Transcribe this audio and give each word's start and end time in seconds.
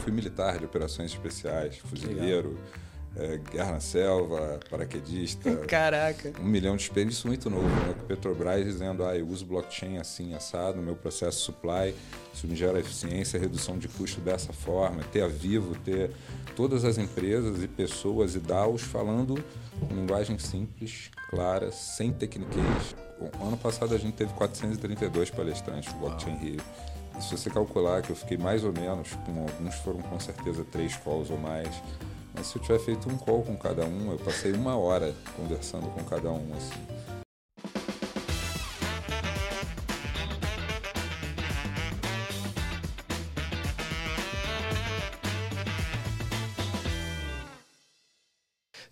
fui 0.00 0.12
militar 0.12 0.58
de 0.58 0.64
operações 0.64 1.12
especiais, 1.12 1.78
fuzileiro, 1.78 2.58
é, 3.16 3.38
guerra 3.38 3.72
na 3.72 3.80
selva, 3.80 4.60
paraquedista. 4.70 5.56
Caraca! 5.66 6.32
Um 6.40 6.44
milhão 6.44 6.76
de 6.76 6.82
experiências, 6.82 7.24
muito 7.24 7.50
novo, 7.50 7.68
né? 7.68 7.94
Petrobras 8.06 8.64
dizendo, 8.64 9.04
ah, 9.04 9.16
eu 9.16 9.26
uso 9.26 9.44
blockchain 9.44 9.98
assim, 9.98 10.34
assado, 10.34 10.80
meu 10.80 10.94
processo 10.94 11.40
supply, 11.40 11.94
isso 12.32 12.46
me 12.46 12.54
gera 12.54 12.78
eficiência, 12.78 13.38
redução 13.38 13.78
de 13.78 13.88
custo 13.88 14.20
dessa 14.20 14.52
forma, 14.52 15.02
ter 15.12 15.22
a 15.22 15.28
Vivo, 15.28 15.74
ter 15.76 16.10
todas 16.54 16.84
as 16.84 16.98
empresas 16.98 17.62
e 17.62 17.68
pessoas 17.68 18.34
e 18.34 18.38
DAOs 18.38 18.82
falando 18.82 19.42
com 19.80 19.94
linguagem 19.94 20.38
simples, 20.38 21.10
clara, 21.30 21.72
sem 21.72 22.12
tecniquez. 22.12 22.94
Bom, 23.18 23.48
ano 23.48 23.56
passado 23.56 23.94
a 23.94 23.98
gente 23.98 24.14
teve 24.14 24.32
432 24.34 25.30
palestrantes 25.30 25.92
no 25.92 26.00
Blockchain 26.00 26.36
Rio. 26.36 26.60
Se 27.20 27.36
você 27.36 27.50
calcular 27.50 28.02
que 28.02 28.10
eu 28.10 28.16
fiquei 28.16 28.38
mais 28.38 28.64
ou 28.64 28.72
menos, 28.72 29.12
com 29.26 29.42
alguns 29.42 29.74
foram 29.76 30.00
com 30.00 30.18
certeza 30.18 30.64
três 30.64 30.96
calls 30.96 31.30
ou 31.30 31.38
mais, 31.38 31.68
mas 32.34 32.46
se 32.46 32.56
eu 32.56 32.62
tiver 32.62 32.78
feito 32.78 33.08
um 33.08 33.16
call 33.16 33.42
com 33.42 33.56
cada 33.56 33.84
um, 33.84 34.12
eu 34.12 34.18
passei 34.18 34.52
uma 34.52 34.76
hora 34.76 35.14
conversando 35.36 35.86
com 35.88 36.02
cada 36.04 36.30
um, 36.30 36.48
assim. 36.56 37.19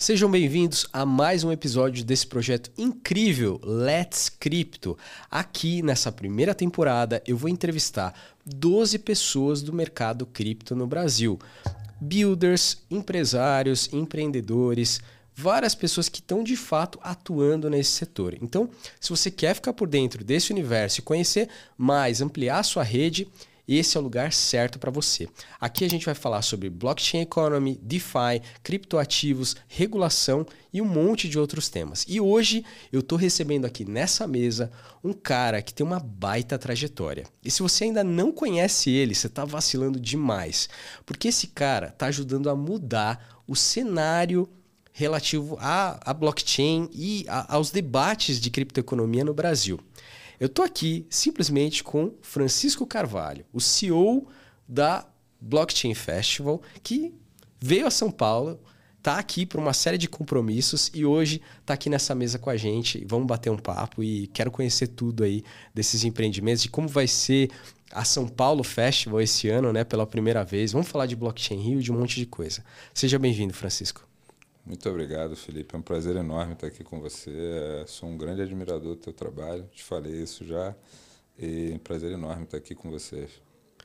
Sejam 0.09 0.31
bem-vindos 0.31 0.87
a 0.91 1.05
mais 1.05 1.45
um 1.45 1.53
episódio 1.53 2.03
desse 2.03 2.27
projeto 2.27 2.71
incrível 2.79 3.61
Let's 3.63 4.31
Crypto. 4.31 4.97
Aqui 5.31 5.83
nessa 5.83 6.11
primeira 6.11 6.55
temporada 6.55 7.23
eu 7.27 7.37
vou 7.37 7.51
entrevistar 7.51 8.19
12 8.47 9.01
pessoas 9.01 9.61
do 9.61 9.71
mercado 9.71 10.25
cripto 10.25 10.75
no 10.75 10.87
Brasil. 10.87 11.39
Builders, 12.01 12.79
empresários, 12.91 13.93
empreendedores, 13.93 14.99
várias 15.35 15.75
pessoas 15.75 16.09
que 16.09 16.21
estão 16.21 16.43
de 16.43 16.57
fato 16.57 16.99
atuando 17.03 17.69
nesse 17.69 17.91
setor. 17.91 18.35
Então, 18.41 18.71
se 18.99 19.11
você 19.11 19.31
quer 19.31 19.53
ficar 19.53 19.75
por 19.75 19.87
dentro 19.87 20.25
desse 20.25 20.51
universo 20.51 21.01
e 21.01 21.03
conhecer 21.03 21.51
mais, 21.77 22.23
ampliar 22.23 22.63
sua 22.63 22.83
rede, 22.83 23.29
esse 23.77 23.97
é 23.97 24.01
o 24.01 24.03
lugar 24.03 24.33
certo 24.33 24.79
para 24.79 24.91
você. 24.91 25.29
Aqui 25.61 25.85
a 25.85 25.91
gente 25.91 26.07
vai 26.07 26.15
falar 26.15 26.41
sobre 26.41 26.71
blockchain 26.71 27.21
economy, 27.21 27.79
DeFi, 27.83 28.41
criptoativos, 28.63 29.57
regulação 29.69 30.47
e 30.73 30.81
um 30.81 30.87
monte 30.87 31.29
de 31.29 31.39
outros 31.39 31.69
temas. 31.69 32.05
E 32.09 32.21
hoje 32.21 32.65
eu 32.91 33.01
estou 33.01 33.19
recebendo 33.19 33.65
aqui 33.65 33.85
nessa 33.85 34.27
mesa 34.27 34.73
um 35.05 35.13
cara 35.13 35.61
que 35.61 35.75
tem 35.75 35.85
uma 35.85 36.01
baita 36.01 36.59
trajetória. 36.59 37.27
E 37.45 37.51
se 37.51 37.63
você 37.63 37.85
ainda 37.85 38.03
não 38.03 38.33
conhece 38.33 38.91
ele, 38.91 39.15
você 39.15 39.27
está 39.27 39.45
vacilando 39.45 40.01
demais, 40.01 40.69
porque 41.05 41.29
esse 41.29 41.49
cara 41.49 41.89
está 41.89 42.07
ajudando 42.07 42.49
a 42.49 42.57
mudar 42.57 43.43
o 43.47 43.55
cenário 43.55 44.49
relativo 44.99 45.57
à, 45.61 46.13
blockchain 46.13 46.91
e 46.93 47.25
a, 47.29 47.55
aos 47.55 47.71
debates 47.71 48.41
de 48.41 48.51
criptoeconomia 48.51 49.25
no 49.25 49.33
Brasil. 49.33 49.79
Eu 50.41 50.47
estou 50.47 50.65
aqui 50.65 51.05
simplesmente 51.11 51.83
com 51.83 52.15
Francisco 52.23 52.87
Carvalho, 52.87 53.45
o 53.53 53.61
CEO 53.61 54.29
da 54.69 55.05
Blockchain 55.41 55.95
Festival, 55.95 56.63
que 56.83 57.13
veio 57.61 57.87
a 57.87 57.91
São 57.91 58.11
Paulo, 58.11 58.61
está 58.99 59.19
aqui 59.19 59.45
por 59.45 59.59
uma 59.59 59.73
série 59.73 59.99
de 59.99 60.09
compromissos 60.09 60.91
e 60.95 61.05
hoje 61.05 61.41
está 61.61 61.75
aqui 61.75 61.91
nessa 61.91 62.15
mesa 62.15 62.39
com 62.39 62.51
a 62.51 62.57
gente. 62.57 63.05
Vamos 63.05 63.27
bater 63.27 63.51
um 63.51 63.57
papo 63.57 64.03
e 64.03 64.29
quero 64.29 64.51
conhecer 64.51 64.89
tudo 64.89 65.25
aí 65.25 65.43
desses 65.75 66.05
empreendimentos, 66.05 66.63
de 66.63 66.69
como 66.69 66.87
vai 66.87 67.09
ser 67.09 67.51
a 67.91 68.05
São 68.05 68.29
Paulo 68.29 68.63
Festival 68.63 69.21
esse 69.21 69.49
ano, 69.49 69.73
né, 69.73 69.83
pela 69.83 70.07
primeira 70.07 70.45
vez. 70.45 70.73
Vamos 70.73 70.89
falar 70.89 71.07
de 71.07 71.17
Blockchain 71.17 71.61
Rio, 71.61 71.83
de 71.83 71.91
um 71.91 71.99
monte 71.99 72.17
de 72.17 72.27
coisa. 72.27 72.65
Seja 72.95 73.19
bem-vindo, 73.19 73.55
Francisco. 73.55 74.08
Muito 74.69 74.87
obrigado, 74.91 75.35
Felipe. 75.35 75.75
É 75.75 75.79
um 75.79 75.83
prazer 75.83 76.15
enorme 76.15 76.53
estar 76.53 76.67
aqui 76.67 76.85
com 76.85 77.01
você. 77.01 77.31
É, 77.31 77.85
sou 77.87 78.07
um 78.07 78.19
grande 78.19 78.43
admirador 78.43 78.95
do 78.95 78.97
teu 78.97 79.15
trabalho. 79.15 79.67
Te 79.73 79.83
falei 79.83 80.23
isso 80.23 80.45
já. 80.45 80.75
E 81.39 81.71
é 81.73 81.75
um 81.75 81.79
prazer 81.79 82.13
enorme 82.13 82.45
estar 82.45 82.59
aqui 82.59 82.75
com 82.75 82.91
vocês. 82.91 83.31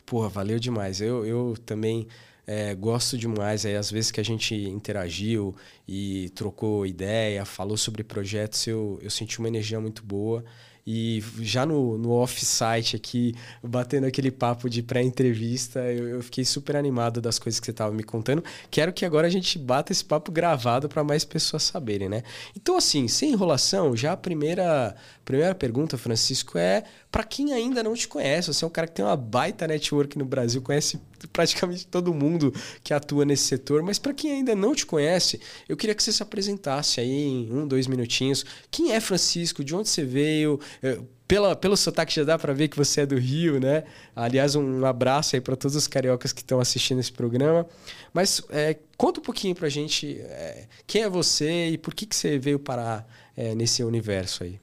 Porra, 0.05 0.27
valeu 0.27 0.59
demais. 0.59 0.99
Eu, 0.99 1.25
eu 1.25 1.55
também 1.65 2.05
é, 2.45 2.75
gosto 2.75 3.17
demais. 3.17 3.65
Aí, 3.65 3.77
às 3.77 3.89
vezes 3.89 4.11
que 4.11 4.19
a 4.19 4.25
gente 4.25 4.53
interagiu 4.55 5.55
e 5.87 6.29
trocou 6.31 6.85
ideia, 6.85 7.45
falou 7.45 7.77
sobre 7.77 8.03
projetos, 8.03 8.67
eu, 8.67 8.99
eu 9.01 9.09
senti 9.09 9.39
uma 9.39 9.47
energia 9.47 9.79
muito 9.79 10.03
boa. 10.03 10.43
E 10.85 11.23
já 11.39 11.65
no, 11.65 11.97
no 11.97 12.11
off-site 12.11 12.97
aqui, 12.97 13.33
batendo 13.63 14.05
aquele 14.05 14.29
papo 14.29 14.69
de 14.69 14.83
pré-entrevista, 14.83 15.79
eu, 15.79 16.09
eu, 16.09 16.21
fiquei 16.21 16.43
super 16.43 16.75
animado 16.75 17.21
das 17.21 17.39
coisas 17.39 17.57
que 17.57 17.65
você 17.65 17.71
estava 17.71 17.93
me 17.93 18.03
contando. 18.03 18.43
Quero 18.69 18.91
que 18.91 19.05
agora 19.05 19.27
a 19.27 19.29
gente 19.29 19.57
bata 19.57 19.93
esse 19.93 20.03
papo 20.03 20.29
gravado 20.29 20.89
para 20.89 21.01
mais 21.01 21.23
pessoas 21.23 21.63
saberem, 21.63 22.09
né? 22.09 22.23
Então, 22.55 22.75
assim, 22.75 23.07
sem 23.07 23.31
enrolação, 23.31 23.95
já 23.95 24.11
a 24.11 24.17
primeira, 24.17 24.93
primeira 25.23 25.55
pergunta, 25.55 25.97
Francisco, 25.97 26.57
é 26.57 26.83
para 27.11 27.23
quem 27.23 27.53
ainda 27.53 27.81
não 27.81 27.93
te 27.93 28.07
conhece, 28.07 28.53
você 28.53 28.63
é 28.63 28.67
um 28.67 28.71
cara 28.71 28.87
que 28.87 28.93
tem 28.93 29.05
uma 29.05 29.15
baita 29.15 29.67
network 29.67 30.17
no 30.17 30.25
Brasil, 30.25 30.61
conhece 30.61 30.99
praticamente 31.31 31.87
todo 31.87 32.13
mundo 32.13 32.53
que 32.83 32.93
atua 32.93 33.23
nesse 33.23 33.43
setor, 33.43 33.81
mas 33.81 33.97
para 33.97 34.13
quem 34.13 34.31
ainda 34.31 34.55
não 34.55 34.75
te 34.75 34.85
conhece, 34.85 35.39
eu 35.67 35.77
queria 35.77 35.95
que 35.95 36.03
você 36.03 36.11
se 36.11 36.21
apresentasse 36.21 36.99
aí 36.99 37.09
em 37.09 37.53
um, 37.53 37.67
dois 37.67 37.87
minutinhos. 37.87 38.45
Quem 38.69 38.91
é 38.91 38.99
Francisco? 38.99 39.63
De 39.63 39.75
onde 39.75 39.89
você 39.89 40.03
veio? 40.03 40.59
É, 40.81 40.99
pela, 41.27 41.55
pelo 41.55 41.77
sotaque 41.77 42.13
já 42.13 42.23
dá 42.23 42.37
para 42.37 42.53
ver 42.53 42.67
que 42.67 42.77
você 42.77 43.01
é 43.01 43.05
do 43.05 43.17
Rio, 43.17 43.59
né? 43.59 43.83
Aliás, 44.15 44.55
um 44.55 44.85
abraço 44.85 45.35
aí 45.35 45.41
para 45.41 45.55
todos 45.55 45.75
os 45.75 45.87
cariocas 45.87 46.33
que 46.33 46.41
estão 46.41 46.59
assistindo 46.59 46.99
esse 46.99 47.11
programa. 47.11 47.65
Mas 48.13 48.41
é, 48.49 48.77
conta 48.97 49.19
um 49.19 49.23
pouquinho 49.23 49.55
para 49.55 49.69
gente 49.69 50.19
é, 50.19 50.67
quem 50.85 51.03
é 51.03 51.09
você 51.09 51.69
e 51.69 51.77
por 51.77 51.93
que, 51.93 52.05
que 52.05 52.15
você 52.15 52.37
veio 52.37 52.59
parar 52.59 53.07
é, 53.35 53.55
nesse 53.55 53.83
universo 53.83 54.43
aí. 54.43 54.59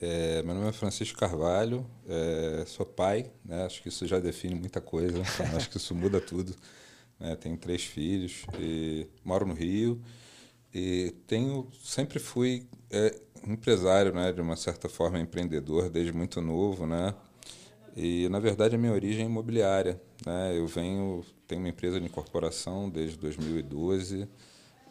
É, 0.00 0.44
meu 0.44 0.54
nome 0.54 0.68
é 0.68 0.72
Francisco 0.72 1.18
Carvalho, 1.18 1.84
é, 2.08 2.64
sou 2.66 2.86
pai, 2.86 3.32
né? 3.44 3.64
acho 3.64 3.82
que 3.82 3.88
isso 3.88 4.06
já 4.06 4.20
define 4.20 4.54
muita 4.54 4.80
coisa, 4.80 5.18
então 5.18 5.46
acho 5.56 5.68
que 5.68 5.76
isso 5.76 5.92
muda 5.92 6.20
tudo. 6.20 6.54
Né? 7.18 7.34
Tenho 7.34 7.56
três 7.56 7.82
filhos, 7.82 8.44
e 8.60 9.08
moro 9.24 9.44
no 9.44 9.54
Rio 9.54 10.00
e 10.72 11.12
tenho 11.26 11.66
sempre 11.82 12.20
fui 12.20 12.64
é, 12.90 13.12
empresário, 13.44 14.12
né? 14.14 14.30
de 14.32 14.40
uma 14.40 14.54
certa 14.54 14.88
forma 14.88 15.18
empreendedor 15.18 15.90
desde 15.90 16.12
muito 16.12 16.40
novo, 16.40 16.86
né? 16.86 17.12
E 17.96 18.28
na 18.28 18.38
verdade 18.38 18.76
a 18.76 18.78
minha 18.78 18.92
origem 18.92 19.24
é 19.24 19.28
imobiliária, 19.28 20.00
né? 20.24 20.56
Eu 20.56 20.66
venho 20.68 21.24
tenho 21.48 21.60
uma 21.60 21.68
empresa 21.68 21.98
de 21.98 22.06
incorporação 22.06 22.88
desde 22.88 23.16
2012 23.18 24.28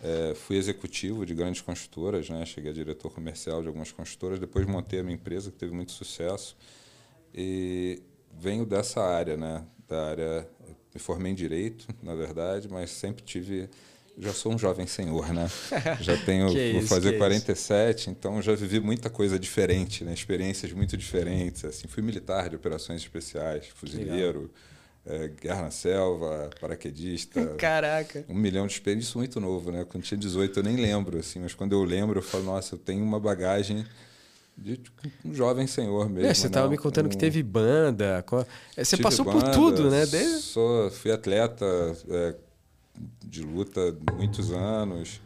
é, 0.03 0.35
fui 0.35 0.57
executivo 0.57 1.25
de 1.25 1.33
grandes 1.33 1.61
construtoras, 1.61 2.29
né? 2.29 2.45
cheguei 2.45 2.71
a 2.71 2.73
diretor 2.73 3.11
comercial 3.11 3.61
de 3.61 3.67
algumas 3.67 3.91
construtoras, 3.91 4.39
depois 4.39 4.65
montei 4.65 4.99
a 4.99 5.03
minha 5.03 5.15
empresa, 5.15 5.51
que 5.51 5.57
teve 5.57 5.73
muito 5.73 5.91
sucesso. 5.91 6.55
E 7.33 8.01
venho 8.39 8.65
dessa 8.65 9.01
área, 9.01 9.35
né? 9.35 9.63
da 9.87 10.09
área. 10.09 10.47
Me 10.93 10.99
formei 10.99 11.31
em 11.31 11.35
direito, 11.35 11.87
na 12.01 12.15
verdade, 12.15 12.67
mas 12.69 12.91
sempre 12.91 13.23
tive. 13.23 13.69
Já 14.19 14.33
sou 14.33 14.51
um 14.51 14.57
jovem 14.57 14.87
senhor, 14.87 15.31
né? 15.31 15.47
Já 16.01 16.17
tenho. 16.17 16.47
vou 16.47 16.57
isso, 16.57 16.87
fazer 16.87 17.19
47, 17.19 17.99
isso. 17.99 18.09
então 18.09 18.41
já 18.41 18.55
vivi 18.55 18.79
muita 18.79 19.11
coisa 19.11 19.37
diferente, 19.37 20.03
né? 20.03 20.11
experiências 20.11 20.73
muito 20.73 20.97
diferentes. 20.97 21.63
Assim, 21.63 21.87
fui 21.87 22.01
militar 22.01 22.49
de 22.49 22.55
operações 22.55 23.01
especiais, 23.01 23.67
fuzileiro. 23.67 24.39
Legal 24.39 24.51
é, 25.07 25.29
Guerra 25.29 25.63
na 25.63 25.71
Selva, 25.71 26.49
paraquedista. 26.59 27.45
Caraca! 27.57 28.25
Um 28.27 28.35
milhão 28.35 28.67
de 28.67 28.73
experiências, 28.73 29.09
isso 29.09 29.17
muito 29.17 29.39
novo, 29.39 29.71
né? 29.71 29.85
Quando 29.85 30.03
tinha 30.03 30.17
18 30.17 30.59
eu 30.59 30.63
nem 30.63 30.75
lembro, 30.75 31.17
assim, 31.17 31.39
mas 31.39 31.53
quando 31.53 31.73
eu 31.73 31.83
lembro 31.83 32.19
eu 32.19 32.23
falo, 32.23 32.43
nossa, 32.43 32.75
eu 32.75 32.79
tenho 32.79 33.03
uma 33.03 33.19
bagagem 33.19 33.85
de 34.57 34.81
um 35.23 35.33
jovem 35.33 35.67
senhor 35.67 36.09
mesmo. 36.09 36.29
É, 36.29 36.33
você 36.33 36.47
estava 36.47 36.65
né? 36.67 36.71
me 36.71 36.77
contando 36.77 37.05
um... 37.05 37.09
que 37.09 37.17
teve 37.17 37.41
banda. 37.43 38.25
É, 38.75 38.83
você 38.83 38.97
passou 38.97 39.23
banda, 39.23 39.39
por 39.39 39.51
tudo, 39.51 39.89
né? 39.89 40.05
Desde... 40.05 40.41
Sou, 40.41 40.89
fui 40.89 41.11
atleta 41.11 41.65
é, 42.09 42.35
de 43.23 43.43
luta 43.43 43.95
muitos 44.13 44.51
anos, 44.51 45.21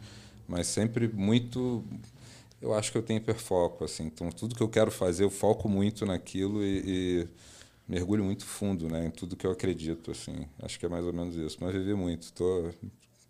mas 0.46 0.66
sempre 0.66 1.08
muito. 1.08 1.82
Eu 2.60 2.74
acho 2.74 2.92
que 2.92 2.98
eu 2.98 3.02
tenho 3.02 3.16
hiperfoco, 3.16 3.84
assim. 3.84 4.04
Então, 4.04 4.30
tudo 4.30 4.54
que 4.54 4.62
eu 4.62 4.68
quero 4.68 4.90
fazer, 4.90 5.24
eu 5.24 5.30
foco 5.30 5.68
muito 5.68 6.06
naquilo 6.06 6.62
e, 6.62 6.82
e 6.86 7.28
mergulho 7.92 8.24
muito 8.24 8.46
fundo, 8.46 8.88
né, 8.88 9.06
em 9.06 9.10
tudo 9.10 9.36
que 9.36 9.46
eu 9.46 9.50
acredito, 9.50 10.10
assim. 10.10 10.46
Acho 10.62 10.78
que 10.78 10.86
é 10.86 10.88
mais 10.88 11.04
ou 11.04 11.12
menos 11.12 11.36
isso. 11.36 11.58
Mas 11.60 11.72
vivi 11.74 11.94
muito, 11.94 12.22
estou 12.22 12.72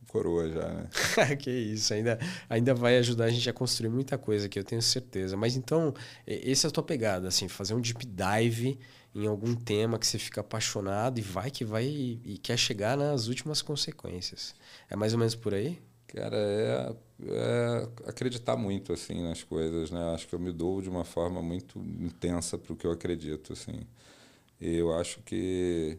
coroa 0.06 0.48
já, 0.48 0.68
né? 0.68 0.88
que 1.36 1.50
isso, 1.50 1.92
ainda, 1.92 2.18
ainda 2.48 2.74
vai 2.74 2.98
ajudar 2.98 3.24
a 3.24 3.30
gente 3.30 3.48
a 3.48 3.52
construir 3.52 3.88
muita 3.88 4.16
coisa 4.16 4.46
aqui, 4.46 4.58
eu 4.58 4.64
tenho 4.64 4.82
certeza. 4.82 5.36
Mas 5.36 5.56
então, 5.56 5.92
essa 6.26 6.66
é 6.66 6.68
a 6.68 6.70
tua 6.70 6.82
pegada, 6.82 7.26
assim, 7.26 7.48
fazer 7.48 7.74
um 7.74 7.80
deep 7.80 8.06
dive 8.06 8.78
em 9.14 9.26
algum 9.26 9.54
tema 9.54 9.98
que 9.98 10.06
você 10.06 10.18
fica 10.18 10.42
apaixonado 10.42 11.18
e 11.18 11.22
vai 11.22 11.50
que 11.50 11.64
vai 11.64 11.84
e, 11.84 12.20
e 12.24 12.38
quer 12.38 12.56
chegar 12.56 12.96
nas 12.96 13.26
últimas 13.26 13.62
consequências. 13.62 14.54
É 14.88 14.94
mais 14.94 15.12
ou 15.12 15.18
menos 15.18 15.34
por 15.34 15.54
aí? 15.54 15.78
Cara, 16.06 16.36
é, 16.36 16.94
é, 17.26 17.88
acreditar 18.06 18.56
muito 18.56 18.92
assim 18.92 19.22
nas 19.22 19.42
coisas, 19.42 19.90
né? 19.90 20.14
Acho 20.14 20.28
que 20.28 20.34
eu 20.34 20.38
me 20.38 20.52
dou 20.52 20.82
de 20.82 20.90
uma 20.90 21.04
forma 21.04 21.40
muito 21.42 21.78
intensa 21.78 22.58
para 22.58 22.72
o 22.72 22.76
que 22.76 22.86
eu 22.86 22.92
acredito, 22.92 23.54
assim. 23.54 23.80
Eu 24.64 24.94
acho 24.94 25.20
que 25.22 25.98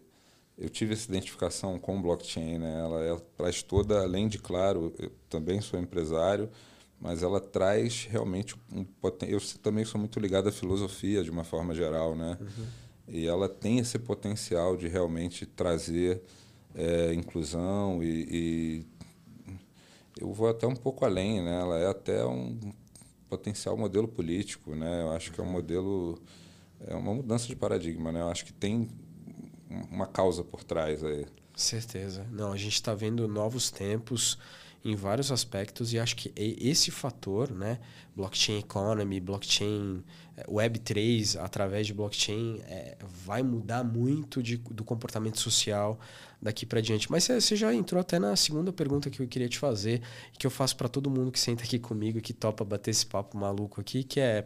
eu 0.58 0.70
tive 0.70 0.94
essa 0.94 1.10
identificação 1.10 1.78
com 1.78 2.02
blockchain, 2.02 2.60
né? 2.60 2.80
Ela, 2.80 3.02
ela 3.04 3.20
traz 3.36 3.62
toda, 3.62 4.02
além 4.02 4.28
de 4.28 4.38
claro, 4.38 4.94
eu 4.98 5.12
também 5.30 5.60
sou 5.60 5.80
empresário, 5.80 6.50
mas 7.00 7.22
ela 7.22 7.42
traz 7.42 8.08
realmente 8.10 8.56
um 8.72 8.86
eu 9.28 9.42
também 9.62 9.84
sou 9.84 10.00
muito 10.00 10.20
ligado 10.20 10.48
à 10.48 10.52
filosofia 10.52 11.24
de 11.24 11.30
uma 11.30 11.44
forma 11.44 11.74
geral, 11.74 12.16
né? 12.16 12.38
Uhum. 12.40 12.66
E 13.10 13.28
ela 13.28 13.50
tem 13.50 13.80
esse 13.80 14.00
potencial 14.00 14.78
de 14.78 14.88
realmente 14.88 15.46
trazer 15.46 16.22
é, 16.74 17.14
inclusão 17.14 18.02
e, 18.02 18.28
e, 18.32 18.86
eu 20.22 20.32
vou 20.32 20.48
até 20.48 20.66
um 20.66 20.76
pouco 20.76 21.04
além, 21.04 21.42
né? 21.42 21.60
Ela 21.60 21.80
é 21.80 21.88
até 21.88 22.26
um 22.26 22.58
potencial 23.28 23.76
modelo 23.76 24.08
político, 24.08 24.74
né? 24.76 25.02
Eu 25.02 25.12
acho 25.12 25.34
que 25.34 25.42
é 25.42 25.44
um 25.44 25.52
modelo 25.52 26.18
é 26.88 26.96
uma 26.96 27.14
mudança 27.14 27.48
de 27.48 27.56
paradigma, 27.56 28.12
né? 28.12 28.22
Eu 28.22 28.30
acho 28.30 28.46
que 28.46 28.54
tem 28.54 28.90
uma 29.92 30.06
causa 30.06 30.44
por 30.44 30.64
trás 30.64 31.04
aí. 31.04 31.26
Certeza. 31.56 32.26
Não, 32.32 32.52
a 32.52 32.58
gente 32.58 32.74
está 32.74 32.94
vendo 32.94 33.28
novos 33.28 33.70
tempos 33.70 34.38
em 34.84 34.96
vários 34.96 35.32
aspectos 35.32 35.94
e 35.94 36.00
acho 36.00 36.16
que 36.16 36.34
esse 36.36 36.92
fator, 36.92 37.50
né, 37.52 37.80
blockchain 38.16 38.60
economy, 38.60 39.20
blockchain 39.20 40.04
é, 40.36 40.46
web 40.50 40.78
3 40.78 41.38
através 41.38 41.88
de 41.88 41.94
blockchain 41.94 42.60
é, 42.66 42.98
vai 43.02 43.42
mudar 43.42 43.84
muito 43.84 44.44
de, 44.44 44.58
do 44.58 44.84
comportamento 44.84 45.40
social 45.40 45.98
daqui 46.42 46.66
para 46.66 46.82
diante. 46.82 47.10
Mas 47.10 47.24
você 47.24 47.56
já 47.56 47.74
entrou 47.74 48.02
até 48.02 48.20
na 48.20 48.36
segunda 48.36 48.74
pergunta 48.74 49.10
que 49.10 49.22
eu 49.22 49.28
queria 49.28 49.48
te 49.48 49.58
fazer 49.58 50.02
que 50.38 50.46
eu 50.46 50.52
faço 50.52 50.76
para 50.76 50.90
todo 50.90 51.10
mundo 51.10 51.32
que 51.32 51.40
senta 51.40 51.64
aqui 51.64 51.80
comigo 51.80 52.20
que 52.20 52.34
topa 52.34 52.66
bater 52.66 52.92
esse 52.92 53.06
papo 53.06 53.38
maluco 53.38 53.80
aqui, 53.80 54.04
que 54.04 54.20
é 54.20 54.46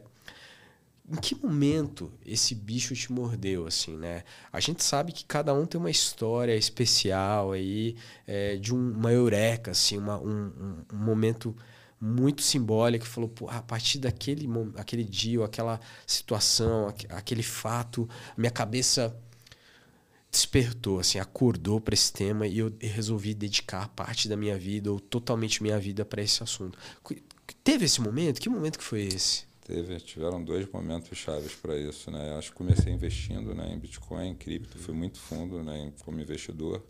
em 1.09 1.15
que 1.15 1.33
momento 1.35 2.11
esse 2.25 2.53
bicho 2.53 2.93
te 2.93 3.11
mordeu, 3.11 3.65
assim, 3.65 3.95
né? 3.95 4.23
A 4.51 4.59
gente 4.59 4.83
sabe 4.83 5.13
que 5.13 5.23
cada 5.23 5.53
um 5.53 5.65
tem 5.65 5.79
uma 5.79 5.89
história 5.89 6.55
especial 6.55 7.53
aí, 7.53 7.95
é, 8.25 8.57
de 8.57 8.73
um, 8.75 8.91
uma 8.91 9.11
eureka, 9.11 9.71
assim, 9.71 9.97
uma, 9.97 10.19
um, 10.19 10.83
um, 10.91 10.97
momento 10.97 11.55
muito 11.99 12.41
simbólico 12.41 13.05
falou, 13.05 13.29
Pô, 13.29 13.49
a 13.49 13.61
partir 13.61 13.99
daquele 13.99 14.47
aquele 14.75 15.03
dia, 15.03 15.39
ou 15.39 15.45
aquela 15.45 15.79
situação, 16.05 16.93
aquele 17.09 17.43
fato, 17.43 18.07
minha 18.37 18.51
cabeça 18.51 19.15
despertou, 20.29 20.99
assim, 20.99 21.19
acordou 21.19 21.79
para 21.79 21.93
esse 21.93 22.11
tema 22.11 22.45
e 22.45 22.59
eu 22.59 22.71
resolvi 22.81 23.33
dedicar 23.33 23.87
parte 23.89 24.27
da 24.27 24.35
minha 24.35 24.57
vida 24.57 24.91
ou 24.91 24.99
totalmente 24.99 25.63
minha 25.63 25.79
vida 25.79 26.03
para 26.03 26.21
esse 26.21 26.43
assunto. 26.43 26.77
Teve 27.63 27.85
esse 27.85 28.01
momento? 28.01 28.41
Que 28.41 28.49
momento 28.49 28.77
que 28.77 28.83
foi 28.83 29.03
esse? 29.03 29.47
Teve, 29.67 29.99
tiveram 29.99 30.41
dois 30.41 30.65
momentos 30.71 31.17
chaves 31.17 31.53
para 31.53 31.77
isso, 31.77 32.09
né? 32.09 32.37
Acho 32.37 32.51
que 32.51 32.57
comecei 32.57 32.93
investindo, 32.93 33.53
né, 33.53 33.69
em 33.73 33.77
Bitcoin, 33.77 34.29
em 34.29 34.33
cripto, 34.33 34.77
fui 34.77 34.93
muito 34.93 35.19
fundo, 35.19 35.61
né, 35.61 35.91
como 36.05 36.21
investidor. 36.21 36.81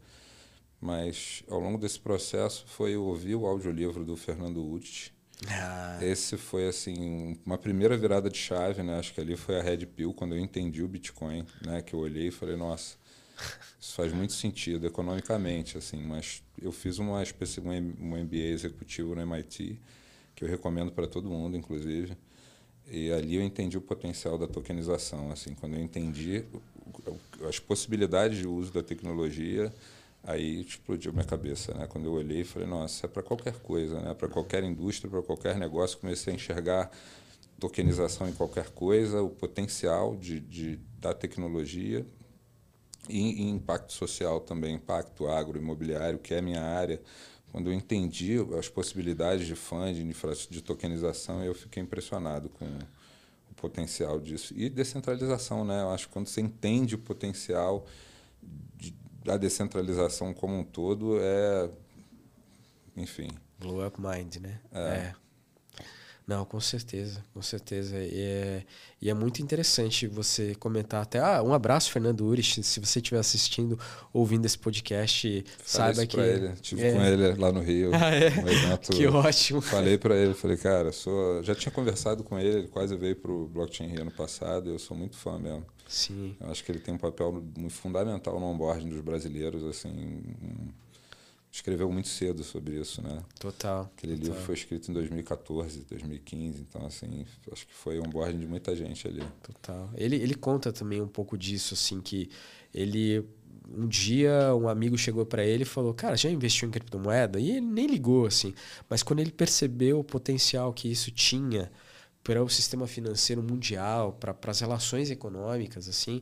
Mas 0.80 1.44
ao 1.50 1.60
longo 1.60 1.80
desse 1.80 2.00
processo 2.00 2.66
foi 2.68 2.96
ouvir 2.96 3.34
o 3.34 3.48
audiolivro 3.48 4.06
do 4.06 4.16
Fernando 4.16 4.64
Utt. 4.64 5.12
Ah. 5.48 5.98
Esse 6.04 6.38
foi 6.38 6.68
assim 6.68 7.40
uma 7.44 7.58
primeira 7.58 7.98
virada 7.98 8.30
de 8.30 8.38
chave, 8.38 8.84
né? 8.84 9.00
Acho 9.00 9.12
que 9.12 9.22
ali 9.22 9.36
foi 9.36 9.60
a 9.60 9.64
Red 9.64 9.88
Pill 9.88 10.14
quando 10.14 10.36
eu 10.36 10.40
entendi 10.40 10.84
o 10.84 10.88
Bitcoin, 10.88 11.48
né? 11.66 11.82
Que 11.82 11.96
eu 11.96 12.00
olhei 12.00 12.28
e 12.28 12.32
falei, 12.32 12.56
nossa, 12.56 12.96
isso 13.82 13.96
faz 13.96 14.14
muito 14.14 14.34
sentido 14.34 14.86
economicamente, 14.86 15.80
assim. 15.80 15.98
Mas 15.98 16.44
eu 16.62 16.72
fiz 16.72 17.00
uma 17.00 17.24
espécie 17.24 17.60
um 17.60 17.72
MBA 17.72 18.52
executivo 18.54 19.16
no 19.16 19.22
MIT 19.22 19.82
que 20.36 20.44
eu 20.44 20.48
recomendo 20.48 20.92
para 20.92 21.08
todo 21.08 21.28
mundo, 21.28 21.58
inclusive 21.58 22.16
e 22.90 23.12
ali 23.12 23.36
eu 23.36 23.44
entendi 23.44 23.78
o 23.78 23.82
potencial 23.82 24.38
da 24.38 24.48
tokenização. 24.48 25.32
Assim, 25.32 25.54
quando 25.54 25.76
eu 25.76 25.82
entendi 25.82 26.46
as 27.48 27.60
possibilidades 27.60 28.38
de 28.38 28.48
uso 28.48 28.72
da 28.72 28.82
tecnologia, 28.82 29.74
aí 30.24 30.62
explodiu 30.62 31.12
minha 31.12 31.26
cabeça. 31.26 31.74
Né? 31.74 31.88
Quando 31.88 32.06
eu 32.06 32.14
olhei, 32.14 32.44
falei, 32.44 32.68
nossa, 32.68 33.06
é 33.06 33.10
para 33.10 33.24
qualquer 33.24 33.54
coisa, 33.60 34.00
né? 34.00 34.14
para 34.14 34.28
qualquer 34.28 34.64
indústria, 34.64 35.10
para 35.10 35.22
qualquer 35.22 35.58
negócio. 35.58 35.98
Comecei 35.98 36.34
a 36.34 36.36
enxergar 36.36 36.92
tokenização 37.60 38.30
em 38.30 38.34
qualquer 38.34 38.70
coisa, 38.70 39.22
o 39.22 39.30
potencial 39.30 40.16
de, 40.16 40.40
de 40.40 40.80
da 41.00 41.14
tecnologia 41.14 42.06
e, 43.10 43.44
e 43.44 43.50
impacto 43.50 43.94
social 43.94 44.40
também, 44.40 44.76
impacto 44.76 45.28
agroimobiliário, 45.28 46.20
que 46.20 46.34
é 46.34 46.42
minha 46.42 46.62
área 46.62 47.02
quando 47.52 47.70
eu 47.70 47.74
entendi 47.74 48.38
as 48.58 48.70
possibilidades 48.70 49.48
de 49.48 49.56
funding, 49.56 50.12
de 50.50 50.62
tokenização, 50.62 51.44
eu 51.44 51.56
fiquei 51.56 51.82
impressionado 51.82 52.50
com 52.50 52.66
o 52.66 53.54
potencial 53.56 54.20
disso. 54.20 54.54
E 54.56 54.70
descentralização, 54.70 55.66
né? 55.66 55.82
Eu 55.82 55.90
acho 55.90 56.08
que 56.08 56.14
quando 56.14 56.28
você 56.28 56.42
entende 56.42 56.96
o 56.96 57.00
potencial 57.00 57.86
de, 58.76 58.94
da 59.24 59.38
descentralização 59.38 60.34
como 60.34 60.58
um 60.58 60.64
todo, 60.64 61.18
é. 61.20 61.70
Enfim. 62.96 63.30
Blow 63.60 63.86
up 63.86 64.00
mind, 64.00 64.38
né? 64.38 64.60
é. 64.72 64.80
é. 64.80 65.27
Não, 66.28 66.44
com 66.44 66.60
certeza, 66.60 67.24
com 67.34 67.42
certeza. 67.42 67.96
E 67.98 68.20
é, 68.20 68.64
e 69.02 69.10
é 69.10 69.14
muito 69.14 69.42
interessante 69.42 70.08
você 70.08 70.54
comentar 70.56 71.02
até. 71.02 71.20
Ah, 71.20 71.42
um 71.42 71.54
abraço, 71.54 71.90
Fernando 71.90 72.26
Urich. 72.26 72.62
Se 72.64 72.82
você 72.82 73.00
estiver 73.00 73.18
assistindo, 73.18 73.80
ouvindo 74.12 74.46
esse 74.46 74.60
podcast, 74.60 75.46
falei 75.64 75.96
saiba 75.96 76.06
que. 76.06 76.20
Ele. 76.20 76.54
Tive 76.60 76.84
é... 76.84 76.92
com 76.92 77.02
ele 77.02 77.36
lá 77.36 77.52
no 77.54 77.62
Rio. 77.62 77.92
Ah, 77.98 78.14
é? 78.14 78.28
Um 78.28 78.48
evento, 78.48 78.92
que 78.92 79.08
ótimo. 79.08 79.62
Falei 79.62 79.98
para 79.98 80.16
ele, 80.18 80.34
falei, 80.34 80.58
cara, 80.58 80.92
sou. 80.92 81.42
Já 81.44 81.56
tinha 81.56 81.72
conversado 81.72 82.24
com 82.26 82.38
ele, 82.38 82.60
ele 82.60 82.68
quase 82.68 82.96
veio 82.98 83.16
para 83.16 83.32
o 83.32 83.48
Blockchain 83.48 83.88
Rio 83.88 84.02
ano 84.02 84.12
passado. 84.12 84.70
Eu 84.70 84.78
sou 84.78 84.98
muito 84.98 85.16
fã 85.16 85.40
mesmo. 85.40 85.66
Sim. 85.88 86.36
Eu 86.42 86.52
acho 86.52 86.62
que 86.64 86.72
ele 86.74 86.80
tem 86.80 86.94
um 86.94 86.98
papel 86.98 87.42
fundamental 87.70 88.38
no 88.38 88.48
onboarding 88.48 88.90
dos 88.90 89.00
brasileiros, 89.00 89.64
assim 89.64 90.22
escreveu 91.58 91.92
muito 91.92 92.08
cedo 92.08 92.44
sobre 92.44 92.80
isso, 92.80 93.02
né? 93.02 93.24
Total. 93.40 93.92
Aquele 93.98 94.16
total. 94.16 94.30
livro 94.30 94.46
foi 94.46 94.56
escrito 94.56 94.90
em 94.90 94.94
2014, 94.94 95.86
2015, 95.90 96.62
então 96.62 96.86
assim, 96.86 97.26
acho 97.52 97.66
que 97.68 97.74
foi 97.74 98.00
um 98.00 98.04
board 98.04 98.38
de 98.38 98.48
muita 98.48 98.76
gente 98.76 99.08
ali. 99.08 99.24
Total. 99.42 99.90
Ele, 99.96 100.16
ele 100.16 100.36
conta 100.36 100.72
também 100.72 101.02
um 101.02 101.08
pouco 101.08 101.38
disso, 101.38 101.74
assim, 101.74 102.00
que 102.00 102.30
ele 102.74 103.26
um 103.70 103.86
dia 103.86 104.56
um 104.56 104.70
amigo 104.70 104.98
chegou 104.98 105.26
para 105.26 105.44
ele 105.44 105.64
e 105.64 105.66
falou: 105.66 105.94
"Cara, 105.94 106.16
já 106.16 106.30
investiu 106.30 106.68
em 106.68 106.72
criptomoeda?" 106.72 107.40
E 107.40 107.52
ele 107.52 107.62
nem 107.62 107.88
ligou 107.88 108.26
assim, 108.26 108.54
mas 108.90 109.04
quando 109.04 109.20
ele 109.20 109.32
percebeu 109.32 110.00
o 110.00 110.04
potencial 110.04 110.72
que 110.72 110.90
isso 110.90 111.12
tinha 111.12 111.72
para 112.24 112.44
o 112.44 112.50
sistema 112.50 112.88
financeiro 112.88 113.42
mundial, 113.42 114.14
para 114.14 114.36
as 114.46 114.60
relações 114.60 115.10
econômicas 115.10 115.90
assim, 115.90 116.22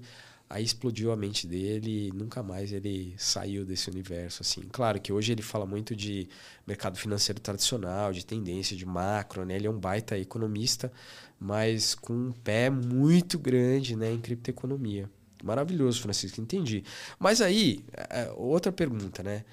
aí 0.49 0.63
explodiu 0.63 1.11
a 1.11 1.15
mente 1.15 1.47
dele 1.47 2.07
e 2.07 2.11
nunca 2.11 2.43
mais 2.43 2.71
ele 2.71 3.15
saiu 3.17 3.65
desse 3.65 3.89
universo 3.89 4.41
assim. 4.41 4.61
Claro 4.71 5.01
que 5.01 5.11
hoje 5.11 5.31
ele 5.31 5.41
fala 5.41 5.65
muito 5.65 5.95
de 5.95 6.29
mercado 6.65 6.97
financeiro 6.97 7.39
tradicional, 7.39 8.13
de 8.13 8.25
tendência, 8.25 8.75
de 8.75 8.85
macro, 8.85 9.45
né? 9.45 9.55
Ele 9.55 9.67
é 9.67 9.69
um 9.69 9.79
baita 9.79 10.17
economista, 10.17 10.91
mas 11.39 11.95
com 11.95 12.13
um 12.13 12.31
pé 12.31 12.69
muito 12.69 13.39
grande, 13.39 13.95
né, 13.95 14.11
em 14.11 14.19
criptoeconomia. 14.19 15.09
Maravilhoso, 15.43 16.01
Francisco, 16.01 16.41
entendi. 16.41 16.83
Mas 17.19 17.41
aí, 17.41 17.83
é, 17.93 18.21
é, 18.21 18.33
outra 18.35 18.71
pergunta, 18.71 19.21
né? 19.21 19.43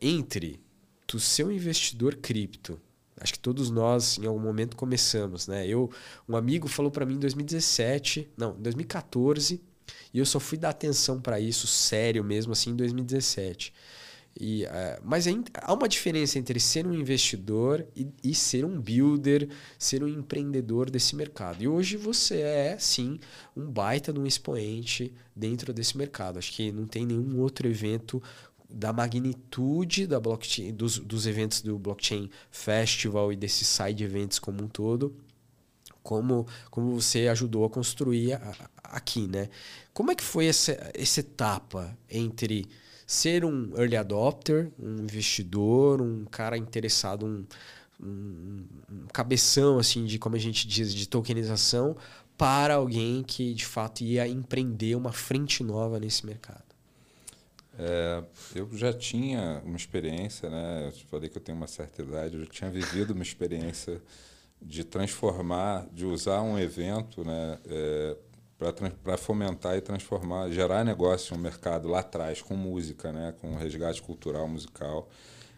Entre 0.00 0.60
tu 1.06 1.20
ser 1.20 1.44
um 1.44 1.52
investidor 1.52 2.16
cripto, 2.16 2.80
acho 3.20 3.34
que 3.34 3.38
todos 3.38 3.70
nós 3.70 4.18
em 4.18 4.26
algum 4.26 4.40
momento 4.40 4.76
começamos, 4.76 5.46
né? 5.46 5.66
Eu, 5.66 5.90
um 6.28 6.36
amigo 6.36 6.68
falou 6.68 6.90
para 6.90 7.06
mim 7.06 7.14
em 7.14 7.18
2017, 7.18 8.28
não, 8.36 8.52
2014, 8.54 9.60
e 10.12 10.18
eu 10.18 10.26
só 10.26 10.40
fui 10.40 10.58
dar 10.58 10.70
atenção 10.70 11.20
para 11.20 11.40
isso 11.40 11.66
sério 11.66 12.24
mesmo 12.24 12.52
assim 12.52 12.70
em 12.70 12.76
2017. 12.76 13.72
E, 14.40 14.64
uh, 14.64 14.68
mas 15.02 15.26
há 15.26 15.74
uma 15.74 15.88
diferença 15.88 16.38
entre 16.38 16.60
ser 16.60 16.86
um 16.86 16.94
investidor 16.94 17.84
e, 17.96 18.06
e, 18.22 18.34
ser 18.34 18.64
um 18.64 18.80
builder, 18.80 19.48
ser 19.76 20.04
um 20.04 20.08
empreendedor 20.08 20.90
desse 20.90 21.16
mercado. 21.16 21.60
E 21.60 21.66
hoje 21.66 21.96
você 21.96 22.42
é, 22.42 22.78
sim, 22.78 23.18
um 23.56 23.68
baita 23.68 24.12
de 24.12 24.20
um 24.20 24.26
expoente 24.26 25.12
dentro 25.34 25.72
desse 25.72 25.98
mercado. 25.98 26.38
Acho 26.38 26.52
que 26.52 26.70
não 26.70 26.86
tem 26.86 27.04
nenhum 27.04 27.40
outro 27.40 27.66
evento 27.66 28.22
da 28.70 28.92
magnitude 28.92 30.06
da 30.06 30.20
blockchain, 30.20 30.72
dos, 30.72 30.98
dos 30.98 31.26
eventos 31.26 31.62
do 31.62 31.78
Blockchain 31.78 32.30
Festival 32.50 33.32
e 33.32 33.36
desses 33.36 33.66
side 33.66 34.04
events 34.04 34.38
como 34.38 34.62
um 34.62 34.68
todo, 34.68 35.16
como, 36.08 36.46
como 36.70 36.98
você 36.98 37.28
ajudou 37.28 37.66
a 37.66 37.68
construir 37.68 38.32
a, 38.32 38.54
a, 38.82 38.96
aqui, 38.96 39.28
né? 39.28 39.50
Como 39.92 40.10
é 40.10 40.14
que 40.14 40.24
foi 40.24 40.46
essa, 40.46 40.72
essa 40.94 41.20
etapa 41.20 41.94
entre 42.10 42.66
ser 43.06 43.44
um 43.44 43.76
early 43.76 43.94
adopter, 43.94 44.70
um 44.78 45.02
investidor, 45.02 46.00
um 46.00 46.24
cara 46.24 46.56
interessado, 46.56 47.26
um, 47.26 47.44
um, 48.02 48.64
um 48.90 49.06
cabeção, 49.12 49.78
assim, 49.78 50.06
de 50.06 50.18
como 50.18 50.34
a 50.34 50.38
gente 50.38 50.66
diz, 50.66 50.94
de 50.94 51.06
tokenização, 51.06 51.94
para 52.38 52.76
alguém 52.76 53.22
que 53.22 53.52
de 53.52 53.66
fato 53.66 54.02
ia 54.02 54.26
empreender 54.26 54.94
uma 54.94 55.12
frente 55.12 55.62
nova 55.62 56.00
nesse 56.00 56.24
mercado? 56.24 56.64
É, 57.78 58.24
eu 58.54 58.66
já 58.72 58.94
tinha 58.94 59.60
uma 59.62 59.76
experiência, 59.76 60.48
né? 60.48 60.86
Eu 60.86 60.92
falei 61.10 61.28
que 61.28 61.36
eu 61.36 61.42
tenho 61.42 61.58
uma 61.58 61.66
certa 61.66 62.00
idade, 62.00 62.34
eu 62.34 62.44
já 62.44 62.50
tinha 62.50 62.70
vivido 62.70 63.10
uma 63.10 63.22
experiência 63.22 64.00
de 64.60 64.84
transformar, 64.84 65.86
de 65.92 66.04
usar 66.04 66.42
um 66.42 66.58
evento, 66.58 67.24
né, 67.24 67.58
é, 67.66 68.16
para 69.04 69.16
fomentar 69.16 69.76
e 69.76 69.80
transformar, 69.80 70.50
gerar 70.50 70.84
negócio 70.84 71.36
no 71.36 71.40
mercado 71.42 71.86
lá 71.86 72.00
atrás, 72.00 72.42
com 72.42 72.56
música, 72.56 73.12
né? 73.12 73.32
com 73.40 73.54
resgate 73.54 74.02
cultural, 74.02 74.48
musical. 74.48 75.08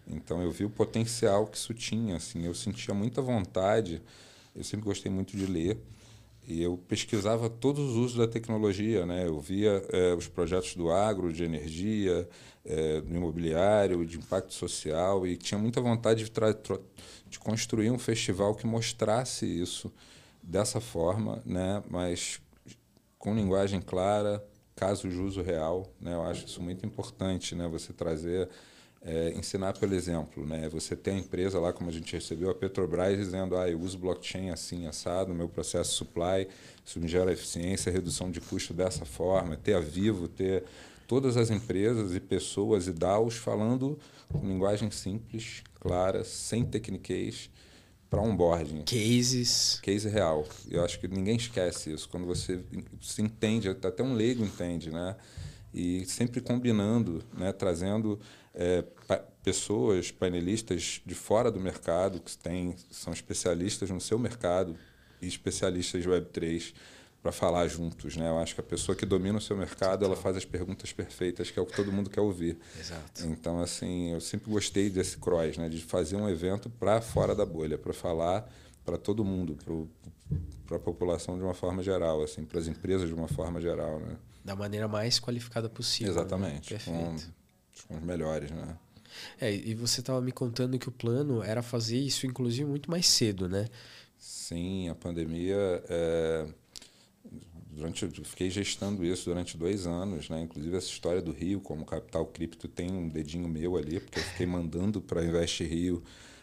Então 0.07 0.43
eu 0.43 0.51
vi 0.51 0.67
o 0.67 0.71
potencial 0.71 1.47
que 1.47 1.57
isso 1.57 1.73
tinha. 1.73 2.17
Assim, 2.17 2.45
eu 2.45 2.55
sentia 2.55 2.93
muita 2.93 3.23
vontade, 3.23 4.03
eu 4.55 4.63
sempre 4.63 4.85
gostei 4.85 5.11
muito 5.11 5.35
de 5.35 5.47
ler, 5.47 5.79
e 6.47 6.63
eu 6.63 6.77
pesquisava 6.89 7.49
todos 7.49 7.91
os 7.91 7.97
usos 7.97 8.17
da 8.17 8.27
tecnologia. 8.27 9.07
Né? 9.07 9.27
Eu 9.27 9.41
via 9.41 9.85
é, 9.91 10.15
os 10.15 10.27
projetos 10.27 10.75
do 10.75 10.91
agro, 10.91 11.33
de 11.33 11.45
energia, 11.45 12.29
é, 12.65 13.01
do 13.01 13.15
imobiliário, 13.15 14.05
de 14.05 14.19
impacto 14.19 14.53
social, 14.53 15.27
e 15.27 15.37
tinha 15.37 15.59
muita 15.59 15.81
vontade 15.81 16.25
de, 16.25 16.31
de 17.29 17.39
construir 17.39 17.91
um 17.91 17.99
festival 17.99 18.55
que 18.55 18.67
mostrasse 18.67 19.47
isso 19.47 19.93
dessa 20.43 20.81
forma, 20.81 21.43
né? 21.45 21.83
mas 21.89 22.41
com 23.19 23.35
linguagem 23.35 23.81
clara, 23.81 24.45
casos 24.75 25.13
de 25.13 25.21
uso 25.21 25.43
real. 25.43 25.93
Né? 26.01 26.15
Eu 26.15 26.23
acho 26.23 26.47
isso 26.47 26.63
muito 26.63 26.85
importante, 26.85 27.55
né? 27.55 27.69
você 27.69 27.93
trazer, 27.93 28.49
é, 29.03 29.33
ensinar 29.37 29.79
pelo 29.79 29.95
exemplo. 29.95 30.47
Né? 30.47 30.69
Você 30.69 30.95
tem 30.95 31.17
a 31.17 31.19
empresa 31.19 31.59
lá, 31.59 31.73
como 31.73 31.89
a 31.89 31.93
gente 31.93 32.13
recebeu, 32.13 32.51
a 32.51 32.55
Petrobras, 32.55 33.17
dizendo 33.17 33.57
ah, 33.57 33.69
eu 33.69 33.81
uso 33.81 33.99
blockchain 33.99 34.51
assim, 34.51 34.87
assado, 34.87 35.35
meu 35.35 35.49
processo 35.49 35.93
supply, 35.93 36.49
isso 36.85 37.01
me 37.01 37.09
gera 37.09 37.33
eficiência, 37.33 37.91
redução 37.91 38.31
de 38.31 38.41
custo 38.41 38.75
dessa 38.75 39.05
forma. 39.05 39.57
Ter 39.57 39.75
a 39.75 39.81
Vivo, 39.81 40.29
ter 40.29 40.65
todas 41.07 41.37
as 41.37 41.51
empresas 41.51 42.15
e 42.15 42.21
pessoas 42.21 42.87
e 42.87 42.93
DAOs 42.93 43.35
falando 43.35 43.99
com 44.33 44.47
linguagem 44.47 44.91
simples, 44.91 45.63
clara, 45.81 46.23
sem 46.23 46.65
techniquez, 46.65 47.51
para 48.09 48.21
onboarding. 48.21 48.83
Cases. 48.83 49.79
Case 49.83 50.09
real. 50.09 50.47
Eu 50.69 50.85
acho 50.85 50.99
que 50.99 51.07
ninguém 51.07 51.37
esquece 51.37 51.93
isso. 51.93 52.09
Quando 52.09 52.27
você 52.27 52.61
se 53.01 53.23
entende, 53.23 53.69
até 53.69 54.03
um 54.03 54.15
leigo 54.15 54.45
entende, 54.45 54.91
né? 54.91 55.17
E 55.73 56.05
sempre 56.07 56.41
combinando, 56.41 57.23
né? 57.33 57.53
trazendo 57.53 58.19
é, 58.55 58.83
pa 59.07 59.25
pessoas, 59.43 60.11
painelistas 60.11 61.01
de 61.07 61.15
fora 61.15 61.51
do 61.51 61.59
mercado, 61.59 62.21
que 62.21 62.37
têm, 62.37 62.77
são 62.91 63.11
especialistas 63.11 63.89
no 63.89 63.99
seu 63.99 64.19
mercado 64.19 64.77
e 65.21 65.27
especialistas 65.27 66.03
de 66.03 66.09
Web3 66.11 66.75
para 67.23 67.33
falar 67.33 67.67
juntos, 67.69 68.17
né? 68.17 68.29
Eu 68.29 68.39
acho 68.39 68.55
que 68.55 68.61
a 68.61 68.65
pessoa 68.65 68.95
que 68.95 69.07
domina 69.07 69.39
o 69.39 69.41
seu 69.41 69.57
mercado, 69.57 70.05
ela 70.05 70.17
faz 70.17 70.37
as 70.37 70.45
perguntas 70.45 70.93
perfeitas, 70.93 71.51
que 71.51 71.59
é 71.59 71.63
o 71.63 71.67
que 71.67 71.75
todo 71.75 71.91
mundo 71.91 72.11
quer 72.11 72.21
ouvir. 72.21 72.59
Exato. 72.79 73.27
Então, 73.27 73.61
assim, 73.61 74.13
eu 74.13 74.21
sempre 74.21 74.51
gostei 74.51 74.91
desse 74.91 75.17
cross, 75.17 75.57
né? 75.57 75.69
De 75.69 75.83
fazer 75.83 76.17
um 76.17 76.29
evento 76.29 76.69
para 76.69 77.01
fora 77.01 77.35
da 77.35 77.47
bolha, 77.47 77.79
para 77.79 77.93
falar 77.93 78.51
para 78.85 78.97
todo 78.97 79.25
mundo, 79.25 79.57
para 80.67 80.77
a 80.77 80.81
população 80.81 81.37
de 81.37 81.45
uma 81.45 81.55
forma 81.55 81.83
geral, 81.83 82.23
assim, 82.23 82.45
para 82.45 82.59
as 82.59 82.67
empresas 82.67 83.09
de 83.09 83.15
uma 83.15 83.29
forma 83.29 83.61
geral, 83.61 84.01
né? 84.01 84.17
Da 84.45 84.57
maneira 84.57 84.89
mais 84.89 85.21
qualificada 85.21 85.69
possível. 85.69 86.15
Né? 86.15 86.21
Exatamente. 86.21 86.73
Né? 86.73 86.79
Perfeito. 86.79 87.27
Com, 87.27 87.40
com 87.87 87.97
os 87.97 88.03
melhores, 88.03 88.51
né? 88.51 88.77
É, 89.41 89.53
e 89.53 89.75
você 89.75 90.01
estava 90.01 90.21
me 90.21 90.33
contando 90.33 90.79
que 90.79 90.89
o 90.89 90.93
plano 90.93 91.43
era 91.43 91.63
fazer 91.63 91.99
isso, 91.99 92.27
inclusive, 92.27 92.69
muito 92.69 92.91
mais 92.91 93.07
cedo, 93.07 93.49
né? 93.49 93.69
Sim, 94.19 94.89
a 94.89 94.95
pandemia... 94.95 95.83
É 95.89 96.47
durante 97.81 98.07
fiquei 98.25 98.51
gestando 98.51 99.05
isso 99.05 99.25
durante 99.25 99.57
dois 99.57 99.87
anos, 99.87 100.29
né? 100.29 100.41
Inclusive 100.43 100.77
essa 100.77 100.89
história 100.89 101.23
do 101.23 101.33
Rio 101.33 101.61
como 101.61 101.85
capital 101.85 102.27
cripto 102.27 102.69
tem 102.69 102.91
um 102.91 103.09
dedinho 103.09 103.49
meu 103.49 103.77
ali, 103.77 104.01
porque 104.01 104.19
eu 104.19 104.23
fiquei 104.25 104.47
mandando 104.47 105.01
para 105.01 105.25
Invest 105.25 105.65
Rio 105.65 106.03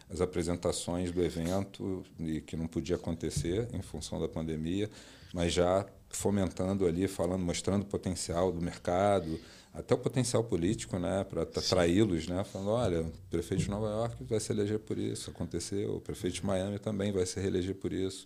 as 0.09 0.21
apresentações 0.21 1.11
do 1.11 1.21
evento 1.21 2.03
e 2.19 2.41
que 2.41 2.55
não 2.55 2.65
podia 2.65 2.95
acontecer 2.95 3.67
em 3.73 3.81
função 3.81 4.19
da 4.19 4.27
pandemia, 4.27 4.89
mas 5.33 5.51
já 5.53 5.85
fomentando 6.09 6.87
ali, 6.87 7.07
falando, 7.07 7.43
mostrando 7.43 7.83
o 7.83 7.85
potencial 7.85 8.51
do 8.51 8.61
mercado, 8.61 9.37
até 9.73 9.93
o 9.93 9.97
potencial 9.97 10.43
político, 10.43 10.97
né, 10.97 11.23
para 11.23 11.43
atraí-los, 11.43 12.27
né, 12.27 12.43
falando, 12.43 12.71
olha, 12.71 13.01
o 13.01 13.11
prefeito 13.29 13.63
de 13.63 13.69
Nova 13.69 13.87
York 13.87 14.23
vai 14.23 14.39
se 14.39 14.51
eleger 14.51 14.79
por 14.79 14.97
isso, 14.97 15.29
aconteceu, 15.29 15.97
o 15.97 16.01
prefeito 16.01 16.35
de 16.35 16.45
Miami 16.45 16.79
também 16.79 17.11
vai 17.11 17.25
se 17.25 17.39
reeleger 17.39 17.75
por 17.75 17.93
isso. 17.93 18.25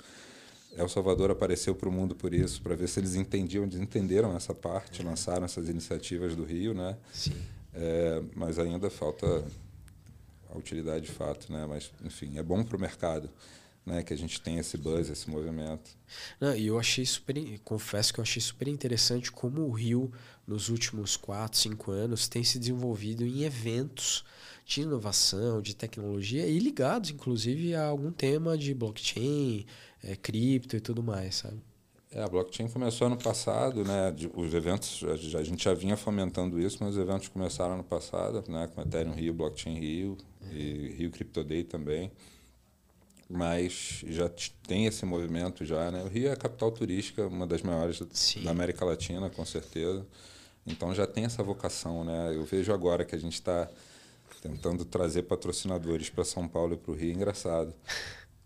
El 0.76 0.88
Salvador 0.88 1.30
apareceu 1.30 1.76
para 1.76 1.90
o 1.90 1.92
mundo 1.92 2.16
por 2.16 2.34
isso, 2.34 2.62
para 2.62 2.76
ver 2.76 2.88
se 2.88 3.00
eles 3.00 3.16
entendiam, 3.16 3.66
eles 3.66 3.76
entenderam 3.76 4.36
essa 4.36 4.54
parte, 4.54 5.02
é. 5.02 5.06
lançaram 5.06 5.44
essas 5.44 5.68
iniciativas 5.68 6.36
do 6.36 6.46
Rio, 6.46 6.74
né? 6.74 6.96
Sim. 7.12 7.36
É, 7.74 8.22
mas 8.34 8.58
ainda 8.58 8.90
falta 8.90 9.44
a 10.50 10.58
utilidade 10.58 11.06
de 11.06 11.12
fato, 11.12 11.52
né? 11.52 11.66
Mas, 11.68 11.92
enfim, 12.04 12.38
é 12.38 12.44
bom 12.44 12.64
para 12.64 12.78
o 12.78 12.80
mercado. 12.80 13.30
Né, 13.84 14.04
que 14.04 14.14
a 14.14 14.18
gente 14.18 14.40
tem 14.40 14.60
esse 14.60 14.78
buzz, 14.78 15.10
esse 15.10 15.28
movimento. 15.28 15.90
E 16.56 16.68
eu 16.68 16.78
achei 16.78 17.04
super, 17.04 17.36
confesso 17.64 18.14
que 18.14 18.20
eu 18.20 18.22
achei 18.22 18.40
super 18.40 18.68
interessante 18.68 19.32
como 19.32 19.62
o 19.64 19.72
Rio, 19.72 20.12
nos 20.46 20.70
últimos 20.70 21.18
4, 21.18 21.58
5 21.58 21.92
anos, 21.92 22.28
tem 22.28 22.44
se 22.44 22.60
desenvolvido 22.60 23.26
em 23.26 23.42
eventos 23.42 24.24
de 24.66 24.82
inovação, 24.82 25.62
de 25.62 25.76
tecnologia 25.76 26.46
e 26.46 26.60
ligados, 26.60 27.10
inclusive, 27.10 27.74
a 27.74 27.86
algum 27.86 28.12
tema 28.12 28.58
de 28.58 28.74
blockchain, 28.74 29.66
é, 30.04 30.16
cripto 30.16 30.76
e 30.76 30.80
tudo 30.80 31.02
mais, 31.02 31.36
sabe? 31.36 31.60
É, 32.14 32.22
a 32.22 32.28
blockchain 32.28 32.68
começou 32.68 33.08
ano 33.08 33.18
passado, 33.18 33.86
né? 33.86 34.14
Os 34.36 34.54
eventos, 34.54 35.02
a 35.34 35.44
gente 35.44 35.64
já 35.64 35.74
vinha 35.74 35.96
fomentando 35.96 36.60
isso, 36.60 36.78
mas 36.82 36.96
os 36.96 37.02
eventos 37.02 37.30
começaram 37.30 37.76
ano 37.76 37.84
passado, 37.84 38.44
né? 38.50 38.70
Com 38.76 38.82
Ethereum 38.82 39.14
Rio, 39.14 39.34
Blockchain 39.34 39.80
Rio 39.80 40.18
e 40.52 40.94
Rio 40.98 41.10
Crypto 41.10 41.44
Day 41.44 41.64
também. 41.64 42.12
Mas 43.32 44.04
já 44.08 44.30
tem 44.68 44.86
esse 44.86 45.06
movimento 45.06 45.64
já, 45.64 45.90
né? 45.90 46.04
O 46.04 46.08
Rio 46.08 46.28
é 46.28 46.32
a 46.34 46.36
capital 46.36 46.72
turística, 46.72 47.26
uma 47.28 47.48
das 47.48 47.62
maiores 47.62 48.02
Sim. 48.12 48.44
da 48.44 48.52
América 48.52 48.84
Latina, 48.84 49.30
com 49.30 49.46
certeza. 49.46 50.06
Então 50.68 50.94
já 50.94 51.08
tem 51.08 51.24
essa 51.24 51.42
vocação, 51.42 52.04
né? 52.04 52.36
Eu 52.36 52.44
vejo 52.44 52.74
agora 52.74 53.06
que 53.06 53.16
a 53.16 53.18
gente 53.18 53.34
está 53.34 53.70
tentando 54.42 54.84
trazer 54.84 55.24
patrocinadores 55.24 56.10
para 56.10 56.24
São 56.24 56.48
Paulo 56.48 56.74
e 56.74 56.78
para 56.78 56.92
o 56.92 56.96
Rio, 56.96 57.14
engraçado. 57.14 57.74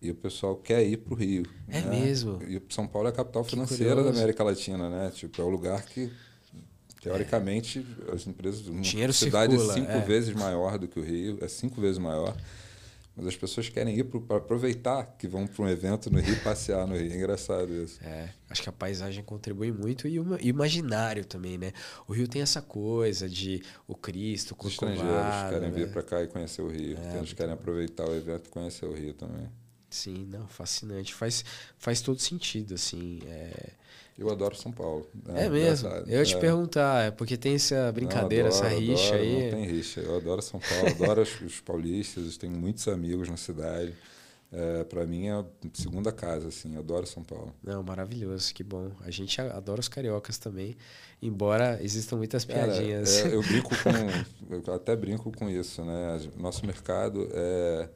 E 0.02 0.12
o 0.12 0.16
pessoal 0.16 0.56
quer 0.56 0.86
ir 0.86 0.98
para 0.98 1.14
o 1.14 1.18
Rio. 1.18 1.46
É 1.68 1.82
né? 1.82 1.90
mesmo. 1.90 2.40
E 2.44 2.62
São 2.70 2.86
Paulo 2.86 3.08
é 3.08 3.12
a 3.12 3.14
capital 3.14 3.44
financeira 3.44 4.04
da 4.04 4.10
América 4.10 4.44
Latina, 4.44 4.90
né? 4.90 5.10
Tipo, 5.10 5.42
é 5.42 5.46
o 5.46 5.50
lugar 5.50 5.84
que, 5.84 6.12
teoricamente, 7.02 7.86
é. 8.08 8.14
as 8.14 8.28
empresas. 8.28 8.68
Uma 8.68 8.82
Dinheiro 8.82 9.14
cidade 9.14 9.54
circula, 9.54 9.74
é 9.74 9.76
cinco 9.76 9.92
é. 9.92 10.02
vezes 10.02 10.36
maior 10.36 10.78
do 10.78 10.88
que 10.88 11.00
o 11.00 11.04
Rio, 11.04 11.40
é 11.42 11.48
cinco 11.48 11.82
vezes 11.82 11.98
maior. 11.98 12.36
Mas 13.16 13.28
as 13.28 13.36
pessoas 13.36 13.70
querem 13.70 13.98
ir 13.98 14.04
para 14.04 14.38
aproveitar 14.38 15.16
que 15.18 15.26
vão 15.28 15.48
para 15.48 15.64
um 15.64 15.70
evento 15.70 16.12
no 16.12 16.20
Rio 16.20 16.38
passear 16.44 16.86
no 16.86 16.98
Rio. 16.98 17.12
É 17.12 17.16
engraçado 17.16 17.74
isso. 17.74 18.04
É, 18.04 18.30
acho 18.50 18.62
que 18.62 18.68
a 18.68 18.74
paisagem 18.74 19.24
contribui 19.24 19.72
muito 19.72 20.06
e 20.08 20.20
o 20.20 20.38
imaginário 20.42 21.24
também, 21.24 21.58
né? 21.58 21.72
O 22.08 22.14
Rio 22.14 22.28
tem 22.28 22.42
essa 22.42 22.62
coisa 22.62 23.30
de 23.30 23.64
o 23.88 23.96
Cristo, 23.96 24.54
o 24.60 24.66
Os 24.66 24.74
estrangeiros 24.74 25.50
querem 25.50 25.70
né? 25.70 25.72
vir 25.72 25.92
para 25.92 26.04
cá 26.04 26.22
e 26.22 26.28
conhecer 26.28 26.62
o 26.62 26.68
Rio. 26.68 26.98
É, 26.98 27.18
eles 27.18 27.32
querem 27.32 27.54
aproveitar 27.54 28.08
o 28.08 28.14
evento 28.14 28.48
e 28.48 28.50
conhecer 28.50 28.86
o 28.86 28.94
Rio 28.94 29.14
também. 29.14 29.50
Sim, 29.90 30.26
não, 30.26 30.46
fascinante. 30.48 31.14
Faz, 31.14 31.46
faz 31.78 32.02
todo 32.02 32.20
sentido, 32.20 32.74
assim. 32.74 33.22
É... 33.26 33.72
Eu 34.18 34.30
adoro 34.30 34.56
São 34.56 34.72
Paulo. 34.72 35.08
Né? 35.26 35.46
É 35.46 35.50
mesmo? 35.50 35.90
Eu 35.90 36.20
ia 36.20 36.26
te 36.26 36.36
é. 36.36 36.40
perguntar, 36.40 37.08
é 37.08 37.12
porque 37.12 37.36
tem 37.36 37.56
essa 37.56 37.92
brincadeira, 37.92 38.48
adoro, 38.48 38.66
essa 38.66 38.76
rixa 38.76 39.16
adoro, 39.16 39.22
aí. 39.22 39.44
Não 39.44 39.50
tem 39.52 39.66
rixa. 39.66 40.00
Eu 40.00 40.16
adoro 40.16 40.42
São 40.42 40.60
Paulo, 40.60 40.88
adoro 40.88 41.22
os, 41.22 41.42
os 41.42 41.60
paulistas, 41.60 42.38
tenho 42.38 42.54
muitos 42.54 42.88
amigos 42.88 43.28
na 43.28 43.38
cidade. 43.38 43.94
É, 44.52 44.86
para 44.86 45.06
mim 45.06 45.28
é 45.28 45.34
a 45.34 45.46
segunda 45.74 46.14
casa, 46.14 46.48
assim, 46.48 46.78
adoro 46.78 47.06
São 47.06 47.24
Paulo. 47.24 47.54
Não, 47.62 47.84
maravilhoso, 47.84 48.54
que 48.54 48.64
bom. 48.64 48.92
A 49.02 49.12
gente 49.12 49.42
adora 49.42 49.82
os 49.82 49.90
cariocas 49.90 50.38
também, 50.38 50.78
embora 51.22 51.78
existam 51.84 52.16
muitas 52.16 52.46
piadinhas. 52.46 53.18
Cara, 53.18 53.34
é, 53.34 53.36
eu 53.36 53.42
brinco 53.44 53.70
com, 53.70 54.56
eu 54.56 54.74
até 54.74 54.96
brinco 54.96 55.32
com 55.38 55.50
isso, 55.50 55.84
né? 55.84 56.22
Nosso 56.38 56.66
mercado 56.66 57.28
é 57.34 57.90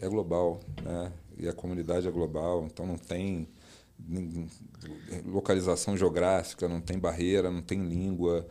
é 0.00 0.08
global, 0.08 0.60
né? 0.82 1.12
E 1.36 1.48
a 1.48 1.52
comunidade 1.52 2.08
é 2.08 2.10
global, 2.10 2.66
então 2.66 2.86
não 2.86 2.96
tem 2.96 3.46
localização 5.26 5.96
geográfica, 5.96 6.68
não 6.68 6.80
tem 6.80 6.98
barreira, 6.98 7.50
não 7.50 7.62
tem 7.62 7.86
língua. 7.86 8.46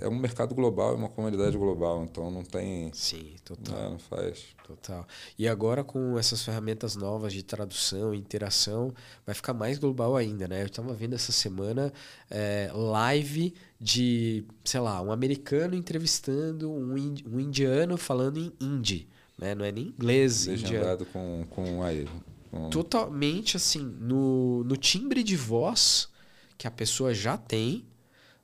É 0.00 0.08
um 0.08 0.18
mercado 0.18 0.54
global, 0.54 0.92
é 0.92 0.96
uma 0.96 1.08
comunidade 1.08 1.56
global, 1.56 2.04
então 2.04 2.30
não 2.30 2.42
tem. 2.42 2.90
Sim, 2.92 3.36
total. 3.44 3.74
Né, 3.74 3.88
não 3.90 3.98
faz. 3.98 4.46
Total. 4.66 5.06
E 5.38 5.48
agora 5.48 5.82
com 5.82 6.18
essas 6.18 6.44
ferramentas 6.44 6.94
novas 6.94 7.32
de 7.32 7.42
tradução 7.42 8.12
e 8.12 8.18
interação, 8.18 8.92
vai 9.24 9.34
ficar 9.34 9.54
mais 9.54 9.78
global 9.78 10.14
ainda, 10.14 10.46
né? 10.46 10.62
Eu 10.62 10.66
estava 10.66 10.92
vendo 10.92 11.14
essa 11.14 11.32
semana 11.32 11.90
é, 12.30 12.70
live 12.74 13.54
de, 13.80 14.44
sei 14.62 14.80
lá, 14.80 15.00
um 15.00 15.10
americano 15.10 15.74
entrevistando 15.74 16.70
um, 16.70 16.94
um 17.26 17.40
indiano 17.40 17.96
falando 17.96 18.38
em 18.38 18.52
hindi. 18.60 19.08
Né? 19.38 19.54
Não 19.54 19.64
é 19.64 19.72
nem 19.72 19.86
inglês. 19.86 20.46
Legendado 20.46 21.06
com, 21.06 21.46
com 21.48 21.82
aí. 21.82 22.06
Com... 22.50 22.70
Totalmente 22.70 23.56
assim, 23.56 23.84
no, 24.00 24.64
no 24.64 24.76
timbre 24.76 25.22
de 25.22 25.36
voz 25.36 26.08
que 26.56 26.66
a 26.66 26.70
pessoa 26.70 27.14
já 27.14 27.36
tem, 27.36 27.86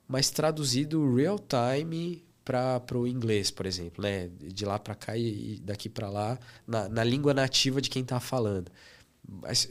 mas 0.07 0.29
traduzido 0.29 1.13
real 1.13 1.39
time 1.39 2.23
para 2.43 2.97
o 2.97 3.07
inglês, 3.07 3.49
por 3.49 3.65
exemplo, 3.65 4.03
né? 4.03 4.29
De 4.29 4.63
lá 4.65 4.77
para 4.77 4.93
cá 4.93 5.17
e 5.17 5.59
daqui 5.63 5.89
para 5.89 6.09
lá, 6.09 6.39
na, 6.65 6.87
na 6.87 7.03
língua 7.03 7.33
nativa 7.33 7.81
de 7.81 7.89
quem 7.89 8.03
está 8.03 8.19
falando. 8.19 8.71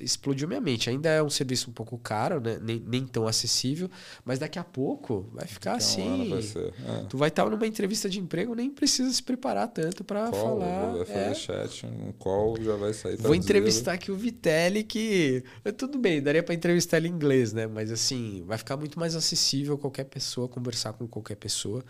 Explodiu 0.00 0.46
minha 0.48 0.60
mente. 0.60 0.88
Ainda 0.88 1.08
é 1.08 1.22
um 1.22 1.30
serviço 1.30 1.70
um 1.70 1.72
pouco 1.72 1.98
caro, 1.98 2.40
né? 2.40 2.58
nem, 2.60 2.80
nem 2.80 3.06
tão 3.06 3.26
acessível, 3.26 3.90
mas 4.24 4.38
daqui 4.38 4.58
a 4.58 4.64
pouco 4.64 5.28
vai 5.32 5.46
ficar 5.46 5.72
daqui 5.72 5.84
assim. 5.84 6.30
Vai 6.30 6.40
é. 6.40 7.04
Tu 7.08 7.16
vai 7.16 7.28
estar 7.28 7.48
numa 7.48 7.66
entrevista 7.66 8.08
de 8.08 8.20
emprego, 8.20 8.54
nem 8.54 8.70
precisa 8.70 9.12
se 9.12 9.22
preparar 9.22 9.68
tanto 9.68 10.04
para 10.04 10.30
falar. 10.30 10.92
Vai 10.92 11.06
fazer 11.06 11.18
é. 11.18 11.34
chat, 11.34 11.86
um 11.86 12.12
call 12.12 12.56
já 12.62 12.76
vai 12.76 12.92
sair. 12.92 13.16
Vou 13.16 13.34
entrevistar 13.34 13.94
aqui 13.94 14.10
o 14.10 14.16
Vitelli, 14.16 14.84
que 14.84 15.44
tudo 15.76 15.98
bem, 15.98 16.22
daria 16.22 16.42
para 16.42 16.54
entrevistar 16.54 16.98
ele 16.98 17.08
em 17.08 17.12
inglês, 17.12 17.52
né? 17.52 17.66
Mas 17.66 17.90
assim, 17.90 18.42
vai 18.46 18.58
ficar 18.58 18.76
muito 18.76 18.98
mais 18.98 19.14
acessível 19.14 19.78
qualquer 19.78 20.04
pessoa 20.04 20.48
conversar 20.48 20.92
com 20.92 21.06
qualquer 21.06 21.36
pessoa 21.36 21.84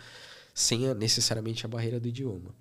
sem 0.53 0.93
necessariamente 0.95 1.65
a 1.65 1.69
barreira 1.69 1.99
do 1.99 2.07
idioma. 2.07 2.55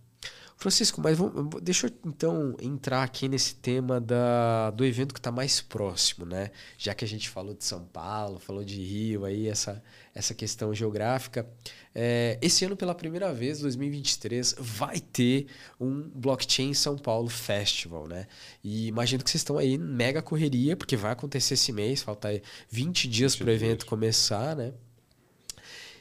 Francisco, 0.57 1.01
mas 1.01 1.19
vamos, 1.19 1.61
deixa 1.63 1.89
eu 1.89 1.93
então 2.05 2.57
entrar 2.61 3.03
aqui 3.03 3.29
nesse 3.29 3.57
tema 3.57 4.01
da, 4.01 4.71
do 4.71 4.85
evento 4.85 5.13
que 5.13 5.21
está 5.21 5.33
mais 5.33 5.61
próximo, 5.61 6.25
né? 6.25 6.51
Já 6.79 6.95
que 6.95 7.05
a 7.05 7.09
gente 7.09 7.29
falou 7.29 7.55
de 7.55 7.65
São 7.65 7.85
Paulo, 7.85 8.39
falou 8.39 8.65
de 8.65 8.81
Rio, 8.81 9.25
aí 9.25 9.49
essa, 9.49 9.83
essa 10.15 10.33
questão 10.33 10.73
geográfica. 10.73 11.47
É, 11.95 12.39
esse 12.41 12.65
ano, 12.65 12.77
pela 12.77 12.95
primeira 12.95 13.33
vez, 13.33 13.61
2023, 13.61 14.57
vai 14.59 15.01
ter 15.01 15.47
um 15.79 16.09
Blockchain 16.15 16.73
São 16.73 16.97
Paulo 16.97 17.29
Festival, 17.29 18.07
né? 18.07 18.27
E 18.63 18.87
imagino 18.87 19.23
que 19.23 19.31
vocês 19.31 19.41
estão 19.41 19.59
aí 19.59 19.77
mega 19.77 20.23
correria, 20.23 20.77
porque 20.77 20.97
vai 20.97 21.13
acontecer 21.13 21.55
esse 21.55 21.73
mês, 21.73 22.03
falta 22.03 22.29
20 22.71 23.09
dias 23.09 23.37
para 23.37 23.49
o 23.49 23.51
evento 23.51 23.87
começar, 23.87 24.57
né? 24.57 24.73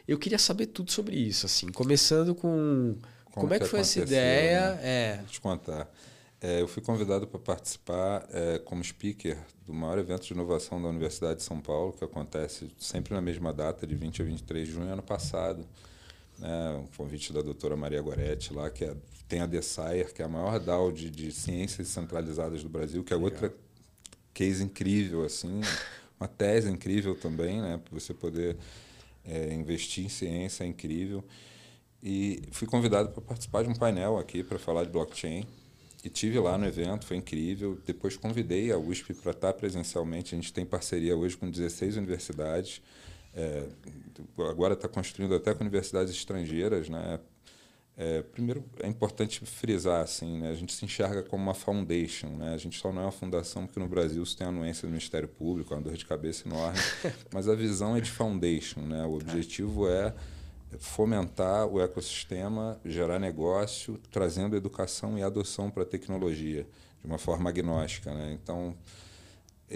Eu 0.07 0.17
queria 0.19 0.39
saber 0.39 0.67
tudo 0.67 0.91
sobre 0.91 1.15
isso, 1.15 1.45
assim, 1.45 1.69
começando 1.69 2.35
com 2.35 2.97
como, 3.33 3.47
Como 3.47 3.53
é 3.55 3.57
que, 3.57 3.65
que 3.65 3.71
foi 3.71 3.79
essa 3.79 3.99
ideia? 3.99 4.75
Né? 4.75 4.79
É. 4.83 5.17
Vou 5.17 5.25
te 5.25 5.41
contar. 5.41 5.91
É, 6.39 6.61
eu 6.61 6.67
fui 6.67 6.83
convidado 6.83 7.25
para 7.25 7.39
participar 7.39 8.27
é, 8.31 8.59
como 8.59 8.83
speaker 8.83 9.37
do 9.65 9.73
maior 9.73 9.97
evento 9.97 10.27
de 10.27 10.33
inovação 10.33 10.79
da 10.79 10.87
Universidade 10.87 11.37
de 11.37 11.43
São 11.43 11.59
Paulo, 11.59 11.93
que 11.93 12.03
acontece 12.03 12.69
sempre 12.77 13.13
na 13.15 13.21
mesma 13.21 13.51
data, 13.51 13.87
de 13.87 13.95
20 13.95 14.21
a 14.21 14.25
23 14.25 14.67
de 14.67 14.73
junho, 14.73 14.93
ano 14.93 15.01
passado. 15.01 15.65
Né, 16.37 16.71
um 16.77 16.87
convite 16.95 17.33
da 17.33 17.41
doutora 17.41 17.75
Maria 17.75 18.01
Goretti 18.01 18.53
lá, 18.53 18.69
que 18.69 18.85
é, 18.85 18.95
tem 19.27 19.39
a 19.39 19.47
DESAIR, 19.47 20.13
que 20.13 20.21
é 20.21 20.25
a 20.25 20.27
maior 20.27 20.59
DAO 20.59 20.91
de, 20.91 21.09
de 21.09 21.31
ciências 21.31 21.87
centralizadas 21.87 22.61
do 22.61 22.69
Brasil, 22.69 23.03
que 23.03 23.13
é 23.13 23.17
outra 23.17 23.51
case 24.31 24.63
incrível, 24.63 25.23
assim, 25.23 25.61
uma 26.19 26.27
tese 26.27 26.69
incrível 26.69 27.15
também, 27.15 27.61
né, 27.61 27.79
para 27.83 27.99
você 27.99 28.13
poder 28.13 28.57
é, 29.25 29.51
investir 29.53 30.05
em 30.05 30.09
ciência, 30.09 30.65
é 30.65 30.67
incrível. 30.67 31.23
E 32.03 32.41
fui 32.51 32.67
convidado 32.67 33.09
para 33.09 33.21
participar 33.21 33.63
de 33.63 33.69
um 33.69 33.73
painel 33.73 34.17
aqui 34.17 34.43
para 34.43 34.59
falar 34.59 34.83
de 34.83 34.89
blockchain. 34.89 35.47
E 36.03 36.09
tive 36.09 36.37
lá 36.37 36.57
no 36.57 36.65
evento, 36.65 37.05
foi 37.05 37.15
incrível. 37.15 37.79
Depois 37.85 38.17
convidei 38.17 38.73
a 38.73 38.77
USP 38.77 39.13
para 39.13 39.31
estar 39.31 39.53
presencialmente. 39.53 40.35
A 40.35 40.37
gente 40.37 40.51
tem 40.51 40.65
parceria 40.65 41.15
hoje 41.15 41.37
com 41.37 41.49
16 41.49 41.95
universidades. 41.95 42.81
É, 43.33 43.63
agora 44.49 44.73
está 44.73 44.89
construindo 44.89 45.33
até 45.33 45.53
com 45.53 45.63
universidades 45.63 46.13
estrangeiras, 46.13 46.89
né? 46.89 47.21
É, 47.95 48.21
primeiro, 48.23 48.65
é 48.79 48.87
importante 48.87 49.45
frisar, 49.45 50.01
assim, 50.01 50.39
né? 50.39 50.49
a 50.49 50.55
gente 50.55 50.73
se 50.73 50.83
enxerga 50.83 51.21
como 51.21 51.43
uma 51.43 51.53
foundation, 51.53 52.27
né? 52.29 52.55
a 52.55 52.57
gente 52.57 52.79
só 52.79 52.91
não 52.91 53.03
é 53.03 53.05
uma 53.05 53.11
fundação 53.11 53.67
porque 53.67 53.79
no 53.79 53.87
Brasil 53.87 54.25
você 54.25 54.35
tem 54.35 54.47
a 54.47 54.49
anuência 54.49 54.87
do 54.87 54.89
Ministério 54.89 55.27
Público, 55.27 55.75
é 55.75 55.77
uma 55.77 55.83
dor 55.83 55.93
de 55.93 56.03
cabeça 56.03 56.47
enorme, 56.47 56.79
mas 57.31 57.47
a 57.47 57.53
visão 57.53 57.95
é 57.95 58.01
de 58.01 58.09
foundation, 58.09 58.79
né? 58.81 59.05
o 59.05 59.13
objetivo 59.13 59.87
é 59.87 60.11
fomentar 60.79 61.67
o 61.67 61.81
ecossistema, 61.81 62.79
gerar 62.85 63.19
negócio, 63.19 63.99
trazendo 64.11 64.55
educação 64.55 65.17
e 65.17 65.23
adoção 65.23 65.69
para 65.69 65.83
a 65.83 65.85
tecnologia 65.85 66.67
de 67.01 67.07
uma 67.07 67.17
forma 67.17 67.49
agnóstica. 67.49 68.13
Né? 68.13 68.37
Então, 68.41 68.75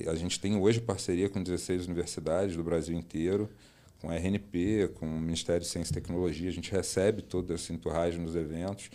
a 0.08 0.16
gente 0.16 0.40
tem 0.40 0.56
hoje 0.56 0.80
parceria 0.80 1.30
com 1.30 1.42
16 1.42 1.86
universidades 1.86 2.56
do 2.56 2.64
Brasil 2.64 2.96
inteiro, 2.96 3.50
com 4.00 4.10
a 4.10 4.16
RNP, 4.16 4.92
com 4.96 5.08
o 5.08 5.20
Ministério 5.20 5.62
de 5.62 5.68
Ciência 5.68 5.92
e 5.92 5.96
Tecnologia. 5.96 6.50
A 6.50 6.54
gente 6.54 6.72
recebe 6.72 7.22
toda 7.22 7.56
essa 7.56 7.74
enturragem 7.74 8.22
nos 8.22 8.36
eventos 8.36 8.92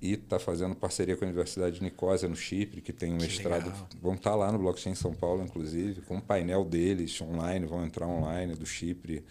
e 0.00 0.14
está 0.14 0.38
fazendo 0.38 0.74
parceria 0.74 1.16
com 1.16 1.24
a 1.24 1.28
Universidade 1.28 1.76
de 1.76 1.82
Nicosia, 1.82 2.28
no 2.28 2.36
Chipre, 2.36 2.80
que 2.80 2.92
tem 2.92 3.14
um 3.14 3.18
que 3.18 3.24
mestrado. 3.24 3.66
Legal. 3.66 3.88
Vão 4.02 4.14
estar 4.14 4.30
tá 4.30 4.36
lá 4.36 4.52
no 4.52 4.58
Blockchain 4.58 4.94
São 4.94 5.14
Paulo, 5.14 5.42
inclusive, 5.42 6.02
com 6.02 6.16
um 6.16 6.20
painel 6.20 6.64
deles 6.64 7.18
online, 7.22 7.64
vão 7.64 7.84
entrar 7.84 8.06
online 8.06 8.54
do 8.54 8.66
Chipre 8.66 9.24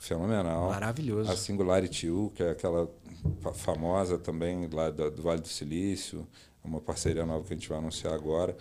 fenomenal. 0.00 0.70
Maravilhoso. 0.70 1.30
A 1.30 1.36
Singularity 1.36 2.08
U, 2.08 2.32
que 2.34 2.42
é 2.42 2.50
aquela 2.50 2.90
famosa 3.54 4.18
também 4.18 4.68
lá 4.72 4.90
do, 4.90 5.22
Vale 5.22 5.42
do 5.42 5.48
Silício, 5.48 6.26
uma 6.64 6.80
parceria 6.80 7.24
nova 7.24 7.44
que 7.46 7.52
a 7.52 7.56
gente 7.56 7.68
vai 7.68 7.78
anunciar 7.78 8.14
agora. 8.14 8.56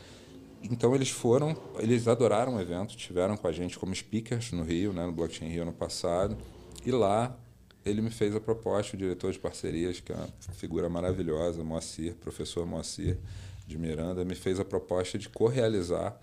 Então 0.61 0.93
eles 0.93 1.09
foram, 1.09 1.55
eles 1.79 2.07
adoraram 2.09 2.57
o 2.57 2.61
evento, 2.61 2.95
tiveram 2.95 3.37
com 3.37 3.47
a 3.47 3.51
gente 3.53 3.79
como 3.79 3.95
speakers 3.95 4.51
no 4.51 4.63
Rio, 4.63 4.91
né, 4.91 5.05
no 5.05 5.13
Blockchain 5.13 5.47
Rio 5.47 5.61
ano 5.61 5.71
passado, 5.71 6.37
e 6.85 6.91
lá 6.91 7.37
ele 7.85 8.01
me 8.01 8.09
fez 8.09 8.35
a 8.35 8.41
proposta, 8.41 8.97
o 8.97 8.99
diretor 8.99 9.31
de 9.31 9.39
parcerias, 9.39 10.01
que 10.01 10.11
é 10.11 10.15
uma 10.15 10.27
figura 10.51 10.89
maravilhosa, 10.89 11.63
Moacir, 11.63 12.15
professor 12.15 12.65
Moacir 12.65 13.17
de 13.65 13.77
Miranda, 13.77 14.25
me 14.25 14.35
fez 14.35 14.59
a 14.59 14.65
proposta 14.65 15.17
de 15.17 15.29
co-realizar 15.29 16.19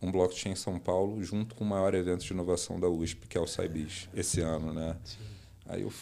um 0.00 0.10
blockchain 0.12 0.52
em 0.52 0.56
São 0.56 0.78
Paulo 0.78 1.22
junto 1.22 1.54
com 1.54 1.64
o 1.64 1.66
maior 1.66 1.94
evento 1.94 2.24
de 2.24 2.32
inovação 2.32 2.78
da 2.78 2.88
USP, 2.88 3.26
que 3.26 3.36
é 3.36 3.40
o 3.40 3.46
SciBiz, 3.46 4.08
esse 4.14 4.40
ano, 4.40 4.72
né? 4.72 4.96
Sim. 5.04 5.18
Aí 5.66 5.82
eu 5.82 5.92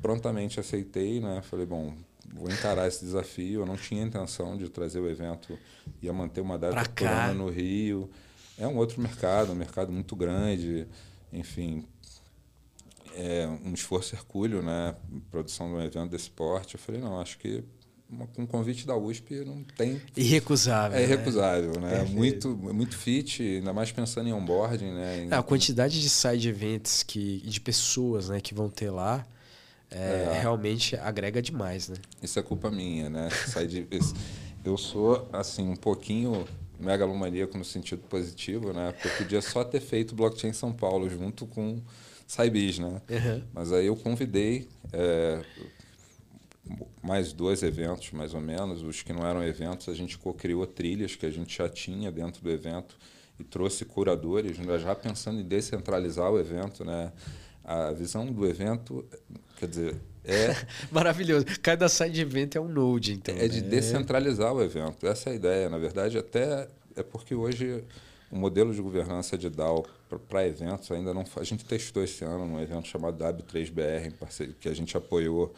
prontamente 0.00 0.60
aceitei, 0.60 1.20
né? 1.20 1.42
Falei, 1.42 1.66
bom, 1.66 1.94
vou 2.34 2.50
encarar 2.50 2.86
esse 2.86 3.04
desafio. 3.04 3.62
Eu 3.62 3.66
não 3.66 3.76
tinha 3.76 4.02
intenção 4.02 4.56
de 4.56 4.68
trazer 4.68 5.00
o 5.00 5.08
evento, 5.08 5.58
ia 6.00 6.12
manter 6.12 6.40
uma 6.40 6.58
data 6.58 6.88
por 6.88 7.06
ano 7.06 7.44
no 7.44 7.50
Rio. 7.50 8.10
É 8.58 8.66
um 8.66 8.76
outro 8.76 9.00
mercado, 9.00 9.52
um 9.52 9.56
mercado 9.56 9.90
muito 9.90 10.14
grande, 10.14 10.86
enfim, 11.32 11.84
é 13.14 13.46
um 13.64 13.72
esforço 13.72 14.14
hercúleo, 14.14 14.62
né? 14.62 14.94
Produção 15.30 15.68
de 15.68 15.74
um 15.74 15.80
evento 15.80 16.10
desse 16.10 16.30
porte. 16.30 16.74
Eu 16.74 16.80
falei, 16.80 17.00
não, 17.00 17.20
acho 17.20 17.38
que 17.38 17.64
com 18.34 18.42
um 18.42 18.46
convite 18.46 18.86
da 18.86 18.96
USP 18.96 19.44
não 19.44 19.62
tem. 19.76 20.00
Irrecusável. 20.16 20.98
É 20.98 21.02
irrecusável, 21.02 21.80
né? 21.80 22.02
né? 22.02 22.04
Muito, 22.10 22.48
muito 22.56 22.96
fit, 22.96 23.42
ainda 23.42 23.72
mais 23.72 23.90
pensando 23.90 24.28
em 24.28 24.32
onboarding, 24.32 24.92
né? 24.92 25.24
Em... 25.24 25.32
a 25.32 25.42
quantidade 25.42 26.00
de 26.00 26.08
side 26.08 26.48
events 26.48 27.02
que, 27.02 27.38
de 27.40 27.60
pessoas 27.60 28.28
né, 28.28 28.40
que 28.40 28.54
vão 28.54 28.68
ter 28.68 28.90
lá 28.90 29.26
é, 29.90 30.28
é. 30.36 30.40
realmente 30.40 30.96
agrega 30.96 31.42
demais, 31.42 31.88
né? 31.88 31.96
Isso 32.22 32.38
é 32.38 32.42
culpa 32.42 32.70
minha, 32.70 33.10
né? 33.10 33.28
Side, 33.30 33.86
eu 34.64 34.76
sou, 34.76 35.28
assim, 35.32 35.68
um 35.68 35.76
pouquinho 35.76 36.46
megalomaníaco 36.78 37.56
no 37.56 37.64
sentido 37.64 38.02
positivo, 38.08 38.72
né? 38.72 38.92
Porque 38.92 39.08
eu 39.08 39.12
podia 39.18 39.40
só 39.40 39.64
ter 39.64 39.80
feito 39.80 40.14
blockchain 40.14 40.52
São 40.52 40.72
Paulo 40.72 41.08
junto 41.08 41.46
com 41.46 41.80
Saibis, 42.26 42.78
né? 42.78 43.00
Uhum. 43.08 43.42
Mas 43.52 43.72
aí 43.72 43.86
eu 43.86 43.96
convidei. 43.96 44.68
É, 44.92 45.42
mais 47.02 47.32
dois 47.32 47.62
eventos, 47.62 48.10
mais 48.12 48.34
ou 48.34 48.40
menos. 48.40 48.82
Os 48.82 49.02
que 49.02 49.12
não 49.12 49.26
eram 49.26 49.42
eventos, 49.42 49.88
a 49.88 49.94
gente 49.94 50.16
co-criou 50.18 50.66
trilhas 50.66 51.16
que 51.16 51.26
a 51.26 51.30
gente 51.30 51.56
já 51.56 51.68
tinha 51.68 52.10
dentro 52.10 52.42
do 52.42 52.50
evento 52.50 52.96
e 53.38 53.44
trouxe 53.44 53.84
curadores, 53.84 54.58
né, 54.58 54.78
já 54.78 54.94
pensando 54.94 55.40
em 55.40 55.44
descentralizar 55.44 56.30
o 56.30 56.38
evento, 56.38 56.84
né? 56.84 57.12
A 57.64 57.92
visão 57.92 58.26
do 58.26 58.44
evento, 58.44 59.04
quer 59.56 59.68
dizer, 59.68 59.96
é 60.24 60.54
maravilhoso. 60.90 61.46
Cada 61.62 61.88
side 61.88 62.20
evento 62.20 62.58
é 62.58 62.60
um 62.60 62.68
node, 62.68 63.12
então. 63.12 63.34
É 63.36 63.46
de 63.46 63.62
né? 63.62 63.68
descentralizar 63.68 64.52
o 64.52 64.62
evento. 64.62 65.06
Essa 65.06 65.30
é 65.30 65.32
a 65.32 65.36
ideia, 65.36 65.70
na 65.70 65.78
verdade, 65.78 66.18
até 66.18 66.68
é 66.96 67.02
porque 67.02 67.34
hoje 67.34 67.84
o 68.30 68.36
modelo 68.36 68.74
de 68.74 68.80
governança 68.80 69.36
de 69.36 69.48
DAO 69.48 69.86
para 70.28 70.46
eventos 70.46 70.90
ainda 70.90 71.12
não 71.12 71.24
a 71.36 71.44
gente 71.44 71.64
testou 71.64 72.02
esse 72.02 72.24
ano 72.24 72.46
num 72.46 72.60
evento 72.60 72.88
chamado 72.88 73.22
W3BR, 73.22 74.12
que 74.58 74.68
a 74.68 74.74
gente 74.74 74.96
apoiou 74.96 75.54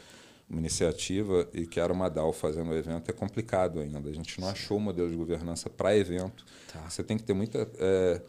uma 0.55 0.61
iniciativa 0.61 1.49
e 1.53 1.67
que 1.67 1.79
era 1.79 1.93
uma 1.93 2.09
DAO 2.09 2.33
fazendo 2.33 2.71
o 2.71 2.75
evento, 2.75 3.11
é 3.11 3.13
complicado 3.13 3.81
ainda. 3.81 4.09
A 4.09 4.13
gente 4.13 4.41
não 4.41 4.49
achou 4.49 4.79
o 4.79 4.81
modelo 4.81 5.11
de 5.11 5.17
governança 5.17 5.69
para 5.69 5.97
evento. 5.97 6.47
Tá. 6.73 6.81
Você 6.89 7.03
tem 7.03 7.17
que 7.17 7.25
ter 7.25 7.35
muita 7.35 7.69
é, 7.79 8.23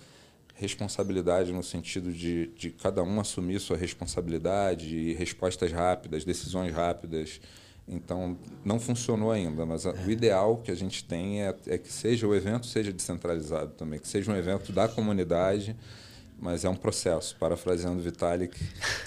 responsabilidade 0.55 1.53
no 1.53 1.61
sentido 1.61 2.11
de, 2.11 2.47
de 2.47 2.71
cada 2.71 3.03
um 3.03 3.19
assumir 3.19 3.59
sua 3.59 3.77
responsabilidade, 3.77 4.95
e 4.95 5.13
respostas 5.13 5.71
rápidas, 5.71 6.25
decisões 6.25 6.73
rápidas. 6.73 7.39
Então, 7.87 8.35
não 8.63 8.79
funcionou 8.79 9.31
ainda, 9.31 9.63
mas 9.63 9.85
a, 9.85 9.91
o 9.91 10.09
ideal 10.09 10.57
que 10.57 10.71
a 10.71 10.75
gente 10.75 11.03
tem 11.03 11.43
é, 11.43 11.55
é 11.67 11.77
que 11.77 11.93
seja 11.93 12.27
o 12.27 12.33
evento 12.33 12.65
seja 12.65 12.91
descentralizado 12.91 13.73
também, 13.73 13.99
que 13.99 14.07
seja 14.07 14.31
um 14.31 14.35
evento 14.35 14.71
da 14.71 14.87
comunidade 14.87 15.75
mas 16.37 16.65
é 16.65 16.69
um 16.69 16.75
processo. 16.75 17.35
Parafraseando 17.37 18.01
Vitalik, 18.01 18.57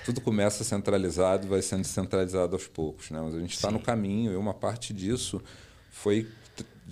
tudo 0.05 0.21
começa 0.21 0.65
centralizado 0.65 1.47
e 1.47 1.49
vai 1.49 1.63
sendo 1.63 1.83
descentralizado 1.83 2.55
aos 2.55 2.67
poucos. 2.67 3.11
Né? 3.11 3.21
Mas 3.21 3.35
a 3.35 3.41
gente 3.41 3.55
está 3.55 3.71
no 3.71 3.81
caminho 3.81 4.33
e 4.33 4.37
uma 4.37 4.55
parte 4.55 4.93
disso 4.93 5.43
foi 5.91 6.27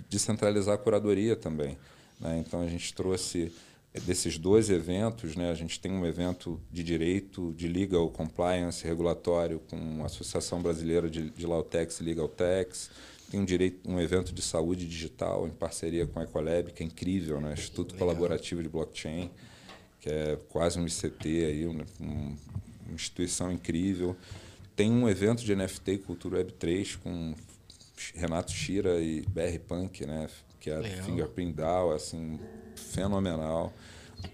descentralizar 0.09 0.75
a 0.75 0.77
curadoria 0.77 1.35
também. 1.35 1.77
Né? 2.19 2.43
Então 2.45 2.61
a 2.61 2.67
gente 2.67 2.93
trouxe 2.93 3.51
desses 4.05 4.37
dois 4.37 4.69
eventos, 4.69 5.35
né? 5.35 5.49
a 5.49 5.55
gente 5.55 5.79
tem 5.79 5.91
um 5.91 6.05
evento 6.05 6.61
de 6.71 6.83
direito, 6.83 7.53
de 7.55 7.67
legal 7.67 8.09
compliance 8.09 8.85
regulatório 8.85 9.59
com 9.69 10.03
a 10.03 10.05
Associação 10.05 10.61
Brasileira 10.61 11.09
de, 11.09 11.29
de 11.29 11.47
Lautex 11.47 11.99
e 11.99 12.03
Legaltex. 12.03 12.91
tem 13.31 13.39
um, 13.39 13.45
direito, 13.45 13.89
um 13.89 13.99
evento 13.99 14.33
de 14.33 14.41
saúde 14.41 14.87
digital 14.87 15.47
em 15.47 15.51
parceria 15.51 16.05
com 16.05 16.19
a 16.19 16.23
Ecolab, 16.23 16.71
que 16.71 16.83
é 16.83 16.85
incrível, 16.85 17.41
né? 17.41 17.53
Instituto 17.53 17.93
Legal. 17.93 18.07
Colaborativo 18.07 18.61
de 18.61 18.69
Blockchain, 18.69 19.31
que 19.99 20.09
é 20.09 20.37
quase 20.49 20.79
um 20.79 20.85
ICT, 20.85 21.27
aí, 21.45 21.67
um, 21.67 21.81
um, 21.99 22.37
uma 22.85 22.95
instituição 22.95 23.51
incrível. 23.51 24.15
Tem 24.75 24.91
um 24.91 25.09
evento 25.09 25.43
de 25.43 25.55
NFT 25.55 25.91
e 25.91 25.97
Cultura 25.97 26.43
Web3 26.43 26.97
com 26.97 27.33
Renato 28.13 28.51
Shira 28.51 28.99
e 29.01 29.21
BR 29.21 29.59
Punk, 29.67 30.05
né? 30.05 30.27
que 30.59 30.71
é 30.71 30.77
Legal. 30.77 31.05
Fingerprint 31.05 31.55
DAO, 31.55 31.93
assim, 31.93 32.39
fenomenal. 32.75 33.73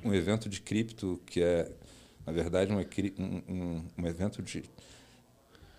Um 0.04 0.14
evento 0.14 0.50
de 0.50 0.60
cripto 0.62 1.22
que 1.28 1.44
é, 1.44 1.72
na 2.26 2.34
verdade, 2.34 2.72
um, 2.72 2.80
um, 3.48 3.86
um 3.98 4.08
evento 4.08 4.42
de 4.42 4.64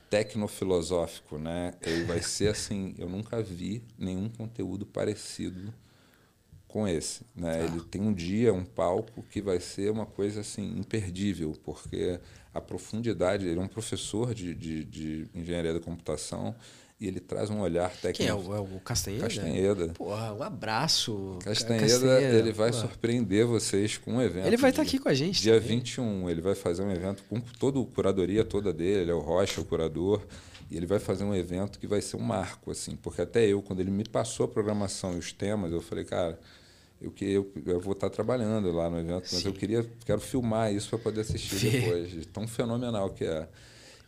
tecnofilosófico, 0.08 1.38
né? 1.38 1.74
Ele 1.82 2.04
vai 2.04 2.22
ser 2.22 2.48
assim, 2.48 2.94
eu 2.98 3.08
nunca 3.08 3.42
vi 3.42 3.82
nenhum 3.98 4.28
conteúdo 4.28 4.86
parecido 4.86 5.74
com 6.74 6.88
esse, 6.88 7.20
né? 7.37 7.60
Ah. 7.60 7.64
Ele 7.66 7.80
tem 7.82 8.02
um 8.02 8.12
dia, 8.12 8.52
um 8.52 8.64
palco 8.64 9.22
que 9.30 9.40
vai 9.40 9.60
ser 9.60 9.92
uma 9.92 10.04
coisa 10.04 10.40
assim 10.40 10.76
imperdível, 10.76 11.54
porque 11.62 12.18
a 12.52 12.60
profundidade, 12.60 13.46
ele 13.46 13.60
é 13.60 13.62
um 13.62 13.68
professor 13.68 14.34
de, 14.34 14.52
de, 14.52 14.84
de 14.84 15.28
engenharia 15.32 15.72
da 15.72 15.78
computação, 15.78 16.52
e 16.98 17.06
ele 17.06 17.20
traz 17.20 17.48
um 17.48 17.60
olhar 17.60 17.90
técnico. 17.90 18.16
Quem 18.16 18.26
é 18.26 18.34
o, 18.34 18.56
é 18.56 18.58
o 18.58 18.80
Castanheda? 18.80 19.22
Castanheda. 19.22 19.88
Porra, 19.88 20.34
um 20.34 20.42
abraço. 20.42 21.38
Castanheda, 21.44 21.87
Castanheda 21.87 22.38
ele 22.38 22.52
vai 22.52 22.72
surpreender 22.72 23.46
vocês 23.46 23.96
com 23.96 24.14
um 24.14 24.22
evento. 24.22 24.46
Ele 24.46 24.56
vai 24.56 24.70
estar 24.70 24.82
tá 24.82 24.88
aqui 24.88 24.98
com 24.98 25.08
a 25.08 25.14
gente. 25.14 25.40
Dia 25.40 25.60
também. 25.60 25.78
21, 25.78 26.28
ele 26.28 26.40
vai 26.40 26.56
fazer 26.56 26.82
um 26.82 26.90
evento 26.90 27.22
com 27.28 27.38
toda 27.40 27.80
a 27.80 27.84
curadoria 27.84 28.44
toda 28.44 28.72
dele, 28.72 29.02
ele 29.02 29.10
é 29.12 29.14
o 29.14 29.20
Rocha, 29.20 29.60
o 29.60 29.64
curador, 29.64 30.26
e 30.68 30.76
ele 30.76 30.87
vai 30.87 30.98
fazer 30.98 31.22
um 31.22 31.34
evento 31.34 31.78
que 31.78 31.87
vai 31.87 32.00
ser 32.00 32.16
um 32.16 32.22
marco, 32.22 32.72
assim, 32.72 32.96
porque 32.96 33.22
até 33.22 33.46
eu, 33.46 33.62
quando 33.62 33.78
ele 33.78 33.92
me 33.92 34.02
passou 34.02 34.46
a 34.46 34.48
programação 34.48 35.14
e 35.14 35.18
os 35.18 35.32
temas, 35.32 35.70
eu 35.70 35.80
falei, 35.80 36.04
cara, 36.04 36.37
eu, 37.04 37.10
que, 37.10 37.24
eu, 37.24 37.52
eu 37.66 37.80
vou 37.80 37.92
estar 37.92 38.10
trabalhando 38.10 38.72
lá 38.72 38.88
no 38.88 38.98
evento, 38.98 39.28
mas 39.32 39.42
Sim. 39.42 39.48
eu 39.48 39.52
queria, 39.52 39.86
quero 40.04 40.20
filmar 40.20 40.72
isso 40.72 40.88
para 40.90 40.98
poder 40.98 41.20
assistir 41.20 41.70
depois, 41.70 42.10
de 42.10 42.26
tão 42.26 42.48
fenomenal 42.48 43.10
que 43.10 43.24
é. 43.24 43.48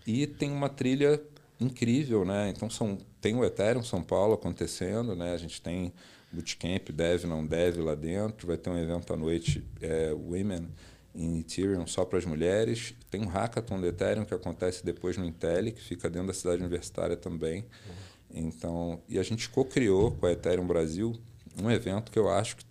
E 0.07 0.27
tem 0.27 0.51
uma 0.51 0.69
trilha 0.69 1.21
incrível, 1.61 2.25
né? 2.25 2.53
Então 2.55 2.71
são, 2.71 2.99
tem 3.21 3.35
o 3.35 3.45
Ethereum 3.45 3.83
São 3.83 4.03
Paulo 4.03 4.35
acontecendo, 4.35 5.15
né? 5.15 5.33
A 5.33 5.37
gente 5.37 5.61
tem 5.61 5.93
bootcamp, 6.33 6.91
deve, 6.91 7.27
não 7.27 7.45
deve 7.45 7.81
lá 7.81 7.95
dentro. 7.95 8.47
Vai 8.47 8.57
ter 8.57 8.71
um 8.71 8.79
evento 8.79 9.13
à 9.13 9.17
noite, 9.17 9.65
é, 9.81 10.13
Women 10.13 10.69
in 11.15 11.41
Ethereum, 11.41 11.87
só 11.87 12.05
para 12.05 12.19
as 12.19 12.25
mulheres. 12.25 12.95
Tem 13.11 13.21
um 13.21 13.27
hackathon 13.27 13.81
do 13.81 13.87
Ethereum 13.87 14.25
que 14.25 14.35
acontece 14.35 14.85
depois 14.85 15.17
no 15.17 15.25
Intel, 15.25 15.73
que 15.73 15.83
fica 15.83 16.09
dentro 16.09 16.29
da 16.29 16.35
cidade 16.35 16.61
universitária 16.61 17.17
também. 17.17 17.61
Uhum. 17.61 18.47
Então, 18.47 19.01
e 19.09 19.19
a 19.19 19.23
gente 19.23 19.49
co-criou 19.49 20.13
com 20.13 20.27
a 20.27 20.33
Ethereum 20.33 20.67
Brasil 20.67 21.19
um 21.63 21.71
evento 21.71 22.13
que 22.13 22.19
eu 22.19 22.29
acho 22.29 22.57
que 22.57 22.65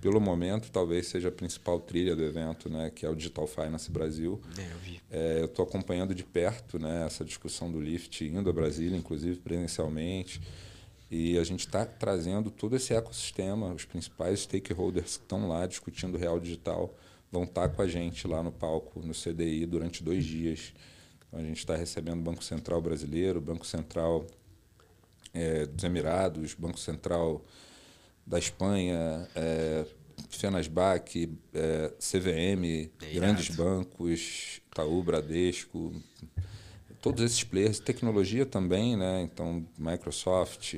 pelo 0.00 0.20
momento, 0.20 0.70
talvez 0.70 1.06
seja 1.08 1.28
a 1.28 1.32
principal 1.32 1.78
trilha 1.78 2.16
do 2.16 2.24
evento, 2.24 2.70
né, 2.70 2.90
que 2.90 3.04
é 3.04 3.08
o 3.08 3.14
Digital 3.14 3.46
Finance 3.46 3.90
Brasil. 3.90 4.40
É, 4.56 4.72
eu 4.72 4.78
vi. 4.78 5.00
É, 5.10 5.40
eu 5.40 5.44
estou 5.44 5.64
acompanhando 5.64 6.14
de 6.14 6.24
perto 6.24 6.78
né, 6.78 7.04
essa 7.06 7.24
discussão 7.24 7.70
do 7.70 7.80
Lift, 7.80 8.24
indo 8.24 8.48
a 8.48 8.52
Brasília, 8.52 8.96
inclusive 8.96 9.38
presencialmente. 9.40 10.40
E 11.10 11.36
a 11.38 11.44
gente 11.44 11.66
está 11.66 11.84
trazendo 11.84 12.50
todo 12.50 12.76
esse 12.76 12.94
ecossistema, 12.94 13.74
os 13.74 13.84
principais 13.84 14.40
stakeholders 14.40 15.16
que 15.16 15.24
estão 15.24 15.48
lá 15.48 15.66
discutindo 15.66 16.14
o 16.14 16.18
real 16.18 16.38
digital 16.38 16.94
vão 17.30 17.44
estar 17.44 17.68
tá 17.68 17.74
com 17.74 17.82
a 17.82 17.86
gente 17.88 18.26
lá 18.26 18.42
no 18.42 18.52
palco, 18.52 19.00
no 19.00 19.12
CDI, 19.12 19.66
durante 19.66 20.02
dois 20.02 20.24
dias. 20.24 20.72
Então, 21.28 21.40
a 21.40 21.42
gente 21.42 21.58
está 21.58 21.76
recebendo 21.76 22.20
o 22.20 22.22
Banco 22.22 22.42
Central 22.42 22.80
Brasileiro, 22.80 23.40
Banco 23.40 23.66
Central 23.66 24.26
é, 25.34 25.66
dos 25.66 25.84
Emirados, 25.84 26.54
Banco 26.54 26.78
Central 26.78 27.44
da 28.30 28.38
Espanha, 28.38 29.28
é, 29.34 29.84
Fenasbac, 30.28 31.36
é, 31.52 31.92
CVM, 31.98 32.88
é 33.02 33.12
grandes 33.12 33.54
bancos, 33.56 34.60
Itaú, 34.70 35.02
Bradesco, 35.02 35.92
todos 37.02 37.24
esses 37.24 37.42
players, 37.42 37.80
tecnologia 37.80 38.46
também, 38.46 38.96
né? 38.96 39.22
Então, 39.22 39.66
Microsoft, 39.76 40.76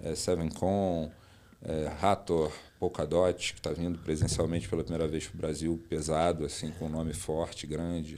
é, 0.00 0.14
Sevencom, 0.14 1.12
é, 1.62 1.92
Hathor, 2.00 2.50
Polkadot, 2.80 3.52
que 3.52 3.58
está 3.58 3.70
vindo 3.70 3.98
presencialmente 3.98 4.66
pela 4.66 4.82
primeira 4.82 5.06
vez 5.06 5.26
para 5.26 5.36
o 5.36 5.40
Brasil, 5.40 5.84
pesado, 5.90 6.46
assim, 6.46 6.70
com 6.78 6.86
um 6.86 6.90
nome 6.90 7.12
forte, 7.12 7.66
grande, 7.66 8.16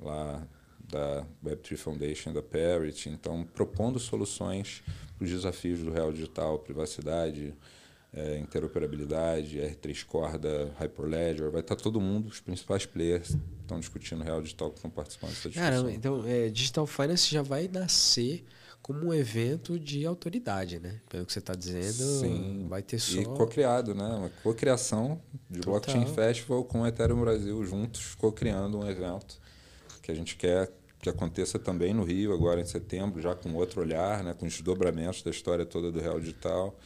lá 0.00 0.42
da 0.90 1.24
Web3 1.44 1.76
Foundation, 1.76 2.32
da 2.32 2.42
Parity. 2.42 3.08
Então, 3.08 3.46
propondo 3.54 4.00
soluções 4.00 4.82
para 5.16 5.24
os 5.24 5.30
desafios 5.30 5.78
do 5.78 5.92
real 5.92 6.12
digital, 6.12 6.58
privacidade, 6.58 7.54
é, 8.12 8.38
interoperabilidade, 8.38 9.58
R3 9.58 10.04
Corda, 10.04 10.72
Hyperledger, 10.78 11.50
vai 11.50 11.60
estar 11.60 11.76
todo 11.76 12.00
mundo, 12.00 12.28
os 12.28 12.40
principais 12.40 12.84
players 12.84 13.36
estão 13.60 13.78
discutindo 13.78 14.24
real 14.24 14.42
digital 14.42 14.70
que 14.70 14.76
estão 14.76 14.90
participando 14.90 15.30
dessa 15.30 15.48
discussão. 15.48 15.70
Caramba, 15.70 15.92
então 15.92 16.26
é, 16.26 16.48
Digital 16.48 16.86
Finance 16.86 17.30
já 17.30 17.42
vai 17.42 17.68
nascer 17.68 18.44
como 18.82 19.06
um 19.06 19.14
evento 19.14 19.78
de 19.78 20.06
autoridade, 20.06 20.80
né? 20.80 21.00
Pelo 21.08 21.24
que 21.26 21.32
você 21.32 21.38
está 21.38 21.54
dizendo, 21.54 22.20
Sim. 22.20 22.66
vai 22.68 22.82
ter 22.82 22.98
só... 22.98 23.20
E 23.20 23.24
co-criado, 23.24 23.94
né? 23.94 24.04
Uma 24.04 24.30
co-criação 24.42 25.20
de 25.48 25.60
Total. 25.60 25.80
Blockchain 25.80 26.06
Festival 26.14 26.64
com 26.64 26.80
o 26.80 26.86
Ethereum 26.86 27.20
Brasil 27.20 27.64
juntos, 27.64 28.14
co-criando 28.14 28.78
um 28.78 28.88
evento 28.88 29.40
que 30.02 30.10
a 30.10 30.14
gente 30.14 30.36
quer 30.36 30.72
que 31.00 31.08
aconteça 31.08 31.58
também 31.58 31.94
no 31.94 32.04
Rio, 32.04 32.32
agora 32.32 32.60
em 32.60 32.64
setembro, 32.66 33.22
já 33.22 33.34
com 33.34 33.54
outro 33.54 33.80
olhar, 33.80 34.22
né? 34.22 34.34
com 34.34 34.44
os 34.44 34.52
desdobramentos 34.52 35.22
da 35.22 35.30
história 35.30 35.64
toda 35.64 35.90
do 35.90 35.98
real 35.98 36.20
digital. 36.20 36.78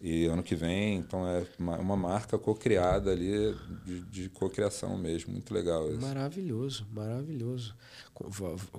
E 0.00 0.24
ano 0.24 0.42
que 0.42 0.54
vem, 0.54 0.96
então 0.96 1.28
é 1.28 1.44
uma, 1.58 1.96
marca 1.96 2.38
co-criada 2.38 3.10
ali, 3.10 3.54
de, 3.84 4.00
de 4.00 4.28
co-criação 4.30 4.96
mesmo. 4.96 5.30
Muito 5.30 5.52
legal 5.52 5.92
isso. 5.92 6.00
Maravilhoso, 6.00 6.86
maravilhoso. 6.90 7.74
Com, 8.12 8.28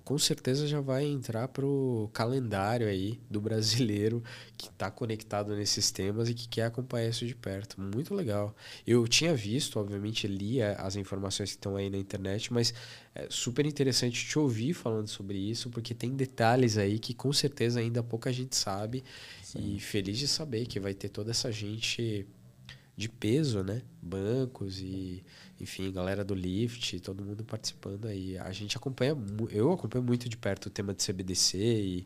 com 0.04 0.18
certeza 0.20 0.68
já 0.68 0.80
vai 0.80 1.04
entrar 1.06 1.48
para 1.48 1.66
o 1.66 2.10
calendário 2.14 2.88
aí 2.88 3.20
do 3.30 3.42
brasileiro 3.42 4.24
que 4.56 4.68
está 4.68 4.92
conectado 4.92 5.56
nesses 5.56 5.90
temas 5.90 6.30
e 6.30 6.34
que 6.34 6.48
quer 6.48 6.66
acompanhar 6.66 7.10
isso 7.10 7.26
de 7.26 7.34
perto. 7.34 7.82
Muito 7.82 8.14
legal. 8.14 8.56
Eu 8.86 9.08
tinha 9.08 9.34
visto, 9.34 9.80
obviamente, 9.80 10.28
lia 10.28 10.74
as 10.74 10.96
informações 10.96 11.50
que 11.50 11.58
estão 11.58 11.76
aí 11.76 11.90
na 11.90 11.98
internet, 11.98 12.54
mas 12.54 12.74
é 13.16 13.28
super 13.30 13.66
interessante 13.66 14.26
te 14.26 14.38
ouvir 14.38 14.74
falando 14.74 15.08
sobre 15.08 15.38
isso, 15.38 15.70
porque 15.70 15.96
tem 15.96 16.16
detalhes 16.16 16.78
aí 16.78 17.00
que 17.00 17.14
com 17.14 17.34
certeza 17.34 17.80
ainda 17.80 18.04
pouca 18.04 18.32
gente 18.32 18.56
sabe 18.56 19.04
Sim. 19.52 19.76
E 19.76 19.80
feliz 19.80 20.18
de 20.18 20.28
saber 20.28 20.66
que 20.66 20.80
vai 20.80 20.94
ter 20.94 21.10
toda 21.10 21.32
essa 21.32 21.52
gente 21.52 22.26
de 23.02 23.10
peso, 23.10 23.64
né? 23.64 23.82
Bancos 24.02 24.80
e, 24.80 25.24
enfim, 25.60 25.92
galera 25.92 26.24
do 26.24 26.36
Lift, 26.36 27.00
todo 27.00 27.24
mundo 27.24 27.44
participando 27.44 28.06
aí. 28.06 28.38
A 28.38 28.52
gente 28.52 28.78
acompanha, 28.78 29.18
eu 29.50 29.72
acompanho 29.72 30.04
muito 30.04 30.30
de 30.30 30.38
perto 30.38 30.68
o 30.68 30.70
tema 30.70 30.94
de 30.94 31.04
CBDC 31.04 31.58
e, 31.58 32.06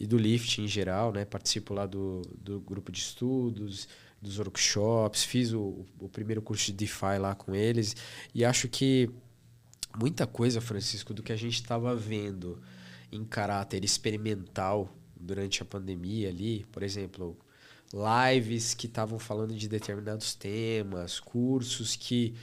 e 0.00 0.06
do 0.06 0.18
Lift 0.18 0.60
em 0.60 0.66
geral, 0.66 1.12
né? 1.12 1.24
Participo 1.24 1.72
lá 1.72 1.86
do, 1.86 2.22
do 2.36 2.60
grupo 2.60 2.90
de 2.90 2.98
estudos, 2.98 3.88
dos 4.20 4.38
workshops, 4.38 5.24
fiz 5.24 5.52
o, 5.52 5.86
o 5.98 6.08
primeiro 6.08 6.42
curso 6.42 6.66
de 6.66 6.72
DeFi 6.72 7.18
lá 7.18 7.34
com 7.34 7.54
eles 7.54 7.96
e 8.34 8.44
acho 8.44 8.68
que 8.68 9.10
muita 9.96 10.26
coisa, 10.26 10.60
Francisco, 10.60 11.14
do 11.14 11.22
que 11.22 11.32
a 11.32 11.36
gente 11.36 11.54
estava 11.54 11.94
vendo 11.94 12.60
em 13.10 13.24
caráter 13.24 13.84
experimental 13.84 14.92
durante 15.16 15.62
a 15.62 15.64
pandemia 15.64 16.28
ali, 16.28 16.64
por 16.72 16.82
exemplo, 16.82 17.36
lives 17.92 18.74
que 18.74 18.86
estavam 18.86 19.18
falando 19.18 19.54
de 19.54 19.68
determinados 19.68 20.34
temas, 20.34 21.20
cursos 21.20 21.96
que 21.96 22.34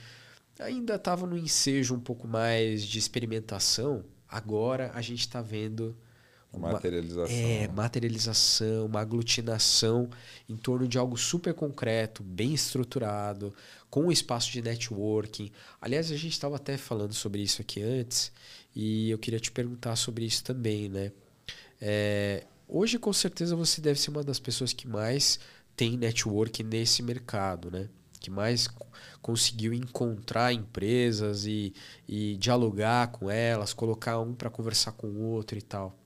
ainda 0.58 0.94
estavam 0.96 1.28
no 1.28 1.36
ensejo 1.36 1.94
um 1.94 2.00
pouco 2.00 2.28
mais 2.28 2.82
de 2.82 2.98
experimentação, 2.98 4.04
agora 4.28 4.90
a 4.94 5.00
gente 5.00 5.20
está 5.20 5.40
vendo 5.40 5.96
uma 6.52 6.72
materialização. 6.72 7.36
É, 7.36 7.68
materialização, 7.68 8.86
uma 8.86 9.00
aglutinação 9.00 10.10
em 10.48 10.56
torno 10.56 10.88
de 10.88 10.98
algo 10.98 11.16
super 11.16 11.54
concreto, 11.54 12.22
bem 12.22 12.52
estruturado, 12.52 13.54
com 13.88 14.06
um 14.06 14.12
espaço 14.12 14.50
de 14.50 14.60
networking. 14.60 15.50
Aliás, 15.80 16.10
a 16.10 16.16
gente 16.16 16.32
estava 16.32 16.56
até 16.56 16.76
falando 16.76 17.14
sobre 17.14 17.40
isso 17.40 17.60
aqui 17.62 17.80
antes 17.80 18.32
e 18.74 19.10
eu 19.10 19.18
queria 19.18 19.38
te 19.38 19.52
perguntar 19.52 19.94
sobre 19.96 20.24
isso 20.24 20.42
também, 20.42 20.88
né? 20.88 21.12
É, 21.80 22.44
Hoje, 22.72 23.00
com 23.00 23.12
certeza, 23.12 23.56
você 23.56 23.80
deve 23.80 23.98
ser 23.98 24.10
uma 24.10 24.22
das 24.22 24.38
pessoas 24.38 24.72
que 24.72 24.86
mais 24.86 25.40
tem 25.74 25.96
network 25.96 26.62
nesse 26.62 27.02
mercado, 27.02 27.68
né? 27.68 27.88
Que 28.20 28.30
mais 28.30 28.68
conseguiu 29.20 29.74
encontrar 29.74 30.52
empresas 30.52 31.46
e, 31.46 31.74
e 32.06 32.36
dialogar 32.36 33.08
com 33.08 33.28
elas, 33.28 33.72
colocar 33.72 34.20
um 34.20 34.34
para 34.34 34.48
conversar 34.48 34.92
com 34.92 35.08
o 35.08 35.20
outro 35.20 35.58
e 35.58 35.62
tal. 35.62 35.98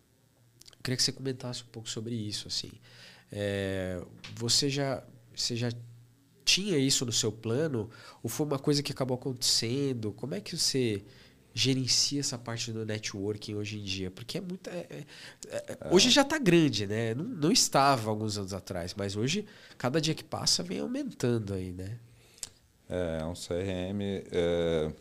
Eu 0.72 0.79
queria 0.83 0.96
que 0.96 1.03
você 1.03 1.12
comentasse 1.12 1.62
um 1.62 1.66
pouco 1.66 1.90
sobre 1.90 2.14
isso, 2.14 2.48
assim. 2.48 2.72
É, 3.31 4.03
você 4.35 4.70
já 4.70 5.05
você 5.37 5.55
já 5.55 5.70
tinha 6.46 6.79
isso 6.79 7.05
no 7.05 7.12
seu 7.12 7.31
plano 7.31 7.90
ou 8.22 8.31
foi 8.31 8.46
uma 8.46 8.59
coisa 8.59 8.83
que 8.83 8.92
acabou 8.92 9.16
acontecendo? 9.16 10.12
Como 10.12 10.35
é 10.35 10.40
que 10.40 10.57
você 10.57 11.05
gerencia 11.54 12.18
essa 12.18 12.36
parte 12.36 12.72
do 12.72 12.84
networking 12.84 13.54
hoje 13.54 13.78
em 13.78 13.82
dia? 13.82 14.10
Porque 14.10 14.38
é 14.38 14.40
muito. 14.40 14.68
É, 14.68 14.86
é, 14.90 15.04
é, 15.48 15.78
hoje 15.90 16.10
já 16.10 16.22
está 16.22 16.36
grande, 16.36 16.86
né? 16.86 17.14
Não, 17.14 17.24
não 17.24 17.52
estava 17.52 18.10
alguns 18.10 18.36
anos 18.36 18.52
atrás, 18.52 18.92
mas 18.94 19.14
hoje, 19.14 19.46
cada 19.78 20.00
dia 20.00 20.14
que 20.14 20.24
passa, 20.24 20.62
vem 20.62 20.80
aumentando 20.80 21.54
aí, 21.54 21.72
né? 21.72 21.96
É, 22.88 23.24
um 23.24 23.34
CRM. 23.34 24.00
É, 24.32 24.92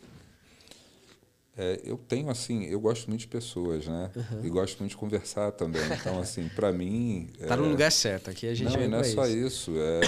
é, 1.56 1.80
eu 1.84 1.96
tenho, 1.96 2.30
assim, 2.30 2.64
eu 2.64 2.80
gosto 2.80 3.08
muito 3.08 3.20
de 3.20 3.28
pessoas, 3.28 3.86
né? 3.86 4.10
Uhum. 4.14 4.44
E 4.44 4.50
gosto 4.50 4.78
muito 4.78 4.90
de 4.90 4.96
conversar 4.96 5.52
também. 5.52 5.82
Então, 6.00 6.18
assim, 6.20 6.48
para 6.48 6.72
mim. 6.72 7.28
Tá 7.46 7.56
no 7.56 7.68
lugar 7.68 7.92
certo, 7.92 8.30
aqui 8.30 8.48
a 8.48 8.54
gente 8.54 8.76
Não, 8.76 8.88
não 8.88 8.98
é 8.98 9.04
só 9.04 9.26
isso. 9.26 9.70
isso. 9.70 9.74
É 9.76 10.00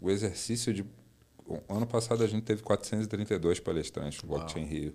o 0.00 0.10
exercício 0.10 0.72
de. 0.72 0.84
Ano 1.68 1.86
passado 1.86 2.22
a 2.22 2.26
gente 2.26 2.42
teve 2.42 2.62
432 2.62 3.58
palestrantes 3.58 4.22
no 4.22 4.28
Blockchain 4.28 4.64
Rio. 4.64 4.94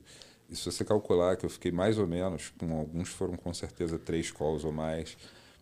E 0.49 0.55
se 0.55 0.65
você 0.65 0.83
calcular 0.85 1.35
que 1.35 1.45
eu 1.45 1.49
fiquei 1.49 1.71
mais 1.71 1.97
ou 1.97 2.07
menos, 2.07 2.53
com 2.57 2.77
alguns 2.77 3.09
foram 3.09 3.35
com 3.35 3.53
certeza 3.53 3.97
três 3.97 4.31
calls 4.31 4.63
ou 4.63 4.71
mais, 4.71 5.17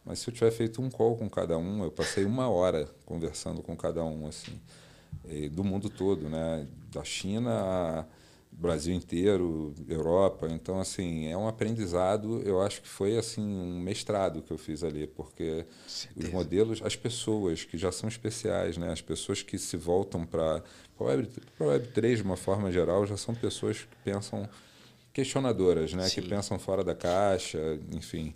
mas 0.06 0.20
se 0.20 0.30
eu 0.30 0.34
tiver 0.34 0.52
feito 0.52 0.82
um 0.82 0.90
call 0.90 1.16
com 1.16 1.30
cada 1.30 1.58
um, 1.58 1.84
eu 1.84 1.92
passei 1.92 2.26
uma 2.26 2.50
hora 2.50 2.90
conversando 3.06 3.62
com 3.62 3.76
cada 3.76 4.04
um, 4.04 4.28
assim, 4.28 4.60
do 5.52 5.64
mundo 5.64 5.90
todo, 5.90 6.28
né? 6.28 6.68
Da 6.92 7.04
China 7.04 8.08
Brasil 8.52 8.94
inteiro, 8.94 9.74
Europa. 9.88 10.48
Então, 10.50 10.80
assim, 10.80 11.28
é 11.28 11.38
um 11.38 11.48
aprendizado. 11.48 12.42
Eu 12.42 12.62
acho 12.62 12.82
que 12.82 12.88
foi 12.88 13.18
assim 13.18 13.42
um 13.42 13.80
mestrado 13.80 14.42
que 14.42 14.52
eu 14.52 14.58
fiz 14.58 14.84
ali, 14.84 15.08
porque 15.08 15.66
os 16.16 16.30
modelos, 16.30 16.82
as 16.84 16.96
pessoas 16.96 17.64
que 17.64 17.78
já 17.78 17.92
são 17.92 18.10
especiais, 18.10 18.78
né? 18.78 18.92
As 18.92 19.02
pessoas 19.02 19.42
que 19.42 19.58
se 19.58 19.78
voltam 19.78 20.26
para 20.26 20.64
a 21.00 21.04
Web, 21.04 21.30
Web 21.60 21.88
3 21.90 22.20
de 22.20 22.26
uma 22.26 22.38
forma 22.38 22.72
geral 22.72 23.06
já 23.06 23.18
são 23.18 23.34
pessoas 23.34 23.82
que 23.82 23.96
pensam 24.04 24.50
questionadoras, 25.14 25.94
né? 25.94 26.08
Sim. 26.08 26.22
Que 26.22 26.30
pensam 26.30 26.58
fora 26.58 26.84
da 26.84 26.96
caixa, 26.96 27.80
enfim. 27.92 28.34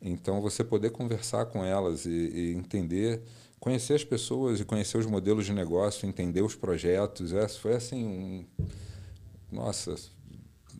Então, 0.00 0.40
você 0.40 0.64
poder 0.64 0.90
conversar 0.90 1.46
com 1.46 1.64
elas 1.64 2.06
e, 2.06 2.10
e, 2.10 2.54
entender, 2.54 3.22
conhecer 3.60 3.94
as 3.94 4.04
pessoas 4.04 4.60
e 4.60 4.64
conhecer 4.64 4.98
os 4.98 5.06
modelos 5.06 5.46
de 5.46 5.52
negócio, 5.52 6.08
entender 6.08 6.42
os 6.42 6.56
projetos, 6.56 7.32
é, 7.32 7.46
foi 7.46 7.74
assim 7.74 8.04
um, 8.04 8.44
nossa, 9.50 9.94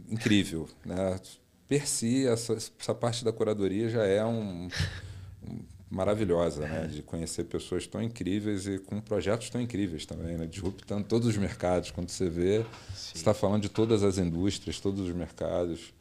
incrível, 0.09 0.69
né? 0.85 1.21
Per 1.69 1.87
si, 1.89 2.27
essa, 2.27 2.55
essa 2.55 2.95
parte 2.95 3.25
da 3.25 3.33
curadoria 3.33 3.89
já 3.89 4.05
é 4.05 4.25
um, 4.25 4.69
um 5.43 5.65
maravilhosa, 5.93 6.67
né? 6.67 6.87
De 6.87 7.03
conhecer 7.03 7.45
pessoas 7.45 7.87
tão 7.87 8.03
incríveis 8.03 8.67
e 8.67 8.79
com 8.79 9.01
projetos 9.01 9.51
tão 9.51 9.61
incríveis 9.61 10.07
também, 10.07 10.39
né? 10.39 10.47
Disruptando 10.47 11.05
todos 11.05 11.29
os 11.29 11.37
mercados. 11.37 11.91
Quando 11.91 12.09
você 12.09 12.31
vê, 12.31 12.61
Sim. 12.63 12.65
você 12.95 13.17
está 13.19 13.35
falando 13.35 13.63
de 13.63 13.69
todas 13.69 14.03
as 14.03 14.17
indústrias, 14.17 14.81
todos 14.81 15.07
os 15.07 15.15
mercados. 15.15 15.93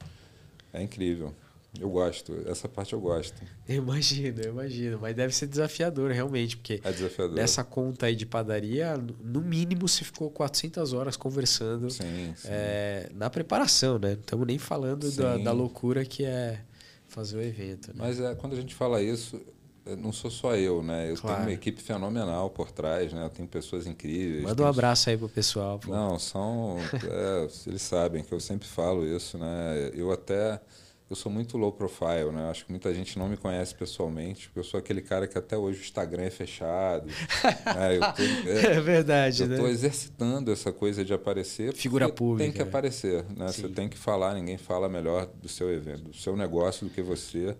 É 0.73 0.81
incrível. 0.81 1.35
Eu 1.79 1.89
gosto, 1.89 2.33
essa 2.47 2.67
parte 2.67 2.91
eu 2.91 2.99
gosto. 2.99 3.41
Imagino, 3.67 4.41
imagino. 4.43 4.99
Mas 4.99 5.15
deve 5.15 5.33
ser 5.33 5.47
desafiador, 5.47 6.11
realmente, 6.11 6.57
porque 6.57 6.81
é 6.83 6.91
desafiador. 6.91 7.35
nessa 7.35 7.63
conta 7.63 8.07
aí 8.07 8.15
de 8.15 8.25
padaria, 8.25 8.97
no 8.97 9.39
mínimo 9.39 9.87
você 9.87 10.03
ficou 10.03 10.29
400 10.29 10.91
horas 10.91 11.15
conversando 11.15 11.89
sim, 11.89 12.33
sim. 12.35 12.47
É, 12.49 13.09
na 13.13 13.29
preparação, 13.29 13.97
né? 13.97 14.15
Não 14.15 14.19
estamos 14.19 14.47
nem 14.47 14.57
falando 14.57 15.09
da, 15.15 15.37
da, 15.37 15.51
loucura 15.53 16.03
que 16.03 16.25
é 16.25 16.59
fazer 17.07 17.37
o 17.37 17.41
evento. 17.41 17.87
Né? 17.89 17.95
Mas 17.97 18.19
é, 18.19 18.35
quando 18.35 18.51
a 18.53 18.57
gente 18.57 18.75
fala 18.75 19.01
isso, 19.01 19.41
não 19.97 20.11
sou 20.11 20.29
só 20.29 20.55
eu, 20.55 20.83
né? 20.83 21.11
Eu 21.11 21.15
claro. 21.15 21.37
tenho 21.37 21.49
uma 21.49 21.53
equipe 21.53 21.81
fenomenal 21.81 22.49
por 22.49 22.71
trás, 22.71 23.11
né? 23.13 23.25
Eu 23.25 23.29
tenho 23.29 23.47
pessoas 23.47 23.87
incríveis. 23.87 24.43
Manda 24.43 24.63
um 24.63 24.67
abraço 24.67 25.09
aí 25.09 25.17
pro 25.17 25.27
pessoal. 25.27 25.79
Pô. 25.79 25.91
Não, 25.91 26.19
são... 26.19 26.77
É, 27.03 27.47
eles 27.67 27.81
sabem 27.81 28.23
que 28.23 28.31
eu 28.31 28.39
sempre 28.39 28.67
falo 28.67 29.05
isso, 29.05 29.37
né? 29.37 29.91
Eu 29.93 30.11
até 30.11 30.59
eu 31.11 31.15
sou 31.15 31.29
muito 31.29 31.57
low 31.57 31.73
profile, 31.73 32.31
né? 32.31 32.49
Acho 32.49 32.65
que 32.65 32.71
muita 32.71 32.93
gente 32.93 33.19
não 33.19 33.27
me 33.27 33.35
conhece 33.35 33.75
pessoalmente. 33.75 34.49
Eu 34.55 34.63
sou 34.63 34.79
aquele 34.79 35.01
cara 35.01 35.27
que 35.27 35.37
até 35.37 35.57
hoje 35.57 35.79
o 35.79 35.81
Instagram 35.81 36.23
é 36.23 36.29
fechado. 36.29 37.05
né? 37.65 37.99
tô, 38.15 38.49
é, 38.49 38.77
é, 38.77 38.79
verdade, 38.79 39.43
eu 39.43 39.49
né? 39.49 39.55
estou 39.55 39.69
exercitando 39.69 40.53
essa 40.53 40.71
coisa 40.71 41.03
de 41.03 41.13
aparecer. 41.13 41.73
Figura 41.73 42.07
pública. 42.07 42.45
Tem 42.45 42.53
que 42.53 42.61
aparecer, 42.61 43.25
né? 43.35 43.49
Sim. 43.49 43.63
Você 43.63 43.67
tem 43.67 43.89
que 43.89 43.97
falar. 43.97 44.35
Ninguém 44.35 44.57
fala 44.57 44.87
melhor 44.87 45.25
do 45.25 45.49
seu 45.49 45.69
evento, 45.69 46.03
do 46.03 46.15
seu 46.15 46.37
negócio 46.37 46.87
do 46.87 46.93
que 46.93 47.01
você. 47.01 47.57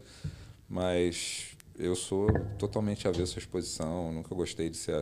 Mas 0.69 1.50
eu 1.81 1.95
sou 1.95 2.27
totalmente 2.57 3.07
avesso 3.07 3.37
à 3.37 3.39
exposição. 3.39 4.11
Nunca 4.11 4.33
gostei 4.35 4.69
de 4.69 4.77
ser 4.77 5.01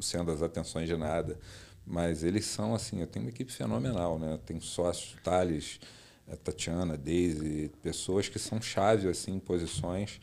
sendo 0.00 0.30
as 0.30 0.42
atenções 0.42 0.88
de 0.88 0.96
nada. 0.96 1.38
Mas 1.86 2.22
eles 2.22 2.44
são 2.44 2.74
assim. 2.74 3.00
Eu 3.00 3.06
tenho 3.06 3.24
uma 3.24 3.30
equipe 3.30 3.52
fenomenal, 3.52 4.18
né? 4.18 4.38
Tenho 4.44 4.60
sócios, 4.60 5.16
Thales 5.22 5.80
a 6.30 6.36
Tatiana, 6.36 6.96
Daisy, 6.96 7.70
pessoas 7.82 8.28
que 8.28 8.38
são 8.38 8.60
chave 8.60 9.08
assim, 9.08 9.36
em 9.36 9.40
posições 9.40 10.20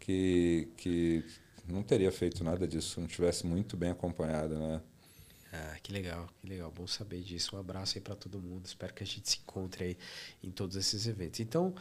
que, 0.00 0.68
que 0.76 1.24
não 1.66 1.82
teria 1.82 2.10
feito 2.10 2.42
nada 2.42 2.66
disso 2.66 2.94
se 2.94 3.00
não 3.00 3.06
tivesse 3.06 3.46
muito 3.46 3.76
bem 3.76 3.90
acompanhado, 3.90 4.58
né? 4.58 4.80
Ah, 5.52 5.76
que 5.82 5.92
legal, 5.92 6.28
que 6.40 6.48
legal. 6.48 6.70
Bom 6.70 6.86
saber 6.86 7.20
disso. 7.20 7.54
Um 7.54 7.60
abraço 7.60 7.96
aí 7.96 8.02
para 8.02 8.16
todo 8.16 8.40
mundo. 8.40 8.66
Espero 8.66 8.92
que 8.92 9.04
a 9.04 9.06
gente 9.06 9.30
se 9.30 9.38
encontre 9.38 9.84
aí 9.84 9.98
em 10.42 10.50
todos 10.50 10.76
esses 10.76 11.06
eventos. 11.06 11.38
Então, 11.38 11.72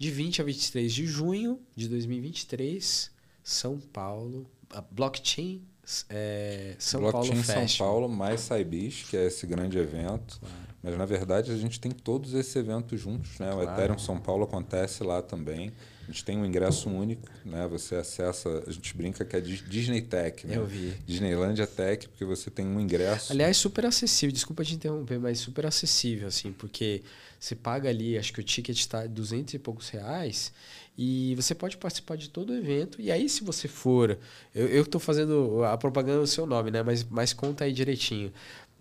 de 0.00 0.10
20 0.10 0.40
a 0.40 0.44
23 0.44 0.92
de 0.92 1.06
junho 1.06 1.60
de 1.76 1.86
2023, 1.86 3.10
São 3.44 3.78
Paulo, 3.78 4.50
a 4.70 4.80
Blockchain 4.80 5.62
é, 6.08 6.74
São 6.78 7.00
Blockchain 7.00 7.42
Paulo 7.42 7.68
São 7.68 7.86
Paulo 7.86 8.08
mais 8.08 8.40
Cybis, 8.40 9.04
que 9.10 9.16
é 9.16 9.26
esse 9.26 9.46
grande 9.46 9.76
evento. 9.78 10.38
Claro. 10.40 10.70
Mas, 10.82 10.96
na 10.96 11.04
verdade, 11.04 11.52
a 11.52 11.56
gente 11.56 11.78
tem 11.78 11.92
todos 11.92 12.32
esses 12.32 12.54
eventos 12.56 12.98
juntos. 12.98 13.38
Né? 13.38 13.52
O 13.52 13.62
Ethereum 13.62 13.98
São 13.98 14.18
Paulo 14.18 14.44
acontece 14.44 15.02
lá 15.04 15.20
também. 15.20 15.72
A 16.02 16.10
gente 16.10 16.24
tem 16.24 16.38
um 16.38 16.46
ingresso 16.46 16.88
único, 16.88 17.28
né? 17.44 17.68
Você 17.68 17.94
acessa, 17.94 18.64
a 18.66 18.72
gente 18.72 18.96
brinca 18.96 19.24
que 19.24 19.36
é 19.36 19.40
Disney 19.40 20.00
Tech, 20.00 20.44
né? 20.46 20.56
Eu 20.56 20.66
vi. 20.66 20.94
Disneylandia 21.06 21.66
Tech, 21.66 22.08
porque 22.08 22.24
você 22.24 22.50
tem 22.50 22.66
um 22.66 22.80
ingresso. 22.80 23.32
Aliás, 23.32 23.56
super 23.58 23.86
acessível. 23.86 24.32
Desculpa 24.32 24.64
te 24.64 24.74
interromper, 24.74 25.20
mas 25.20 25.38
super 25.38 25.66
acessível, 25.66 26.26
assim, 26.26 26.50
porque 26.50 27.02
você 27.40 27.56
paga 27.56 27.88
ali, 27.88 28.18
acho 28.18 28.34
que 28.34 28.40
o 28.40 28.44
ticket 28.44 28.78
está 28.78 29.06
200 29.06 29.54
e 29.54 29.58
poucos 29.58 29.88
reais 29.88 30.52
e 31.02 31.34
você 31.34 31.54
pode 31.54 31.78
participar 31.78 32.16
de 32.18 32.28
todo 32.28 32.50
o 32.50 32.54
evento. 32.54 33.00
E 33.00 33.10
aí, 33.10 33.26
se 33.26 33.42
você 33.42 33.66
for. 33.66 34.18
Eu 34.54 34.82
estou 34.82 35.00
fazendo 35.00 35.64
a 35.64 35.78
propaganda 35.78 36.20
do 36.20 36.26
seu 36.26 36.44
nome, 36.44 36.70
né? 36.70 36.82
Mas, 36.82 37.02
mas 37.04 37.32
conta 37.32 37.64
aí 37.64 37.72
direitinho. 37.72 38.30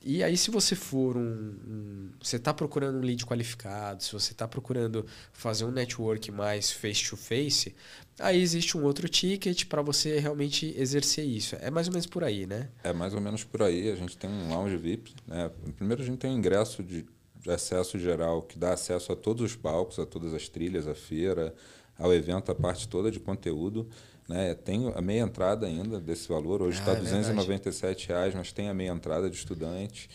E 0.03 0.21
aí, 0.21 0.35
se 0.35 0.51
você 0.51 0.75
for 0.75 1.15
um. 1.15 1.21
um 1.21 2.09
você 2.21 2.35
está 2.35 2.53
procurando 2.53 2.97
um 2.97 3.01
lead 3.01 3.25
qualificado, 3.25 4.03
se 4.03 4.11
você 4.11 4.33
está 4.33 4.45
procurando 4.45 5.05
fazer 5.31 5.63
um 5.63 5.71
network 5.71 6.29
mais 6.29 6.69
face-to-face, 6.69 7.73
aí 8.19 8.41
existe 8.41 8.77
um 8.77 8.83
outro 8.83 9.07
ticket 9.07 9.65
para 9.67 9.81
você 9.81 10.19
realmente 10.19 10.73
exercer 10.77 11.25
isso. 11.25 11.55
É 11.61 11.71
mais 11.71 11.87
ou 11.87 11.93
menos 11.93 12.07
por 12.07 12.25
aí, 12.25 12.45
né? 12.45 12.67
É 12.83 12.91
mais 12.91 13.13
ou 13.13 13.21
menos 13.21 13.45
por 13.45 13.61
aí. 13.61 13.89
A 13.89 13.95
gente 13.95 14.17
tem 14.17 14.29
um 14.29 14.49
lounge 14.49 14.75
VIP. 14.75 15.13
Né? 15.25 15.49
Primeiro, 15.77 16.01
a 16.01 16.05
gente 16.05 16.17
tem 16.17 16.31
um 16.31 16.37
ingresso 16.37 16.83
de, 16.83 17.05
de 17.39 17.51
acesso 17.51 17.97
geral 17.97 18.41
que 18.41 18.57
dá 18.57 18.73
acesso 18.73 19.11
a 19.11 19.15
todos 19.15 19.43
os 19.43 19.55
palcos, 19.55 19.99
a 19.99 20.05
todas 20.05 20.33
as 20.33 20.49
trilhas, 20.49 20.87
a 20.87 20.95
feira, 20.95 21.53
ao 21.97 22.13
evento, 22.13 22.51
a 22.51 22.55
parte 22.55 22.87
toda 22.87 23.09
de 23.09 23.19
conteúdo. 23.19 23.87
Né? 24.27 24.53
Tem 24.53 24.91
a 24.95 25.01
meia 25.01 25.21
entrada 25.21 25.65
ainda 25.65 25.99
desse 25.99 26.27
valor. 26.29 26.61
Hoje 26.61 26.79
está 26.79 26.91
ah, 26.91 26.95
297 26.95 28.09
reais, 28.09 28.35
mas 28.35 28.51
tem 28.51 28.69
a 28.69 28.73
meia 28.73 28.91
entrada 28.91 29.29
de 29.29 29.35
estudante. 29.35 30.09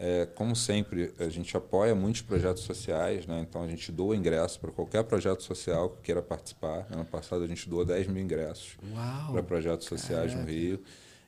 É, 0.00 0.26
como 0.26 0.54
sempre, 0.54 1.12
a 1.18 1.28
gente 1.28 1.56
apoia 1.56 1.92
muitos 1.92 2.22
projetos 2.22 2.62
sociais, 2.62 3.26
né? 3.26 3.40
então 3.40 3.64
a 3.64 3.66
gente 3.66 3.90
doa 3.90 4.16
ingresso 4.16 4.60
para 4.60 4.70
qualquer 4.70 5.02
projeto 5.02 5.42
social 5.42 5.90
que 5.90 6.02
queira 6.02 6.22
participar. 6.22 6.86
Ano 6.88 7.04
passado 7.04 7.42
a 7.42 7.46
gente 7.48 7.68
doou 7.68 7.84
10 7.84 8.06
mil 8.06 8.22
ingressos 8.22 8.76
para 9.32 9.42
projetos 9.42 9.88
sociais 9.88 10.30
Caraca. 10.30 10.40
no 10.40 10.48
Rio. 10.48 10.80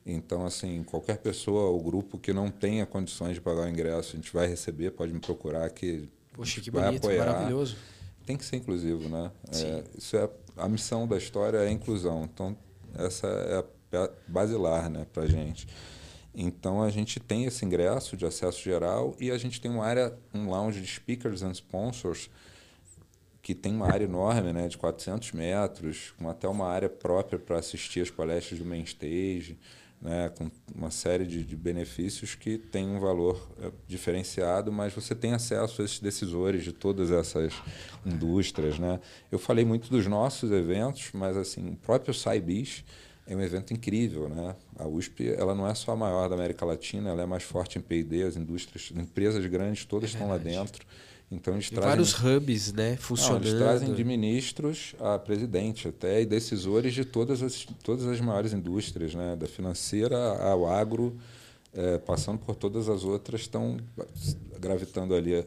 Então, 0.05 0.47
assim, 0.47 0.83
qualquer 0.83 1.19
pessoa 1.19 1.71
ou 1.71 1.81
grupo 1.81 2.19
que 2.19 2.33
não 2.33 2.51
tenha 2.51 2.87
condições 2.87 3.35
de 3.35 3.41
pagar 3.41 3.67
o 3.67 3.69
ingresso, 3.69 4.15
a 4.15 4.17
gente 4.17 4.33
vai 4.33 4.47
receber, 4.47 4.91
pode 4.93 5.13
me 5.13 5.21
procurar 5.21 5.69
que 5.71 6.09
Poxa, 6.33 6.61
que 6.61 6.71
vai 6.71 6.85
bonito, 6.85 7.05
apoiar. 7.05 7.27
maravilhoso. 7.27 7.77
Tem 8.25 8.37
que 8.37 8.45
ser 8.45 8.57
inclusivo, 8.57 9.09
né? 9.09 9.31
É, 9.53 9.85
isso 9.97 10.17
é 10.17 10.29
a 10.57 10.69
missão 10.69 11.07
da 11.07 11.17
história 11.17 11.59
é 11.59 11.69
a 11.69 11.71
inclusão. 11.71 12.29
Então, 12.33 12.57
essa 12.95 13.27
é 13.27 13.97
a 13.97 14.11
basilar 14.27 14.89
né, 14.89 15.07
para 15.13 15.25
a 15.25 15.27
gente. 15.27 15.67
Então, 16.35 16.83
a 16.83 16.91
gente 16.91 17.19
tem 17.19 17.45
esse 17.45 17.65
ingresso 17.65 18.17
de 18.17 18.25
acesso 18.25 18.63
geral 18.63 19.17
e 19.19 19.31
a 19.31 19.39
gente 19.39 19.61
tem 19.61 19.71
uma 19.71 19.85
área, 19.85 20.17
um 20.33 20.49
lounge 20.49 20.81
de 20.81 20.87
speakers 20.87 21.43
and 21.43 21.53
sponsors, 21.53 22.31
que 23.43 23.55
tem 23.55 23.75
uma 23.75 23.87
área 23.91 24.05
enorme, 24.05 24.53
né, 24.53 24.69
de 24.69 24.79
400 24.79 25.33
metros, 25.33 26.13
com 26.19 26.29
até 26.29 26.47
uma 26.47 26.69
área 26.69 26.89
própria 26.89 27.39
para 27.39 27.59
assistir 27.59 28.01
as 28.01 28.11
palestras 28.11 28.61
do 28.61 28.65
main 28.65 28.83
stage 28.83 29.59
né, 30.01 30.31
com 30.31 30.51
uma 30.75 30.91
série 30.91 31.27
de, 31.27 31.45
de, 31.45 31.55
benefícios 31.55 32.35
que 32.35 32.57
tem 32.57 32.89
um 32.89 32.99
valor 32.99 33.51
é, 33.61 33.71
diferenciado, 33.87 34.73
mas 34.73 34.95
você 34.95 35.15
tem 35.15 35.35
acesso 35.35 35.83
a 35.83 35.85
esses 35.85 35.99
decisores 35.99 36.65
de 36.65 36.73
todas 36.73 37.11
essas 37.11 37.53
indústrias. 38.05 38.79
Né? 38.79 38.99
Eu 39.31 39.39
falei 39.39 39.65
muito 39.65 39.91
dos 39.91 40.07
nossos 40.07 40.51
eventos, 40.51 41.11
mas 41.13 41.37
assim, 41.37 41.71
o 41.71 41.77
próprio 41.77 42.15
SciBis 42.15 42.83
é 43.27 43.37
um 43.37 43.43
evento 43.43 43.75
incrível. 43.75 44.29
Né? 44.29 44.57
A 44.79 44.89
USP 44.89 45.29
ela 45.29 45.55
não 45.55 45.67
é 45.67 45.75
só 45.75 45.93
a 45.93 45.97
maior 45.97 46.29
da 46.29 46.35
América 46.35 46.65
Latina, 46.65 47.11
ela 47.11 47.23
é 47.23 47.27
mais 47.27 47.43
forte 47.43 47.79
em 47.79 47.83
P&D, 47.83 48.23
as 48.23 48.37
indústrias, 48.37 48.91
empresas 48.97 49.45
grandes 49.47 49.85
todas 49.85 50.11
é 50.11 50.13
estão 50.15 50.29
lá 50.29 50.39
dentro. 50.39 50.87
Então 51.31 51.55
eles 51.55 51.67
e 51.67 51.71
trazem 51.71 51.91
vários 51.91 52.15
hubs, 52.15 52.73
né, 52.73 52.97
funcionando. 52.97 53.43
Não, 53.43 53.49
eles 53.51 53.61
trazem 53.61 53.95
de 53.95 54.05
ministros 54.05 54.95
a 54.99 55.19
presidente 55.19 55.87
até 55.87 56.21
e 56.21 56.27
decisores 56.27 56.93
de 56.93 57.05
todas 57.05 57.41
as 57.43 57.67
todas 57.85 58.07
as 58.07 58.21
maiores 58.21 58.53
indústrias, 58.53 59.15
né, 59.15 59.37
da 59.37 59.47
financeira 59.47 60.17
ao 60.43 60.69
agro, 60.69 61.17
é, 61.73 61.99
passando 61.99 62.39
por 62.39 62.57
todas 62.57 62.89
as 62.89 63.05
outras, 63.05 63.43
estão 63.43 63.77
gravitando 64.59 65.15
ali 65.15 65.47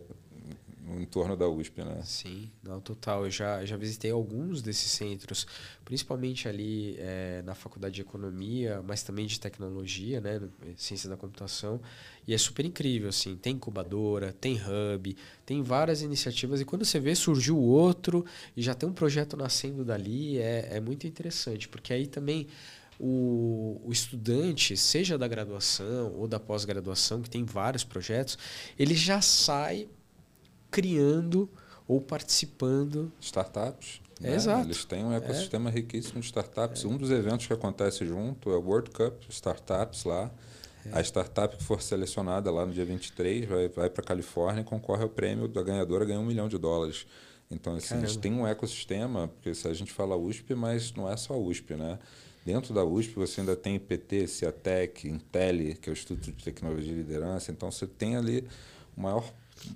no 0.85 1.01
entorno 1.01 1.35
da 1.35 1.47
USP, 1.47 1.81
né? 1.81 2.01
Sim, 2.03 2.51
não, 2.61 2.79
total. 2.81 3.25
Eu 3.25 3.31
já, 3.31 3.63
já 3.63 3.77
visitei 3.77 4.11
alguns 4.11 4.61
desses 4.61 4.91
centros, 4.91 5.47
principalmente 5.85 6.47
ali 6.47 6.95
é, 6.99 7.41
na 7.43 7.55
faculdade 7.55 7.95
de 7.95 8.01
economia, 8.01 8.83
mas 8.85 9.01
também 9.01 9.25
de 9.25 9.39
tecnologia, 9.39 10.19
né, 10.19 10.41
ciência 10.75 11.09
da 11.09 11.15
computação. 11.15 11.79
E 12.27 12.33
é 12.33 12.37
super 12.37 12.65
incrível, 12.65 13.09
assim. 13.09 13.37
Tem 13.37 13.55
incubadora, 13.55 14.33
tem 14.33 14.57
hub, 14.57 15.15
tem 15.45 15.61
várias 15.61 16.01
iniciativas. 16.01 16.59
E 16.59 16.65
quando 16.65 16.83
você 16.83 16.99
vê, 16.99 17.15
surgiu 17.15 17.57
outro 17.57 18.25
e 18.55 18.61
já 18.61 18.73
tem 18.73 18.87
um 18.87 18.93
projeto 18.93 19.37
nascendo 19.37 19.85
dali, 19.85 20.37
é, 20.37 20.69
é 20.73 20.79
muito 20.79 21.07
interessante, 21.07 21.69
porque 21.69 21.93
aí 21.93 22.07
também 22.07 22.47
o, 22.99 23.81
o 23.83 23.91
estudante, 23.91 24.75
seja 24.77 25.17
da 25.17 25.27
graduação 25.27 26.13
ou 26.15 26.27
da 26.27 26.39
pós-graduação, 26.39 27.21
que 27.21 27.29
tem 27.29 27.43
vários 27.43 27.83
projetos, 27.83 28.37
ele 28.77 28.95
já 28.95 29.21
sai 29.21 29.87
criando 30.73 31.47
ou 31.87 32.01
participando. 32.01 33.11
Startups. 33.21 34.01
É, 34.21 34.31
né? 34.31 34.35
exato. 34.35 34.65
Eles 34.65 34.83
têm 34.83 35.05
um 35.05 35.13
ecossistema 35.13 35.69
é. 35.69 35.73
riquíssimo 35.73 36.19
de 36.19 36.25
startups. 36.25 36.83
É. 36.83 36.87
Um 36.87 36.97
dos 36.97 37.11
eventos 37.11 37.45
que 37.45 37.53
acontece 37.53 38.05
junto 38.05 38.51
é 38.51 38.55
o 38.55 38.61
World 38.61 38.89
Cup 38.89 39.21
Startups 39.29 40.03
lá. 40.03 40.31
É. 40.85 40.97
A 40.97 41.01
startup 41.01 41.55
que 41.55 41.63
for 41.63 41.81
selecionada 41.81 42.51
lá 42.51 42.65
no 42.65 42.73
dia 42.73 42.83
23 42.83 43.45
vai, 43.45 43.69
vai 43.69 43.89
para 43.89 44.03
a 44.03 44.05
Califórnia 44.05 44.61
e 44.61 44.63
concorre 44.63 45.03
ao 45.03 45.09
prêmio 45.09 45.47
da 45.47 45.61
ganhadora, 45.61 46.03
ganha 46.03 46.19
um 46.19 46.25
milhão 46.25 46.49
de 46.49 46.57
dólares. 46.57 47.05
Então, 47.51 47.75
assim, 47.75 47.89
Caramba. 47.89 48.07
a 48.07 48.09
gente 48.09 48.19
tem 48.19 48.33
um 48.33 48.47
ecossistema, 48.47 49.27
porque 49.27 49.53
se 49.53 49.67
a 49.67 49.73
gente 49.73 49.91
fala 49.93 50.15
USP, 50.17 50.55
mas 50.55 50.91
não 50.93 51.09
é 51.09 51.15
só 51.15 51.39
USP, 51.39 51.75
né? 51.75 51.99
Dentro 52.43 52.73
da 52.73 52.83
USP 52.83 53.13
você 53.13 53.41
ainda 53.41 53.55
tem 53.55 53.75
IPT, 53.75 54.27
Ciatec, 54.27 55.07
Intel, 55.07 55.75
que 55.79 55.89
é 55.89 55.91
o 55.91 55.93
Instituto 55.93 56.31
de 56.31 56.43
Tecnologia 56.43 56.91
e 56.91 56.95
Liderança. 56.95 57.51
Então 57.51 57.71
você 57.71 57.85
tem 57.87 58.17
ali 58.17 58.45
o 58.97 59.01
maior 59.01 59.31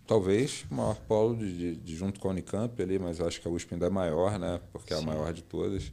talvez 0.05 0.65
o 0.69 0.75
maior 0.75 0.95
polo 0.95 1.35
de, 1.35 1.57
de, 1.57 1.75
de, 1.75 1.95
junto 1.95 2.19
com 2.19 2.27
a 2.27 2.31
Unicamp 2.31 2.81
ali, 2.81 2.99
mas 2.99 3.19
acho 3.21 3.41
que 3.41 3.47
a 3.47 3.51
USP 3.51 3.73
ainda 3.73 3.87
é 3.87 3.89
maior, 3.89 4.37
né? 4.39 4.59
Porque 4.71 4.93
é 4.93 4.97
a 4.97 5.01
maior 5.01 5.33
de 5.33 5.43
todas. 5.43 5.91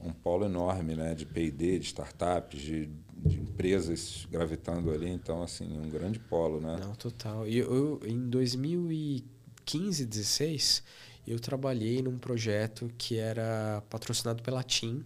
Um 0.00 0.12
polo 0.12 0.46
enorme, 0.46 0.94
né? 0.94 1.14
De 1.14 1.26
P&D, 1.26 1.78
de 1.78 1.86
startups, 1.86 2.60
de, 2.60 2.86
de, 3.16 3.38
empresas 3.38 4.26
gravitando 4.30 4.90
ali. 4.90 5.10
Então, 5.10 5.42
assim, 5.42 5.78
um 5.78 5.90
grande 5.90 6.18
polo, 6.18 6.60
né? 6.60 6.78
Não, 6.80 6.94
total. 6.94 7.46
E 7.46 7.58
eu, 7.58 8.00
em 8.04 8.28
2015, 8.28 10.06
16, 10.06 10.82
eu 11.26 11.38
trabalhei 11.38 12.00
num 12.02 12.18
projeto 12.18 12.90
que 12.96 13.16
era 13.16 13.82
patrocinado 13.90 14.42
pela 14.42 14.62
TIM, 14.62 15.04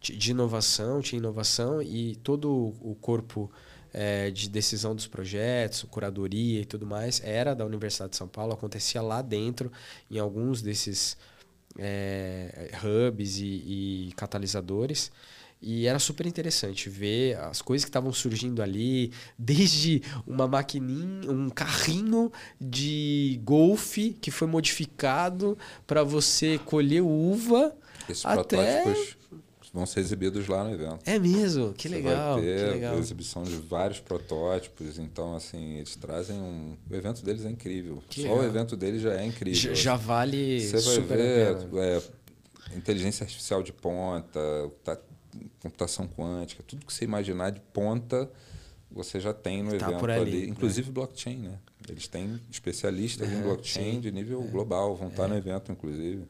de 0.00 0.32
inovação, 0.32 1.00
tinha 1.00 1.18
inovação 1.18 1.80
e 1.80 2.16
todo 2.16 2.74
o 2.80 2.96
corpo 3.00 3.50
é, 3.92 4.30
de 4.30 4.48
decisão 4.48 4.94
dos 4.94 5.06
projetos, 5.06 5.84
curadoria 5.90 6.60
e 6.60 6.64
tudo 6.64 6.86
mais, 6.86 7.20
era 7.24 7.54
da 7.54 7.64
Universidade 7.64 8.12
de 8.12 8.16
São 8.16 8.28
Paulo, 8.28 8.52
acontecia 8.52 9.02
lá 9.02 9.20
dentro, 9.20 9.70
em 10.10 10.18
alguns 10.18 10.62
desses 10.62 11.16
é, 11.78 12.70
hubs 12.82 13.38
e, 13.38 13.44
e 13.44 14.12
catalisadores. 14.16 15.10
E 15.64 15.86
era 15.86 16.00
super 16.00 16.26
interessante 16.26 16.90
ver 16.90 17.38
as 17.38 17.62
coisas 17.62 17.84
que 17.84 17.88
estavam 17.88 18.12
surgindo 18.12 18.60
ali, 18.60 19.12
desde 19.38 20.02
uma 20.26 20.48
maquininha, 20.48 21.30
um 21.30 21.48
carrinho 21.48 22.32
de 22.60 23.40
golfe 23.44 24.10
que 24.20 24.32
foi 24.32 24.48
modificado 24.48 25.56
para 25.86 26.02
você 26.02 26.58
colher 26.58 27.00
uva. 27.00 27.76
Esses 28.08 28.26
até... 28.26 28.82
protótipos 28.82 29.16
vão 29.72 29.86
ser 29.86 30.00
exibidos 30.00 30.46
lá 30.48 30.62
no 30.64 30.74
evento. 30.74 30.98
É 31.06 31.18
mesmo? 31.18 31.72
Que 31.72 31.88
Você 31.88 31.94
legal. 31.94 32.34
Vai 32.34 32.44
ter 32.44 32.64
que 32.66 32.70
legal. 32.74 32.98
exibição 32.98 33.42
de 33.42 33.56
vários 33.56 34.00
protótipos. 34.00 34.98
Então, 34.98 35.34
assim, 35.34 35.76
eles 35.76 35.96
trazem 35.96 36.36
um. 36.36 36.76
O 36.90 36.94
evento 36.94 37.24
deles 37.24 37.44
é 37.44 37.50
incrível. 37.50 38.02
Que 38.08 38.22
Só 38.22 38.28
legal. 38.28 38.44
o 38.44 38.44
evento 38.46 38.76
deles 38.76 39.00
já 39.02 39.14
é 39.14 39.24
incrível. 39.24 39.74
Já, 39.74 39.74
já 39.74 39.96
vale 39.96 40.60
Você 40.68 41.00
vai 41.00 41.16
ver 41.16 41.56
é, 41.78 42.02
inteligência 42.76 43.24
artificial 43.24 43.62
de 43.62 43.72
ponta, 43.72 44.38
tá, 44.84 44.98
computação 45.60 46.06
quântica, 46.06 46.62
tudo 46.66 46.84
que 46.84 46.92
você 46.92 47.04
imaginar 47.04 47.50
de 47.50 47.60
ponta, 47.72 48.30
você 48.90 49.18
já 49.18 49.32
tem 49.32 49.62
no 49.62 49.70
Tá 49.78 49.88
evento 49.88 49.98
por 50.00 50.10
ali, 50.10 50.20
ali. 50.20 50.40
né? 50.42 50.46
Inclusive 50.48 50.90
blockchain, 50.90 51.36
né? 51.38 51.58
Eles 51.88 52.06
têm 52.06 52.38
especialistas 52.50 53.28
em 53.28 53.34
Aham, 53.36 53.42
blockchain 53.44 53.94
sim. 53.94 54.00
de 54.00 54.12
nível 54.12 54.40
global, 54.42 54.94
vão 54.94 55.08
estar 55.08 55.26
no 55.26 55.36
evento, 55.36 55.72
inclusive. 55.72 56.24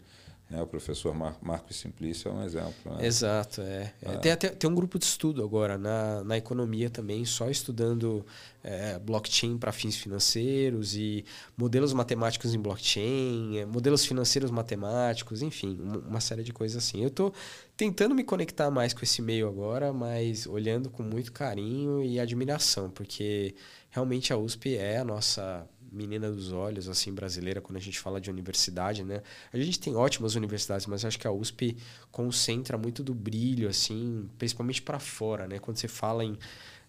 Né? 0.52 0.60
O 0.60 0.66
professor 0.66 1.14
Mar 1.14 1.38
Marco 1.40 1.72
Simplício 1.72 2.30
é 2.30 2.34
um 2.34 2.44
exemplo. 2.44 2.74
Né? 2.84 3.06
Exato, 3.06 3.62
é. 3.62 3.94
É, 4.02 4.10
Ah. 4.10 4.18
Tem, 4.18 4.32
até, 4.32 4.50
tem 4.50 4.68
um 4.68 4.74
grupo 4.74 4.98
de 4.98 5.06
estudo 5.06 5.42
agora 5.42 5.78
na, 5.78 6.22
na 6.22 6.36
economia 6.36 6.90
também, 6.90 7.24
só 7.24 7.48
estudando 7.48 8.24
é, 8.62 8.98
blockchain 8.98 9.56
para 9.56 9.72
fins 9.72 9.96
financeiros 9.96 10.94
e 10.94 11.24
modelos 11.56 11.94
matemáticos 11.94 12.54
em 12.54 12.60
blockchain, 12.60 13.56
é, 13.56 13.64
modelos 13.64 14.04
financeiros 14.04 14.50
matemáticos, 14.50 15.40
enfim, 15.40 15.78
uma, 15.80 15.96
uma 15.96 16.20
série 16.20 16.42
de 16.42 16.52
coisas 16.52 16.76
assim. 16.76 17.00
Eu 17.00 17.08
estou 17.08 17.32
tentando 17.74 18.14
me 18.14 18.22
conectar 18.22 18.70
mais 18.70 18.92
com 18.92 19.02
esse 19.02 19.22
meio 19.22 19.48
agora, 19.48 19.90
mas 19.90 20.46
olhando 20.46 20.90
com 20.90 21.02
muito 21.02 21.32
carinho 21.32 22.02
e 22.02 22.20
admiração, 22.20 22.90
porque 22.90 23.54
realmente 23.88 24.34
a 24.34 24.36
USP 24.36 24.76
é 24.76 24.98
a 24.98 25.04
nossa 25.04 25.66
menina 25.92 26.30
dos 26.30 26.52
olhos 26.52 26.88
assim 26.88 27.12
brasileira 27.12 27.60
quando 27.60 27.76
a 27.76 27.80
gente 27.80 27.98
fala 27.98 28.20
de 28.20 28.30
universidade, 28.30 29.04
né? 29.04 29.22
A 29.52 29.58
gente 29.58 29.78
tem 29.78 29.94
ótimas 29.94 30.34
universidades, 30.34 30.86
mas 30.86 31.04
acho 31.04 31.18
que 31.18 31.26
a 31.26 31.32
USP 31.32 31.76
concentra 32.10 32.78
muito 32.78 33.02
do 33.02 33.14
brilho 33.14 33.68
assim, 33.68 34.28
principalmente 34.38 34.82
para 34.82 34.98
fora, 34.98 35.46
né? 35.46 35.58
Quando 35.58 35.76
você 35.76 35.88
fala 35.88 36.24
em 36.24 36.36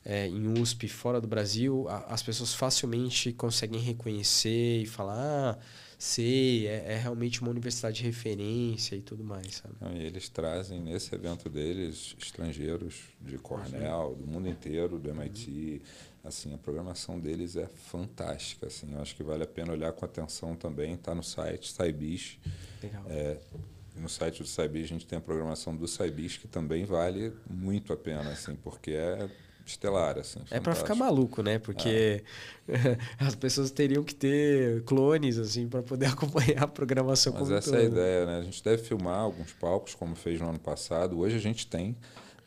é, 0.05 0.27
em 0.27 0.61
USP 0.61 0.87
fora 0.87 1.21
do 1.21 1.27
Brasil, 1.27 1.87
a, 1.87 2.13
as 2.13 2.21
pessoas 2.21 2.53
facilmente 2.53 3.31
conseguem 3.31 3.79
reconhecer 3.79 4.81
e 4.81 4.85
falar, 4.85 5.15
ah, 5.17 5.57
sei, 5.97 6.67
é, 6.67 6.93
é 6.93 6.97
realmente 6.97 7.41
uma 7.41 7.49
universidade 7.49 7.97
de 7.97 8.03
referência 8.03 8.95
e 8.95 9.01
tudo 9.01 9.23
mais, 9.23 9.55
sabe? 9.55 9.75
Não, 9.79 9.95
e 9.95 10.03
eles 10.03 10.27
trazem 10.27 10.81
nesse 10.81 11.15
evento 11.15 11.49
deles 11.49 12.15
estrangeiros 12.19 13.03
de 13.21 13.37
Cornell, 13.37 14.15
do 14.19 14.27
mundo 14.27 14.49
inteiro, 14.49 14.99
do 14.99 15.09
MIT. 15.09 15.81
Assim, 16.23 16.53
a 16.53 16.57
programação 16.57 17.19
deles 17.19 17.57
é 17.57 17.67
fantástica. 17.67 18.67
Assim, 18.67 18.93
eu 18.93 19.01
acho 19.01 19.15
que 19.15 19.23
vale 19.23 19.43
a 19.43 19.47
pena 19.47 19.73
olhar 19.73 19.91
com 19.91 20.05
atenção 20.05 20.55
também. 20.55 20.93
Está 20.93 21.13
no 21.13 21.23
site 21.23 21.71
Saibis. 21.71 22.39
Legal. 22.81 23.03
É, 23.07 23.37
no 23.95 24.07
site 24.07 24.41
do 24.41 24.47
Saibis 24.47 24.85
a 24.85 24.87
gente 24.87 25.05
tem 25.05 25.17
a 25.17 25.21
programação 25.21 25.75
do 25.75 25.87
Saibis 25.87 26.37
que 26.37 26.47
também 26.47 26.85
vale 26.85 27.33
muito 27.49 27.91
a 27.91 27.97
pena, 27.97 28.31
assim, 28.31 28.55
porque 28.55 28.91
é 28.91 29.29
estelar, 29.65 30.17
assim. 30.17 30.39
É 30.51 30.59
para 30.59 30.75
ficar 30.75 30.95
maluco, 30.95 31.41
né? 31.41 31.59
Porque 31.59 32.23
as 33.19 33.35
pessoas 33.35 33.71
teriam 33.71 34.03
que 34.03 34.13
ter 34.13 34.83
clones 34.83 35.37
assim 35.37 35.67
para 35.67 35.81
poder 35.81 36.07
acompanhar 36.11 36.63
a 36.63 36.67
programação 36.67 37.33
Mas 37.33 37.43
como 37.43 37.55
essa 37.55 37.75
é 37.75 37.79
a 37.79 37.81
todo. 37.81 37.91
ideia, 37.91 38.25
né? 38.25 38.37
A 38.39 38.43
gente 38.43 38.63
deve 38.63 38.83
filmar 38.83 39.19
alguns 39.19 39.51
palcos, 39.53 39.95
como 39.95 40.15
fez 40.15 40.39
no 40.39 40.49
ano 40.49 40.59
passado. 40.59 41.19
Hoje 41.19 41.35
a 41.35 41.39
gente 41.39 41.67
tem, 41.67 41.95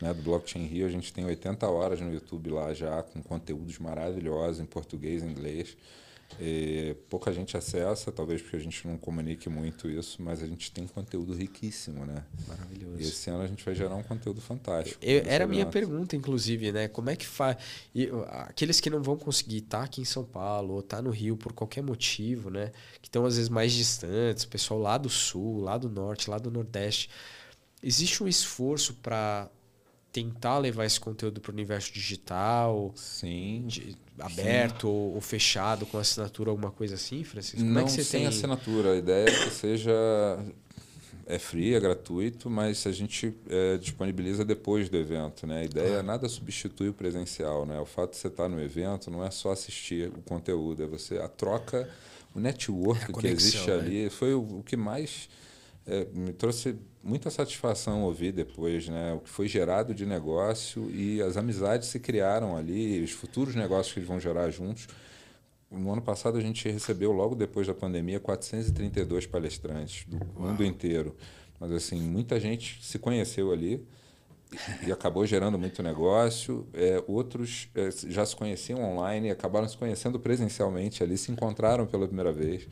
né, 0.01 0.13
do 0.15 0.23
Blockchain 0.23 0.67
Rio, 0.67 0.87
a 0.87 0.91
gente 0.91 1.13
tem 1.13 1.25
80 1.25 1.67
horas 1.69 2.01
no 2.01 2.13
YouTube 2.13 2.51
lá 2.51 2.73
já, 2.75 3.03
com 3.03 3.23
conteúdos 3.23 3.79
maravilhosos 3.79 4.61
em 4.61 4.67
português 4.67 5.23
e 5.23 5.27
inglês. 5.27 5.77
E 6.41 6.97
pouca 7.09 7.33
gente 7.33 7.57
acessa, 7.57 8.11
talvez 8.11 8.43
porque 8.43 8.57
a 8.57 8.61
gente 8.61 8.87
não 8.87 8.99
comunique 8.99 9.49
muito 9.49 9.89
isso, 9.89 10.21
mas 10.21 10.43
a 10.43 10.47
gente 10.47 10.73
tem 10.73 10.85
conteúdo 10.85 11.33
riquíssimo, 11.33 12.05
né? 12.05 12.25
Maravilhoso. 12.49 12.97
E 12.99 13.03
esse 13.03 13.31
ano 13.31 13.43
a 13.43 13.47
gente 13.47 13.65
vai 13.65 13.77
gerar 13.77 13.95
um 13.95 14.03
conteúdo 14.03 14.41
fantástico. 14.41 14.99
Eu- 15.01 15.23
era 15.25 15.45
a 15.45 15.47
minha 15.47 15.63
evento. 15.63 15.73
pergunta, 15.73 16.17
inclusive, 16.17 16.73
né? 16.73 16.89
Como 16.89 17.09
é 17.11 17.15
que 17.17 17.25
faz? 17.25 17.57
Aqueles 18.49 18.81
que 18.81 18.91
não 18.91 19.01
vão 19.05 19.17
conseguir 19.17 19.59
estar 19.59 19.85
aqui 19.85 20.01
em 20.01 20.05
São 20.05 20.25
Paulo 20.25 20.75
ou 20.75 20.81
estar 20.81 21.01
no 21.01 21.11
Rio 21.11 21.37
por 21.37 21.53
qualquer 21.53 21.83
motivo, 21.83 22.51
né? 22.51 22.73
Que 23.01 23.07
estão 23.09 23.25
às 23.25 23.37
vezes 23.37 23.49
mais 23.49 23.73
distantes, 23.73 24.43
o 24.43 24.49
pessoal 24.49 24.81
lá 24.81 24.99
do 24.99 25.09
sul, 25.09 25.61
lá 25.61 25.79
do 25.79 25.89
norte, 25.89 26.29
lá 26.29 26.39
do 26.39 26.51
nordeste. 26.51 27.09
Existe 27.81 28.23
um 28.23 28.27
esforço 28.27 28.95
para 28.95 29.49
tentar 30.21 30.59
levar 30.59 30.87
esse 30.87 30.99
conteúdo 30.99 31.41
para 31.41 31.51
o 31.51 31.55
universo 31.55 31.93
digital, 31.93 32.93
Sim. 32.97 33.65
de- 33.67 33.95
aberto 34.19 34.89
ou, 34.89 35.15
ou 35.15 35.21
fechado 35.21 35.85
com 35.85 35.99
assinatura, 35.99 36.49
alguma 36.51 36.71
coisa 36.71 36.95
assim, 36.95 37.23
Francisco? 37.23 37.59
Como 37.59 37.71
não 37.71 37.83
é 37.83 37.85
que 37.85 37.91
você 37.91 38.03
sem 38.03 38.21
tem? 38.21 38.29
assinatura. 38.29 38.93
A 38.93 38.97
ideia 38.97 39.29
é 39.29 39.45
que 39.45 39.51
seja 39.51 39.93
é 41.27 41.39
free, 41.39 41.75
é 41.75 41.81
gratuito, 41.81 42.49
mas 42.49 42.87
a 42.87 42.93
gente 42.93 43.35
é, 43.51 43.77
disponibiliza 43.77 44.45
depois 44.45 44.89
do 44.89 44.97
evento, 44.97 45.47
né? 45.47 45.61
A 45.61 45.65
ideia 45.65 45.99
Ah. 45.99 46.03
nada 46.03 46.29
substitui 46.29 46.89
o 46.89 46.95
presencial, 46.95 47.67
né? 47.67 47.79
O 47.81 47.85
fato 47.85 48.13
de 48.13 48.17
você 48.17 48.29
estar 48.29 48.49
no 48.49 48.61
evento 48.61 49.11
não 49.11 49.25
é 49.25 49.31
só 49.31 49.51
assistir 49.53 50.09
o 50.09 50.23
conteúdo, 50.23 50.83
é 50.83 50.87
você 50.87 51.19
a 51.19 51.29
troca, 51.29 51.89
o 52.35 52.41
network 52.41 53.01
É 53.01 53.05
a 53.05 53.07
que 53.09 53.13
conexão, 53.13 53.39
existe 53.49 53.71
né? 53.71 53.75
ali 53.75 54.09
foi 54.11 54.33
o, 54.35 54.41
o 54.61 54.63
que 54.65 54.77
mais 54.77 55.29
é, 55.87 56.07
me 56.13 56.33
trouxe 56.33 56.77
muita 57.07 57.31
satisfação 57.31 58.03
ouvir 58.03 58.33
depois, 58.33 58.89
né? 58.89 59.15
O 59.15 59.21
que 59.21 59.31
foi 59.31 59.47
gerado 59.49 59.95
de 59.95 60.05
negócio 60.05 60.91
e 60.91 61.23
as 61.23 61.37
amizades 61.37 61.89
se 61.89 62.01
criaram 62.01 62.57
ali, 62.57 63.03
os 63.03 63.13
futuros 63.13 63.55
negócios 63.55 63.93
que 63.93 64.01
eles 64.01 64.09
vão 64.09 64.19
gerar 64.19 64.51
juntos 64.51 64.89
no 65.71 65.93
ano 65.93 66.03
passado 66.03 66.39
a 66.39 66.41
gente 66.41 66.69
recebeu, 66.69 67.13
logo 67.13 67.35
depois 67.35 67.67
da 67.67 67.75
pandemia, 67.75 68.21
432 68.21 69.27
palestrantes 69.27 70.05
do 70.07 70.17
Uau. 70.17 70.49
mundo 70.49 70.65
inteiro. 70.65 71.15
Mas, 71.59 71.73
assim, 71.73 72.01
muita 72.01 72.39
gente 72.39 72.85
se 72.85 72.99
conheceu 72.99 73.53
ali 73.53 73.85
e 74.87 74.93
acabou 74.93 75.27
gerando 75.27 75.59
muito 75.59 75.83
negócio. 75.83 76.67
É, 76.73 77.03
outros 77.07 77.69
é, 77.75 77.91
já 78.09 78.25
se 78.25 78.37
conheciam 78.37 78.83
online 78.83 79.29
e 79.29 79.31
acabaram 79.31 79.69
se 79.69 79.77
conhecendo 79.77 80.21
presencialmente 80.21 81.03
ali, 81.03 81.17
se 81.17 81.33
encontraram 81.33 81.87
pela 81.87 82.07
primeira 82.07 82.33
vez. 82.33 82.69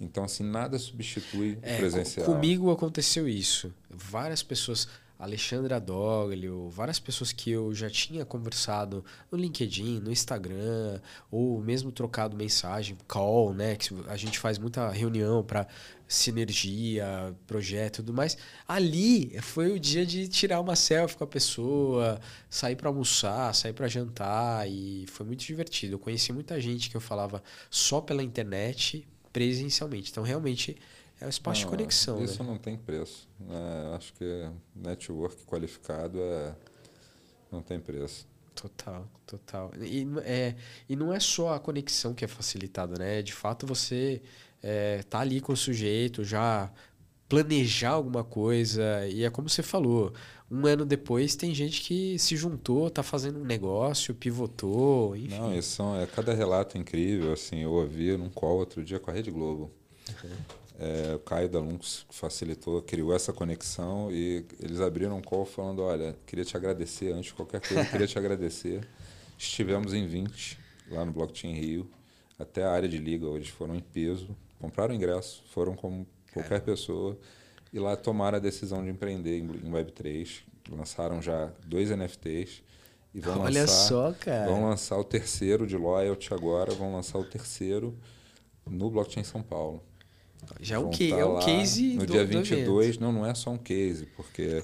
Então, 0.00 0.24
assim, 0.24 0.42
nada 0.42 0.78
substitui 0.78 1.58
é, 1.60 1.74
o 1.74 1.78
presencial. 1.78 2.26
Comigo 2.26 2.70
aconteceu 2.70 3.28
isso. 3.28 3.72
Várias 3.90 4.42
pessoas 4.42 4.88
Alexandre 5.20 5.74
Adoglio, 5.74 6.70
várias 6.70 6.98
pessoas 6.98 7.30
que 7.30 7.50
eu 7.50 7.74
já 7.74 7.90
tinha 7.90 8.24
conversado 8.24 9.04
no 9.30 9.36
LinkedIn, 9.36 10.00
no 10.00 10.10
Instagram, 10.10 10.98
ou 11.30 11.60
mesmo 11.60 11.92
trocado 11.92 12.34
mensagem, 12.34 12.96
call, 13.06 13.52
né? 13.52 13.76
Que 13.76 13.94
a 14.08 14.16
gente 14.16 14.38
faz 14.38 14.56
muita 14.56 14.88
reunião 14.88 15.44
para 15.44 15.66
sinergia, 16.08 17.36
projeto 17.46 17.96
e 17.96 18.02
tudo 18.02 18.14
mais. 18.14 18.38
Ali 18.66 19.38
foi 19.42 19.70
o 19.72 19.78
dia 19.78 20.06
de 20.06 20.26
tirar 20.26 20.58
uma 20.58 20.74
selfie 20.74 21.18
com 21.18 21.24
a 21.24 21.26
pessoa, 21.26 22.18
sair 22.48 22.74
para 22.74 22.88
almoçar, 22.88 23.54
sair 23.54 23.74
para 23.74 23.88
jantar 23.88 24.66
e 24.70 25.04
foi 25.06 25.26
muito 25.26 25.44
divertido. 25.44 25.96
Eu 25.96 25.98
conheci 25.98 26.32
muita 26.32 26.58
gente 26.58 26.88
que 26.88 26.96
eu 26.96 27.00
falava 27.00 27.42
só 27.70 28.00
pela 28.00 28.22
internet, 28.22 29.06
presencialmente. 29.32 30.10
Então, 30.10 30.22
realmente 30.22 30.76
é 31.20 31.26
um 31.26 31.28
espaço 31.28 31.62
não, 31.62 31.70
de 31.70 31.76
conexão. 31.76 32.24
Isso 32.24 32.42
né? 32.42 32.48
não 32.48 32.58
tem 32.58 32.76
preço. 32.76 33.28
É, 33.48 33.96
acho 33.96 34.12
que 34.14 34.50
network 34.74 35.44
qualificado 35.44 36.18
é, 36.20 36.54
não 37.52 37.62
tem 37.62 37.78
preço. 37.78 38.26
Total, 38.54 39.08
total. 39.26 39.72
E, 39.80 40.06
é, 40.24 40.54
e 40.88 40.96
não 40.96 41.12
é 41.12 41.20
só 41.20 41.54
a 41.54 41.60
conexão 41.60 42.12
que 42.12 42.24
é 42.24 42.28
facilitada, 42.28 42.98
né? 42.98 43.22
De 43.22 43.32
fato, 43.32 43.66
você 43.66 44.20
é, 44.62 45.02
tá 45.04 45.20
ali 45.20 45.40
com 45.40 45.52
o 45.52 45.56
sujeito, 45.56 46.24
já 46.24 46.70
planejar 47.28 47.90
alguma 47.90 48.24
coisa. 48.24 49.06
E 49.08 49.24
é 49.24 49.30
como 49.30 49.48
você 49.48 49.62
falou, 49.62 50.12
um 50.50 50.66
ano 50.66 50.84
depois 50.84 51.36
tem 51.36 51.54
gente 51.54 51.80
que 51.82 52.18
se 52.18 52.36
juntou, 52.36 52.90
tá 52.90 53.02
fazendo 53.02 53.38
um 53.38 53.44
negócio, 53.44 54.12
pivotou, 54.12 55.14
enfim. 55.14 55.38
Não, 55.38 55.56
isso 55.56 55.76
são, 55.76 56.00
é 56.00 56.06
cada 56.06 56.34
relato 56.34 56.76
incrível, 56.76 57.32
assim, 57.32 57.60
eu 57.60 57.70
ouvi 57.70 58.16
num 58.16 58.28
call 58.28 58.58
outro 58.58 58.84
dia 58.84 58.98
com 58.98 59.10
a 59.10 59.14
Rede 59.14 59.30
Globo. 59.30 59.70
Uhum. 60.08 60.30
É, 60.80 61.14
o 61.14 61.18
Caio 61.20 61.48
da 61.48 61.60
Lunx 61.60 62.04
facilitou, 62.10 62.82
criou 62.82 63.14
essa 63.14 63.32
conexão 63.32 64.10
e 64.10 64.44
eles 64.58 64.80
abriram 64.80 65.18
um 65.18 65.22
call 65.22 65.44
falando, 65.44 65.82
olha, 65.82 66.16
queria 66.26 66.44
te 66.44 66.56
agradecer 66.56 67.12
antes 67.12 67.26
de 67.26 67.34
qualquer 67.34 67.60
coisa, 67.60 67.84
queria 67.84 68.06
te 68.06 68.18
agradecer. 68.18 68.88
Estivemos 69.38 69.94
em 69.94 70.06
20 70.06 70.58
lá 70.90 71.04
no 71.04 71.12
Blockchain 71.12 71.54
Rio, 71.54 71.88
até 72.38 72.64
a 72.64 72.72
área 72.72 72.88
de 72.88 72.98
liga 72.98 73.26
hoje 73.26 73.52
foram 73.52 73.76
em 73.76 73.80
peso, 73.80 74.36
compraram 74.58 74.94
ingresso, 74.94 75.44
foram 75.50 75.76
como 75.76 76.06
qualquer 76.32 76.60
pessoa 76.62 77.16
e 77.72 77.78
lá 77.78 77.96
tomaram 77.96 78.36
a 78.36 78.40
decisão 78.40 78.84
de 78.84 78.90
empreender 78.90 79.38
em 79.38 79.70
Web3, 79.70 80.42
lançaram 80.70 81.22
já 81.22 81.50
dois 81.64 81.90
NFTs 81.90 82.62
e 83.14 83.20
vão 83.20 83.40
Olha 83.40 83.62
lançar, 83.62 83.88
só, 83.88 84.12
cara. 84.12 84.50
vão 84.50 84.68
lançar 84.68 84.96
o 84.98 85.04
terceiro 85.04 85.66
de 85.66 85.76
loyalty 85.76 86.32
agora, 86.32 86.72
vão 86.72 86.92
lançar 86.92 87.18
o 87.18 87.24
terceiro 87.24 87.96
no 88.66 88.90
Blockchain 88.90 89.24
São 89.24 89.42
Paulo. 89.42 89.82
Já 90.60 90.76
é 90.76 90.78
um, 90.78 90.90
que, 90.90 91.12
é 91.12 91.24
um 91.24 91.38
case 91.38 91.94
No 91.94 92.06
do, 92.06 92.12
dia 92.12 92.24
22, 92.24 92.98
não, 92.98 93.12
não 93.12 93.26
é 93.26 93.34
só 93.34 93.50
um 93.50 93.58
case, 93.58 94.06
porque 94.16 94.62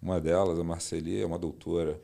uma 0.00 0.20
delas, 0.20 0.58
a 0.58 0.64
Marceli, 0.64 1.20
é 1.20 1.26
uma 1.26 1.38
doutora, 1.38 2.00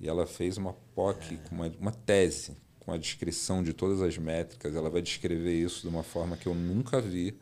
e 0.00 0.08
ela 0.08 0.26
fez 0.26 0.56
uma 0.56 0.74
POC, 0.94 1.34
é. 1.34 1.38
uma, 1.54 1.72
uma 1.78 1.92
tese, 1.92 2.56
com 2.80 2.92
a 2.92 2.96
descrição 2.96 3.62
de 3.62 3.72
todas 3.72 4.02
as 4.02 4.18
métricas. 4.18 4.74
Ela 4.74 4.90
vai 4.90 5.00
descrever 5.00 5.54
isso 5.54 5.82
de 5.82 5.88
uma 5.88 6.02
forma 6.02 6.36
que 6.36 6.46
eu 6.46 6.54
nunca 6.54 7.00
vi 7.00 7.38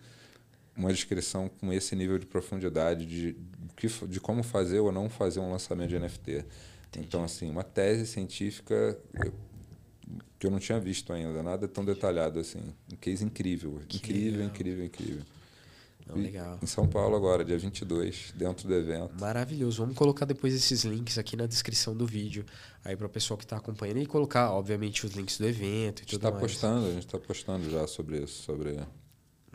uma 0.77 0.93
descrição 0.93 1.49
com 1.49 1.73
esse 1.73 1.95
nível 1.95 2.19
de 2.19 2.27
profundidade 2.27 3.07
de, 3.07 3.33
de, 3.33 4.07
de 4.09 4.21
como 4.21 4.43
fazer 4.43 4.81
ou 4.81 4.91
não 4.91 5.09
fazer 5.09 5.41
um 5.41 5.51
lançamento 5.51 5.91
de 5.91 5.99
NFT. 5.99 6.45
Entendi. 6.89 7.07
Então, 7.07 7.25
assim, 7.25 7.51
uma 7.51 7.63
tese 7.63 8.07
científica 8.07 8.99
que 10.39 10.47
eu 10.47 10.51
não 10.51 10.59
tinha 10.59 10.79
visto 10.81 11.13
ainda, 11.13 11.43
nada 11.43 11.69
tão 11.69 11.85
detalhado 11.85 12.39
assim. 12.39 12.61
Um 12.93 12.97
case 12.97 13.25
incrível, 13.25 13.81
que 13.89 13.99
incrível, 13.99 14.33
legal. 14.33 14.47
incrível, 14.49 14.85
incrível. 14.85 15.23
Não, 16.07 16.17
legal. 16.17 16.59
Em 16.61 16.67
São 16.67 16.89
Paulo 16.89 17.15
agora, 17.15 17.45
dia 17.45 17.57
22, 17.57 18.35
dentro 18.37 18.67
do 18.67 18.75
evento. 18.75 19.15
Maravilhoso. 19.21 19.83
Vamos 19.83 19.97
colocar 19.97 20.25
depois 20.25 20.53
esses 20.53 20.85
links 20.85 21.17
aqui 21.17 21.37
na 21.37 21.47
descrição 21.47 21.97
do 21.97 22.07
vídeo, 22.07 22.45
aí 22.85 22.97
para 22.97 23.07
o 23.07 23.11
pessoal 23.11 23.39
que 23.39 23.45
está 23.45 23.57
acompanhando 23.57 23.99
e 23.99 24.07
colocar, 24.07 24.51
obviamente, 24.51 25.07
os 25.07 25.13
links 25.13 25.39
do 25.39 25.47
evento 25.47 26.03
e 26.03 26.07
tudo 26.07 26.23
mais. 26.23 26.41
Postando, 26.41 26.87
a 26.87 26.91
gente 26.91 27.07
está 27.07 27.19
postando 27.19 27.71
já 27.71 27.87
sobre 27.87 28.21
isso, 28.21 28.43
sobre 28.43 28.81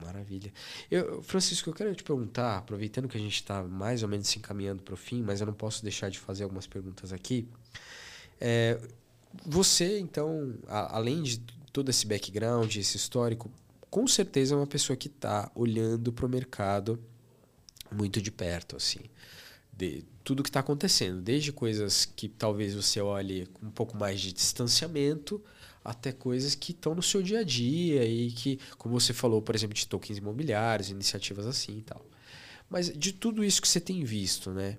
Maravilha. 0.04 0.54
Eu, 0.91 1.24
Francisco, 1.24 1.70
eu 1.70 1.74
quero 1.74 1.93
te 1.95 2.04
perguntar, 2.04 2.58
aproveitando 2.58 3.08
que 3.08 3.18
a 3.18 3.20
gente 3.20 3.36
está 3.36 3.64
mais 3.64 4.04
ou 4.04 4.10
menos 4.10 4.28
se 4.28 4.38
encaminhando 4.38 4.84
para 4.84 4.93
o 4.93 4.98
fim, 4.98 5.24
mas 5.24 5.41
eu 5.41 5.48
não 5.48 5.54
posso 5.54 5.82
deixar 5.82 6.10
de 6.10 6.20
fazer 6.20 6.43
algumas 6.43 6.68
perguntas 6.68 7.12
aqui. 7.12 7.48
É, 8.39 8.80
você, 9.45 10.00
então, 10.00 10.56
a, 10.68 10.98
além 10.98 11.24
de 11.24 11.39
todo 11.74 11.89
esse 11.89 12.06
background, 12.06 12.76
esse 12.76 12.95
histórico, 12.95 13.52
com 13.89 14.08
certeza 14.08 14.54
é 14.54 14.58
uma 14.58 14.68
pessoa 14.68 14.95
que 14.95 15.08
está 15.08 15.52
olhando 15.56 16.14
para 16.14 16.26
o 16.26 16.30
mercado 16.30 17.00
muito 17.91 18.22
de 18.22 18.32
perto, 18.32 18.76
assim, 18.76 19.00
de 19.72 20.04
tudo 20.24 20.43
que 20.43 20.50
está 20.50 20.60
acontecendo, 20.60 21.22
desde 21.22 21.52
coisas 21.52 22.06
que 22.06 22.28
talvez 22.28 22.76
você 22.76 23.00
olhe 23.02 23.48
com 23.48 23.68
um 23.68 23.72
pouco 23.72 23.98
mais 23.98 24.20
de 24.20 24.34
distanciamento, 24.34 25.41
até 25.88 26.12
coisas 26.12 26.54
que 26.54 26.74
estão 26.74 26.94
no 26.94 27.02
seu 27.02 27.24
dia 27.24 27.40
a 27.40 27.44
dia 27.44 28.04
e 28.04 28.30
que, 28.30 28.60
como 28.78 29.00
você 29.00 29.14
falou, 29.14 29.42
por 29.42 29.56
exemplo, 29.56 29.74
de 29.74 29.88
tokens 29.88 30.18
imobiliários, 30.18 30.90
iniciativas 30.90 31.48
assim 31.48 31.78
e 31.78 31.82
tal. 31.82 32.06
Mas 32.70 32.92
de 32.92 33.14
tudo 33.14 33.42
isso 33.42 33.62
que 33.62 33.70
você 33.70 33.80
tem 33.80 34.04
visto, 34.04 34.52
né? 34.52 34.78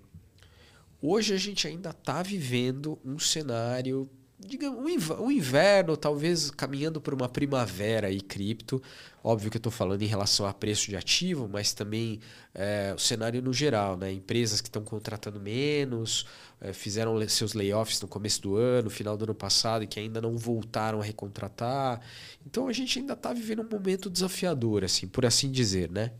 Hoje 1.00 1.32
a 1.32 1.38
gente 1.38 1.66
ainda 1.66 1.90
está 1.90 2.22
vivendo 2.22 2.98
um 3.02 3.18
cenário 3.18 4.06
digamos, 4.38 5.10
um 5.18 5.30
inverno, 5.30 5.96
talvez 5.96 6.50
caminhando 6.50 7.00
por 7.00 7.12
uma 7.12 7.28
primavera 7.28 8.10
e 8.10 8.20
cripto. 8.20 8.80
Óbvio 9.22 9.50
que 9.50 9.56
eu 9.56 9.60
estou 9.60 9.72
falando 9.72 10.02
em 10.02 10.06
relação 10.06 10.46
a 10.46 10.54
preço 10.54 10.88
de 10.88 10.96
ativo, 10.96 11.48
mas 11.48 11.72
também 11.72 12.20
é, 12.54 12.92
o 12.94 12.98
cenário 12.98 13.42
no 13.42 13.52
geral. 13.52 13.96
Né? 13.96 14.12
Empresas 14.12 14.60
que 14.60 14.68
estão 14.68 14.84
contratando 14.84 15.40
menos, 15.40 16.24
é, 16.60 16.72
fizeram 16.72 17.16
seus 17.28 17.52
layoffs 17.52 18.00
no 18.00 18.06
começo 18.06 18.40
do 18.40 18.56
ano, 18.56 18.88
final 18.88 19.16
do 19.16 19.24
ano 19.24 19.34
passado, 19.34 19.82
e 19.82 19.86
que 19.88 19.98
ainda 19.98 20.20
não 20.20 20.36
voltaram 20.36 21.00
a 21.00 21.04
recontratar. 21.04 22.00
Então 22.46 22.68
a 22.68 22.72
gente 22.72 23.00
ainda 23.00 23.14
está 23.14 23.32
vivendo 23.32 23.62
um 23.62 23.68
momento 23.68 24.08
desafiador, 24.08 24.84
assim, 24.84 25.08
por 25.08 25.26
assim 25.26 25.50
dizer. 25.50 25.90
Né? 25.90 26.12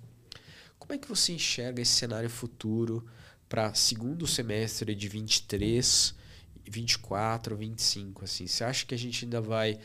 Como 0.77 0.93
é 0.93 0.99
que 0.99 1.09
você 1.09 1.33
enxerga 1.33 1.81
esse 1.81 1.93
cenário 1.93 2.29
futuro 2.29 3.07
para 3.49 3.73
segundo 3.75 4.27
semestre 4.27 4.93
de 4.95 5.09
23? 5.09 6.19
24 6.69 7.55
ou 7.55 7.59
25, 7.59 8.25
assim. 8.25 8.47
Você 8.47 8.65
acha 8.65 8.87
que 8.87 8.95
a 8.95 8.99
gente 8.99 9.25
ainda 9.25 9.41
vai 9.41 9.79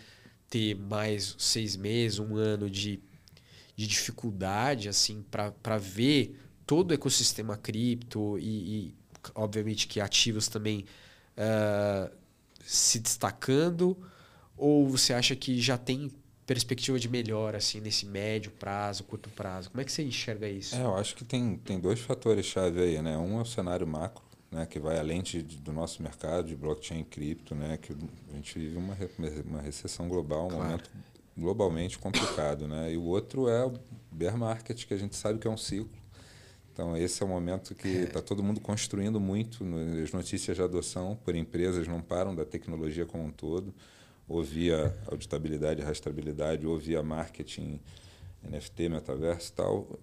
ter 0.49 0.75
mais 0.75 1.35
seis 1.37 1.75
meses, 1.75 2.19
um 2.19 2.35
ano 2.35 2.69
de, 2.69 2.99
de 3.75 3.87
dificuldade, 3.87 4.89
assim, 4.89 5.23
para 5.31 5.77
ver 5.77 6.39
todo 6.65 6.91
o 6.91 6.93
ecossistema 6.93 7.57
cripto 7.57 8.37
e, 8.39 8.87
e 8.87 8.95
obviamente, 9.35 9.87
que 9.87 10.01
ativos 10.01 10.47
também 10.47 10.85
uh, 11.37 12.11
se 12.63 12.99
destacando? 12.99 13.97
Ou 14.57 14.87
você 14.87 15.13
acha 15.13 15.35
que 15.35 15.59
já 15.59 15.77
tem 15.77 16.11
perspectiva 16.45 16.99
de 16.99 17.07
melhora 17.07 17.57
assim 17.57 17.79
nesse 17.79 18.05
médio 18.05 18.51
prazo, 18.51 19.03
curto 19.03 19.29
prazo? 19.29 19.69
Como 19.69 19.81
é 19.81 19.85
que 19.85 19.91
você 19.91 20.03
enxerga 20.03 20.47
isso? 20.47 20.75
É, 20.75 20.81
eu 20.81 20.95
acho 20.95 21.15
que 21.15 21.23
tem, 21.23 21.57
tem 21.57 21.79
dois 21.79 21.99
fatores 21.99 22.45
chave 22.45 22.81
aí, 22.81 23.01
né? 23.01 23.17
Um 23.17 23.39
é 23.39 23.41
o 23.41 23.45
cenário 23.45 23.87
macro, 23.87 24.23
né, 24.53 24.67
que 24.67 24.79
vai 24.79 24.99
além 24.99 25.21
de, 25.21 25.41
do 25.41 25.73
nosso 25.73 26.01
mercado 26.03 26.47
de 26.47 26.55
blockchain 26.55 27.01
e 27.01 27.03
cripto, 27.03 27.55
né, 27.55 27.77
que 27.77 27.91
a 28.31 28.35
gente 28.35 28.57
vive 28.57 28.77
uma, 28.77 28.95
uma 29.45 29.61
recessão 29.61 30.07
global, 30.07 30.45
um 30.45 30.49
claro. 30.49 30.63
momento 30.63 30.89
globalmente 31.35 31.97
complicado. 31.97 32.67
Né? 32.67 32.93
E 32.93 32.97
o 32.97 33.03
outro 33.03 33.49
é 33.49 33.65
o 33.65 33.73
bear 34.11 34.37
market, 34.37 34.85
que 34.85 34.93
a 34.93 34.97
gente 34.97 35.15
sabe 35.15 35.39
que 35.39 35.47
é 35.47 35.51
um 35.51 35.57
ciclo. 35.57 36.03
Então, 36.71 36.95
esse 36.95 37.21
é 37.21 37.25
o 37.25 37.29
momento 37.29 37.75
que 37.75 37.87
está 37.87 38.19
é. 38.19 38.21
todo 38.21 38.41
mundo 38.41 38.59
construindo 38.59 39.19
muito. 39.19 39.63
As 40.03 40.11
notícias 40.11 40.55
de 40.55 40.63
adoção 40.63 41.17
por 41.23 41.35
empresas 41.35 41.87
não 41.87 42.01
param 42.01 42.35
da 42.35 42.45
tecnologia 42.45 43.05
como 43.05 43.25
um 43.25 43.31
todo, 43.31 43.73
ou 44.27 44.43
via 44.43 44.95
auditabilidade, 45.07 45.81
rastreabilidade, 45.81 46.65
ou 46.65 46.77
via 46.77 47.03
marketing, 47.03 47.79
NFT, 48.43 48.89
metaverso 48.89 49.51
e 49.51 49.55
tal. 49.55 49.99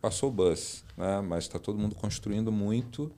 Passou 0.00 0.30
o 0.30 0.32
buzz, 0.32 0.82
né? 0.96 1.20
mas 1.20 1.44
está 1.44 1.58
todo 1.58 1.78
mundo 1.78 1.94
construindo 1.94 2.50
muito 2.50 3.12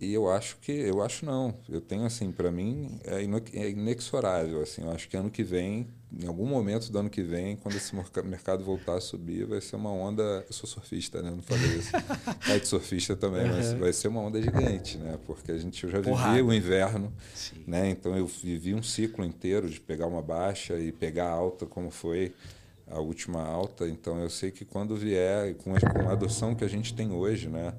E 0.00 0.14
eu 0.14 0.30
acho 0.30 0.56
que 0.62 0.72
eu 0.72 1.02
acho 1.02 1.26
não. 1.26 1.54
Eu 1.68 1.80
tenho 1.80 2.06
assim, 2.06 2.32
para 2.32 2.50
mim 2.50 2.98
é, 3.04 3.22
é 3.60 3.70
inexorável 3.70 4.62
assim. 4.62 4.82
Eu 4.82 4.90
acho 4.90 5.06
que 5.06 5.14
ano 5.14 5.30
que 5.30 5.42
vem, 5.42 5.88
em 6.18 6.26
algum 6.26 6.46
momento 6.46 6.90
do 6.90 6.98
ano 6.98 7.10
que 7.10 7.22
vem, 7.22 7.54
quando 7.56 7.76
esse 7.76 7.94
mercado 8.24 8.64
voltar 8.64 8.94
a 8.94 9.00
subir, 9.00 9.44
vai 9.44 9.60
ser 9.60 9.76
uma 9.76 9.92
onda. 9.92 10.22
Eu 10.48 10.52
sou 10.54 10.66
surfista, 10.66 11.20
né? 11.20 11.30
Não 11.30 11.42
falei 11.42 11.76
isso. 11.76 11.92
de 12.60 12.66
surfista 12.66 13.14
também, 13.14 13.42
uhum. 13.42 13.56
mas 13.56 13.72
vai 13.74 13.92
ser 13.92 14.08
uma 14.08 14.22
onda 14.22 14.40
gigante, 14.40 14.96
né? 14.96 15.18
Porque 15.26 15.52
a 15.52 15.58
gente 15.58 15.84
eu 15.84 15.90
já 15.90 16.00
Porrada. 16.00 16.34
vivi 16.34 16.48
o 16.48 16.54
inverno, 16.54 17.12
Sim. 17.34 17.62
né? 17.66 17.90
Então 17.90 18.16
eu 18.16 18.26
vivi 18.26 18.72
um 18.74 18.82
ciclo 18.82 19.22
inteiro 19.22 19.68
de 19.68 19.78
pegar 19.78 20.06
uma 20.06 20.22
baixa 20.22 20.78
e 20.78 20.90
pegar 20.92 21.28
alta, 21.28 21.66
como 21.66 21.90
foi 21.90 22.32
a 22.90 22.98
última 22.98 23.42
alta. 23.42 23.86
Então 23.86 24.18
eu 24.18 24.30
sei 24.30 24.50
que 24.50 24.64
quando 24.64 24.96
vier 24.96 25.54
com 25.56 25.74
a, 25.76 25.80
com 25.80 26.08
a 26.08 26.12
adoção 26.12 26.54
que 26.54 26.64
a 26.64 26.68
gente 26.68 26.94
tem 26.94 27.12
hoje, 27.12 27.50
né? 27.50 27.74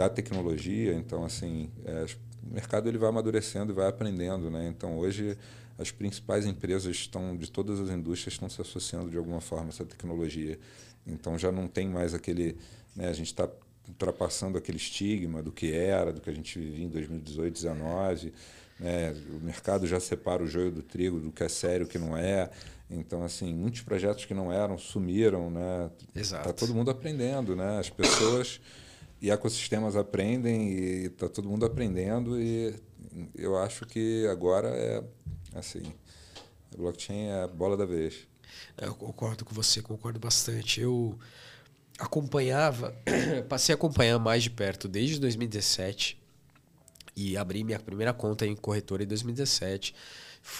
Da 0.00 0.08
tecnologia. 0.08 0.94
Então, 0.94 1.24
assim, 1.24 1.70
é, 1.84 2.06
o 2.42 2.54
mercado 2.54 2.88
ele 2.88 2.96
vai 2.96 3.10
amadurecendo 3.10 3.70
e 3.70 3.74
vai 3.74 3.86
aprendendo, 3.86 4.50
né? 4.50 4.66
Então, 4.66 4.98
hoje 4.98 5.36
as 5.78 5.90
principais 5.90 6.46
empresas 6.46 6.96
estão 6.96 7.36
de 7.36 7.50
todas 7.50 7.78
as 7.78 7.90
indústrias 7.90 8.32
estão 8.32 8.48
se 8.48 8.62
associando 8.62 9.10
de 9.10 9.18
alguma 9.18 9.42
forma 9.42 9.66
a 9.66 9.68
essa 9.68 9.84
tecnologia. 9.84 10.58
Então, 11.06 11.38
já 11.38 11.52
não 11.52 11.68
tem 11.68 11.86
mais 11.86 12.14
aquele, 12.14 12.56
né? 12.96 13.08
A 13.08 13.12
gente 13.12 13.26
está 13.26 13.46
ultrapassando 13.86 14.56
aquele 14.56 14.78
estigma 14.78 15.42
do 15.42 15.52
que 15.52 15.70
era, 15.70 16.14
do 16.14 16.20
que 16.22 16.30
a 16.30 16.34
gente 16.34 16.58
vivia 16.58 16.86
em 16.86 16.88
2018, 16.88 17.60
2019. 17.60 18.32
Né? 18.78 19.14
O 19.38 19.44
mercado 19.44 19.86
já 19.86 20.00
separa 20.00 20.42
o 20.42 20.46
joio 20.46 20.70
do 20.70 20.82
trigo, 20.82 21.20
do 21.20 21.30
que 21.30 21.42
é 21.42 21.48
sério, 21.48 21.84
o 21.84 21.88
que 21.88 21.98
não 21.98 22.16
é. 22.16 22.48
Então, 22.90 23.22
assim, 23.22 23.54
muitos 23.54 23.82
projetos 23.82 24.24
que 24.24 24.32
não 24.32 24.50
eram 24.50 24.78
sumiram, 24.78 25.50
né? 25.50 25.90
Exato. 26.14 26.44
Tá 26.44 26.52
todo 26.54 26.74
mundo 26.74 26.90
aprendendo, 26.90 27.54
né? 27.54 27.78
As 27.78 27.90
pessoas 27.90 28.60
e 29.20 29.30
ecossistemas 29.30 29.96
aprendem 29.96 30.70
e 30.70 31.06
está 31.06 31.28
todo 31.28 31.48
mundo 31.48 31.66
aprendendo 31.66 32.40
e 32.40 32.74
eu 33.34 33.56
acho 33.58 33.84
que 33.86 34.26
agora 34.28 34.68
é 34.68 35.04
assim 35.54 35.82
a 36.72 36.76
blockchain 36.76 37.26
é 37.26 37.42
a 37.42 37.48
bola 37.48 37.76
da 37.76 37.84
vez. 37.84 38.28
Eu 38.78 38.94
concordo 38.94 39.44
com 39.44 39.54
você 39.54 39.82
concordo 39.82 40.18
bastante. 40.18 40.80
Eu 40.80 41.18
acompanhava 41.98 42.94
passei 43.48 43.74
a 43.74 43.76
acompanhar 43.76 44.18
mais 44.18 44.42
de 44.42 44.50
perto 44.50 44.88
desde 44.88 45.18
2017 45.20 46.18
e 47.14 47.36
abri 47.36 47.64
minha 47.64 47.78
primeira 47.78 48.14
conta 48.14 48.46
em 48.46 48.56
corretora 48.56 49.02
em 49.02 49.06
2017 49.06 49.94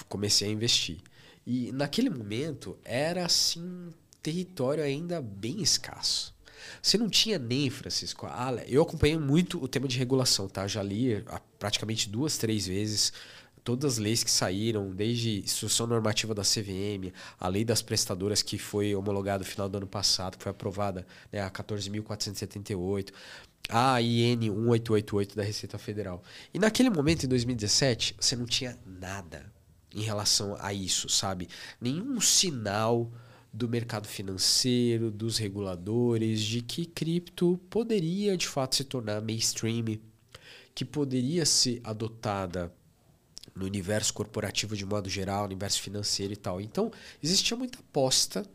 comecei 0.09 0.49
a 0.49 0.53
investir. 0.53 0.99
E 1.47 1.73
naquele 1.73 2.11
momento 2.11 2.79
era 2.85 3.25
assim 3.25 3.91
território 4.23 4.85
ainda 4.85 5.23
bem 5.23 5.63
escasso 5.63 6.35
você 6.83 6.99
não 6.99 7.09
tinha 7.09 7.39
nem, 7.39 7.71
Francisco. 7.71 8.27
Ah, 8.27 8.53
eu 8.67 8.83
acompanhei 8.83 9.19
muito 9.19 9.63
o 9.63 9.69
tema 9.69 9.87
de 9.87 9.99
regulação, 9.99 10.49
tá? 10.49 10.67
Já 10.67 10.83
li 10.83 11.23
ah, 11.27 11.41
praticamente 11.59 12.09
duas, 12.09 12.39
três 12.39 12.67
vezes 12.67 13.13
todas 13.65 13.95
as 13.95 13.99
leis 13.99 14.25
que 14.25 14.31
saíram, 14.31 14.91
desde 14.91 15.41
instrução 15.41 15.87
normativa 15.87 16.35
da 16.35 16.43
CVM, 16.43 17.13
a 17.39 17.49
lei 17.49 17.65
das 17.65 17.83
prestadoras 17.83 18.43
que 18.43 18.59
foi 18.59 18.95
homologada 18.95 19.41
no 19.41 19.45
final 19.45 19.69
do 19.69 19.77
ano 19.77 19.87
passado, 19.87 20.37
que 20.37 20.43
foi 20.43 20.51
aprovada, 20.51 21.07
né, 21.31 21.41
a 21.41 21.51
14.478, 21.51 23.11
a 23.69 24.01
IN 24.01 24.37
1888 24.37 25.37
da 25.37 25.43
Receita 25.43 25.79
Federal. 25.79 26.23
E 26.53 26.59
naquele 26.59 26.91
momento, 26.91 27.25
em 27.25 27.29
2017, 27.29 28.17
você 28.19 28.35
não 28.35 28.47
tinha 28.47 28.77
nada 28.85 29.53
em 29.95 30.03
relação 30.03 30.57
a 30.61 30.73
isso, 30.73 31.09
sabe? 31.09 31.49
Nenhum 31.81 32.21
sinal 32.21 33.11
do 33.53 33.69
mercado 33.69 34.07
financeiro, 34.07 35.11
dos 35.11 35.39
reguladores, 35.39 36.41
de 36.41 36.63
que 36.63 36.87
cripto 36.87 37.59
poderia 37.69 38.37
de 38.37 38.47
fato 38.47 38.77
se 38.77 38.85
tornar 38.85 39.21
mainstream, 39.21 39.99
que 40.75 40.85
poderia 40.85 41.45
ser 41.45 41.81
adotada 41.83 42.73
no 43.55 43.65
universo 43.65 44.15
corporativo 44.15 44.77
de 44.77 44.87
modo 44.87 45.09
geral, 45.09 45.41
no 45.41 45.47
universo 45.47 45.83
financeiro 45.83 46.33
e 46.33 46.37
tal. 46.37 46.61
Então, 46.61 46.93
existia 47.23 47.57
muita 47.57 47.79
aposta, 47.81 48.47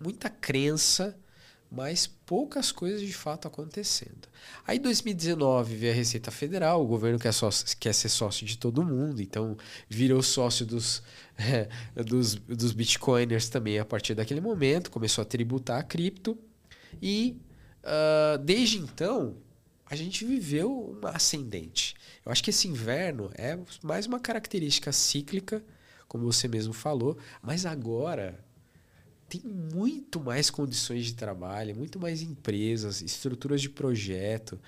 muita 0.00 0.28
crença 0.28 1.16
mas 1.70 2.06
poucas 2.06 2.70
coisas 2.70 3.00
de 3.00 3.12
fato 3.12 3.48
acontecendo. 3.48 4.28
Aí, 4.66 4.78
em 4.78 4.80
2019, 4.80 5.74
veio 5.74 5.92
a 5.92 5.96
Receita 5.96 6.30
Federal, 6.30 6.82
o 6.82 6.86
governo 6.86 7.18
quer, 7.18 7.32
sócio, 7.32 7.76
quer 7.78 7.92
ser 7.92 8.08
sócio 8.08 8.46
de 8.46 8.56
todo 8.56 8.84
mundo, 8.84 9.20
então 9.20 9.56
virou 9.88 10.22
sócio 10.22 10.64
dos, 10.64 11.02
é, 11.36 11.68
dos, 12.02 12.34
dos 12.34 12.72
bitcoiners 12.72 13.48
também 13.48 13.78
a 13.78 13.84
partir 13.84 14.14
daquele 14.14 14.40
momento, 14.40 14.90
começou 14.90 15.22
a 15.22 15.24
tributar 15.24 15.80
a 15.80 15.82
cripto, 15.82 16.38
e 17.02 17.36
uh, 17.82 18.38
desde 18.38 18.78
então 18.78 19.36
a 19.88 19.94
gente 19.94 20.24
viveu 20.24 20.96
uma 21.00 21.10
ascendente. 21.10 21.94
Eu 22.24 22.32
acho 22.32 22.42
que 22.42 22.50
esse 22.50 22.66
inverno 22.66 23.30
é 23.34 23.56
mais 23.82 24.06
uma 24.06 24.18
característica 24.18 24.90
cíclica, 24.90 25.64
como 26.08 26.24
você 26.24 26.48
mesmo 26.48 26.72
falou, 26.72 27.16
mas 27.42 27.64
agora 27.64 28.44
tem 29.28 29.40
muito 29.42 30.20
mais 30.20 30.50
condições 30.50 31.06
de 31.06 31.14
trabalho, 31.14 31.74
muito 31.74 31.98
mais 31.98 32.22
empresas, 32.22 33.02
estruturas 33.02 33.60
de 33.60 33.68
projeto. 33.68 34.58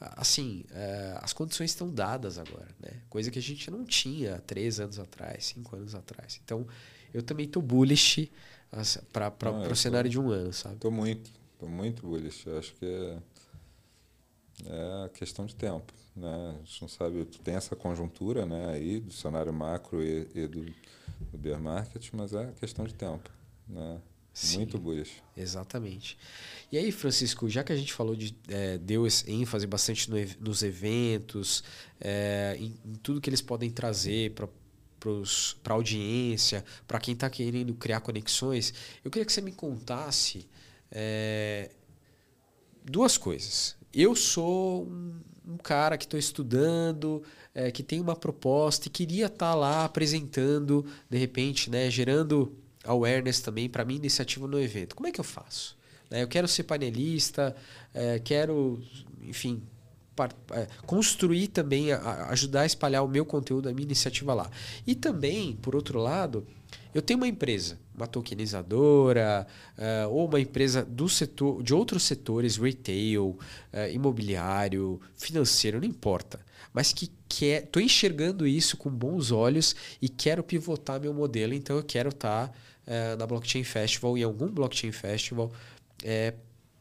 Assim, 0.00 0.64
é, 0.70 1.18
as 1.20 1.32
condições 1.32 1.70
estão 1.70 1.88
dadas 1.88 2.38
agora, 2.38 2.68
né? 2.80 3.00
Coisa 3.08 3.30
que 3.30 3.38
a 3.38 3.42
gente 3.42 3.70
não 3.70 3.84
tinha 3.84 4.38
três 4.46 4.80
anos 4.80 4.98
atrás, 4.98 5.46
cinco 5.46 5.74
anos 5.76 5.94
atrás. 5.94 6.40
Então, 6.44 6.66
eu 7.12 7.22
também 7.22 7.46
estou 7.46 7.62
bullish 7.62 8.30
para 9.12 9.50
o 9.70 9.76
cenário 9.76 10.10
de 10.10 10.18
um 10.18 10.30
ano, 10.30 10.52
sabe? 10.52 10.74
Estou 10.74 10.90
muito, 10.90 11.30
estou 11.54 11.68
muito 11.68 12.02
bullish. 12.02 12.46
Eu 12.46 12.58
acho 12.58 12.74
que 12.74 12.86
é, 12.86 13.18
é 14.66 15.08
questão 15.10 15.46
de 15.46 15.54
tempo, 15.54 15.92
né? 16.14 16.56
A 16.60 16.64
gente 16.64 16.82
não 16.82 16.88
sabe, 16.88 17.24
tu 17.24 17.38
tem 17.38 17.54
essa 17.54 17.76
conjuntura, 17.76 18.44
né? 18.44 18.72
Aí 18.72 19.00
do 19.00 19.12
cenário 19.12 19.52
macro 19.52 20.02
e, 20.02 20.28
e 20.34 20.46
do, 20.46 20.64
do 21.30 21.38
bear 21.38 21.60
market, 21.60 22.08
mas 22.12 22.32
é 22.32 22.52
questão 22.52 22.84
de 22.84 22.94
tempo. 22.94 23.30
Né? 23.68 24.00
Muito 24.54 24.78
bullish. 24.78 25.22
Exatamente. 25.36 26.16
E 26.70 26.78
aí, 26.78 26.92
Francisco, 26.92 27.48
já 27.48 27.64
que 27.64 27.72
a 27.72 27.76
gente 27.76 27.92
falou 27.92 28.14
de. 28.14 28.36
É, 28.48 28.78
deu 28.78 29.06
ênfase 29.26 29.66
bastante 29.66 30.10
no, 30.10 30.16
nos 30.40 30.62
eventos, 30.62 31.64
é, 32.00 32.56
em, 32.58 32.74
em, 32.84 32.94
tudo 33.02 33.20
que 33.20 33.28
eles 33.28 33.40
podem 33.40 33.70
trazer 33.70 34.32
para 34.32 34.48
para 35.62 35.72
a 35.72 35.76
audiência, 35.76 36.64
para 36.86 36.98
quem 36.98 37.14
está 37.14 37.30
querendo 37.30 37.72
criar 37.74 38.00
conexões, 38.00 38.74
eu 39.04 39.10
queria 39.12 39.24
que 39.24 39.32
você 39.32 39.40
me 39.40 39.52
contasse 39.52 40.48
é, 40.90 41.70
duas 42.84 43.16
coisas. 43.16 43.76
Eu 43.94 44.16
sou 44.16 44.86
um, 44.86 45.20
um 45.46 45.56
cara 45.56 45.96
que 45.96 46.04
estou 46.04 46.18
estudando, 46.18 47.22
é, 47.54 47.70
que 47.70 47.82
tem 47.82 48.00
uma 48.00 48.16
proposta 48.16 48.88
e 48.88 48.90
queria 48.90 49.26
estar 49.26 49.52
tá 49.52 49.54
lá 49.54 49.84
apresentando, 49.84 50.84
de 51.08 51.16
repente, 51.16 51.70
né, 51.70 51.90
gerando 51.90 52.56
awareness 52.84 53.40
também 53.40 53.68
para 53.68 53.84
minha 53.84 53.98
iniciativa 53.98 54.46
no 54.46 54.60
evento. 54.60 54.94
Como 54.94 55.06
é 55.06 55.12
que 55.12 55.20
eu 55.20 55.24
faço? 55.24 55.76
Né, 56.10 56.22
eu 56.22 56.28
quero 56.28 56.48
ser 56.48 56.64
painelista, 56.64 57.54
é, 57.94 58.18
quero, 58.18 58.82
enfim, 59.22 59.62
é, 60.52 60.66
construir 60.86 61.48
também, 61.48 61.92
ajudar 61.92 62.62
a 62.62 62.66
espalhar 62.66 63.04
o 63.04 63.08
meu 63.08 63.24
conteúdo, 63.24 63.68
a 63.68 63.72
minha 63.72 63.84
iniciativa 63.84 64.34
lá. 64.34 64.50
E 64.86 64.94
também, 64.94 65.54
por 65.56 65.76
outro 65.76 66.00
lado, 66.00 66.46
eu 66.92 67.02
tenho 67.02 67.18
uma 67.18 67.28
empresa, 67.28 67.78
uma 67.94 68.06
tokenizadora, 68.06 69.46
uh, 69.76 70.08
ou 70.08 70.26
uma 70.26 70.40
empresa 70.40 70.84
do 70.84 71.08
setor, 71.08 71.62
de 71.62 71.72
outros 71.74 72.02
setores, 72.02 72.56
retail, 72.56 73.38
imobiliário, 73.92 75.00
financeiro, 75.14 75.78
não 75.78 75.86
importa. 75.86 76.40
Mas 76.72 76.92
que 76.92 77.10
estou 77.30 77.80
enxergando 77.80 78.46
isso 78.46 78.76
com 78.76 78.90
bons 78.90 79.30
olhos 79.30 79.76
e 80.00 80.08
quero 80.08 80.42
pivotar 80.42 81.00
meu 81.00 81.12
modelo, 81.14 81.54
então 81.54 81.76
eu 81.76 81.82
quero 81.82 82.08
estar 82.08 82.48
tá 82.48 82.54
é, 82.88 83.14
na 83.16 83.26
Blockchain 83.26 83.64
Festival, 83.64 84.16
em 84.16 84.22
algum 84.22 84.48
Blockchain 84.48 84.92
Festival, 84.92 85.52
é, 86.02 86.32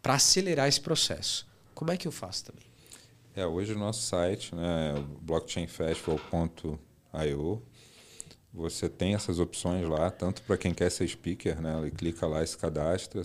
para 0.02 0.14
acelerar 0.14 0.68
esse 0.68 0.80
processo. 0.80 1.46
Como 1.76 1.92
é 1.92 1.98
que 1.98 2.08
eu 2.08 2.12
faço 2.12 2.46
também? 2.46 2.66
É, 3.36 3.46
hoje 3.46 3.74
o 3.74 3.78
nosso 3.78 4.02
site, 4.02 4.56
né, 4.56 4.96
blockchainfestival.io, 5.22 7.62
você 8.52 8.90
tem 8.90 9.14
essas 9.14 9.38
opções 9.38 9.88
lá, 9.88 10.10
tanto 10.10 10.42
para 10.42 10.58
quem 10.58 10.74
quer 10.74 10.90
ser 10.90 11.08
speaker, 11.08 11.62
né, 11.62 11.78
ele 11.80 11.92
clica 11.92 12.26
lá 12.26 12.42
e 12.42 12.48
se 12.48 12.58
cadastra, 12.58 13.22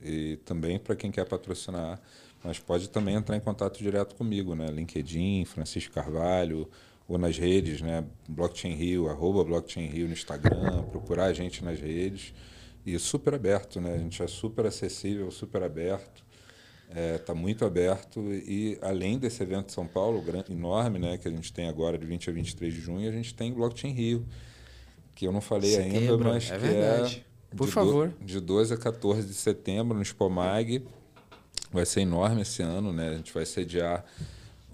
e 0.00 0.36
também 0.44 0.78
para 0.78 0.94
quem 0.94 1.10
quer 1.10 1.24
patrocinar, 1.24 2.00
mas 2.44 2.60
pode 2.60 2.88
também 2.88 3.16
entrar 3.16 3.36
em 3.36 3.40
contato 3.40 3.78
direto 3.78 4.14
comigo, 4.14 4.54
né, 4.54 4.68
LinkedIn, 4.68 5.44
Francisco 5.46 5.92
Carvalho, 5.92 6.70
ou 7.08 7.16
nas 7.16 7.38
redes, 7.38 7.80
né? 7.80 8.04
Blockchain 8.28 8.74
Rio, 8.74 9.08
arroba 9.08 9.42
Blockchain 9.42 9.86
Rio 9.86 10.06
no 10.06 10.12
Instagram, 10.12 10.82
procurar 10.90 11.24
a 11.24 11.32
gente 11.32 11.64
nas 11.64 11.80
redes. 11.80 12.34
E 12.84 12.98
super 12.98 13.34
aberto, 13.34 13.80
né? 13.80 13.94
A 13.94 13.98
gente 13.98 14.22
é 14.22 14.26
super 14.26 14.66
acessível, 14.66 15.30
super 15.30 15.62
aberto. 15.62 16.22
Está 16.88 17.00
é, 17.00 17.18
tá 17.18 17.34
muito 17.34 17.64
aberto. 17.64 18.20
E 18.32 18.78
além 18.82 19.18
desse 19.18 19.42
evento 19.42 19.66
de 19.66 19.72
São 19.72 19.86
Paulo, 19.86 20.20
grande, 20.22 20.52
enorme, 20.52 20.98
né? 20.98 21.16
Que 21.18 21.28
a 21.28 21.30
gente 21.30 21.52
tem 21.52 21.68
agora 21.68 21.96
de 21.98 22.06
20 22.06 22.28
a 22.28 22.32
23 22.32 22.74
de 22.74 22.80
junho, 22.80 23.08
a 23.08 23.12
gente 23.12 23.34
tem 23.34 23.52
Blockchain 23.52 23.92
Rio. 23.92 24.26
Que 25.14 25.26
eu 25.26 25.32
não 25.32 25.40
falei 25.40 25.70
setembro, 25.70 26.14
ainda, 26.14 26.16
mas 26.24 26.50
é 26.50 26.58
que 26.58 26.66
verdade. 26.66 27.26
é. 27.52 27.56
Por 27.56 27.66
de 27.66 27.72
favor. 27.72 28.08
Do, 28.08 28.24
de 28.24 28.40
12 28.40 28.74
a 28.74 28.76
14 28.76 29.26
de 29.26 29.34
setembro 29.34 29.96
no 29.96 30.04
Spomag. 30.04 30.86
Vai 31.72 31.84
ser 31.84 32.02
enorme 32.02 32.42
esse 32.42 32.62
ano, 32.62 32.92
né? 32.92 33.08
A 33.10 33.16
gente 33.16 33.32
vai 33.32 33.44
sediar 33.44 34.04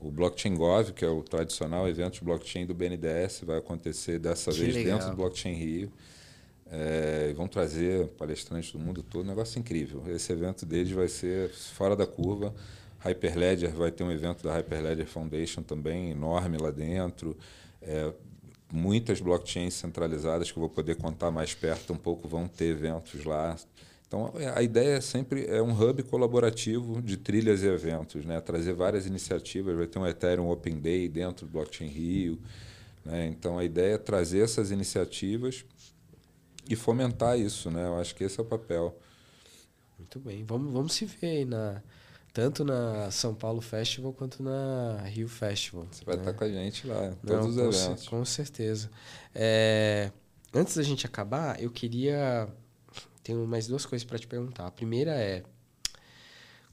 o 0.05 0.11
Blockchain 0.11 0.55
Gov, 0.55 0.93
que 0.93 1.05
é 1.05 1.09
o 1.09 1.23
tradicional 1.23 1.89
evento 1.89 2.15
de 2.15 2.25
blockchain 2.25 2.67
do 2.67 2.75
BNDES, 2.75 3.41
vai 3.45 3.59
acontecer 3.59 4.19
dessa 4.19 4.51
Que 4.51 4.59
vez 4.59 4.75
legal. 4.75 4.99
dentro 4.99 5.11
do 5.13 5.17
Blockchain 5.17 5.55
Rio. 5.55 5.91
É, 6.71 7.33
vão 7.35 7.49
trazer 7.49 8.09
palestrantes 8.09 8.73
do 8.73 8.79
mundo 8.79 9.03
todo, 9.03 9.25
um 9.25 9.29
negócio 9.29 9.59
incrível. 9.59 10.03
Esse 10.09 10.33
evento 10.33 10.67
deles 10.67 10.93
vai 10.93 11.09
ser 11.09 11.51
fora 11.51 11.97
da 11.97 12.07
curva. 12.07 12.55
Hyperledger 13.01 13.73
vai 13.73 13.91
ter 13.91 14.05
um 14.05 14.11
evento 14.11 14.43
da 14.43 14.55
Hyperledger 14.55 15.07
Foundation 15.07 15.63
também, 15.63 16.11
enorme 16.11 16.59
lá 16.59 16.71
dentro. 16.71 17.37
É, 17.81 18.13
muitas 18.73 19.21
blockchains 19.21 19.75
centralizadas 19.75 20.51
que 20.51 20.59
eu 20.59 20.61
vou 20.63 20.71
poder 20.71 20.97
contar 20.97 21.31
mais 21.31 21.55
perto 21.55 21.93
um 21.93 21.97
pouco 21.97 22.27
vão 22.29 22.49
ter 22.49 22.67
eventos 22.67 23.25
lá. 23.25 23.57
Então, 24.07 24.33
a 24.55 24.63
ideia 24.63 24.99
é 24.99 25.01
sempre 25.01 25.47
é 25.47 25.61
um 25.63 25.73
hub 25.73 26.03
colaborativo 26.05 27.03
de 27.03 27.17
trilhas 27.17 27.63
e 27.63 27.67
eventos, 27.67 28.25
né? 28.25 28.41
trazer 28.41 28.73
várias 28.75 29.07
iniciativas. 29.07 29.77
Vai 29.77 29.87
ter 29.87 29.99
um 29.99 30.07
Ethereum 30.07 30.51
Open 30.51 30.79
Day 30.79 31.09
dentro 31.09 31.47
do 31.47 31.53
Blockchain 31.53 31.89
Rio. 31.89 32.39
Né? 33.05 33.27
Então, 33.27 33.59
a 33.59 33.65
ideia 33.65 33.95
é 33.95 33.99
trazer 33.99 34.41
essas 34.41 34.71
iniciativas 34.71 35.65
e 36.69 36.77
fomentar 36.77 37.39
isso. 37.39 37.71
Né? 37.71 37.87
Eu 37.87 37.99
acho 37.99 38.15
que 38.15 38.25
esse 38.25 38.39
é 38.39 38.43
o 38.43 38.47
papel. 38.47 38.97
Muito 39.99 40.21
bem. 40.21 40.45
Vamos, 40.45 40.73
vamos 40.73 40.93
se 40.93 41.05
ver 41.07 41.27
aí 41.27 41.45
na, 41.45 41.83
tanto 42.33 42.65
na 42.65 43.11
São 43.11 43.35
Paulo 43.35 43.61
Festival 43.61 44.13
quanto 44.13 44.43
na 44.43 45.03
Rio 45.07 45.29
Festival. 45.29 45.87
Você 45.91 46.05
vai 46.05 46.17
né? 46.17 46.23
estar 46.23 46.35
com 46.35 46.45
a 46.45 46.49
gente 46.49 46.87
lá, 46.87 47.07
em 47.07 47.11
Não, 47.23 47.41
todos 47.41 47.57
com 47.57 47.69
os 47.69 47.85
eventos. 47.85 48.09
Com 48.09 48.25
certeza. 48.25 48.91
É, 49.35 50.11
antes 50.53 50.77
da 50.77 50.83
gente 50.83 51.07
acabar, 51.07 51.63
eu 51.63 51.71
queria. 51.71 52.49
Tenho 53.25 53.47
mais 53.47 53.67
duas 53.67 53.87
coisas 53.87 54.07
para 54.07 54.19
te 54.21 54.29
perguntar. 54.29 54.67
A 54.67 54.71
primeira 54.71 55.13
é. 55.13 55.43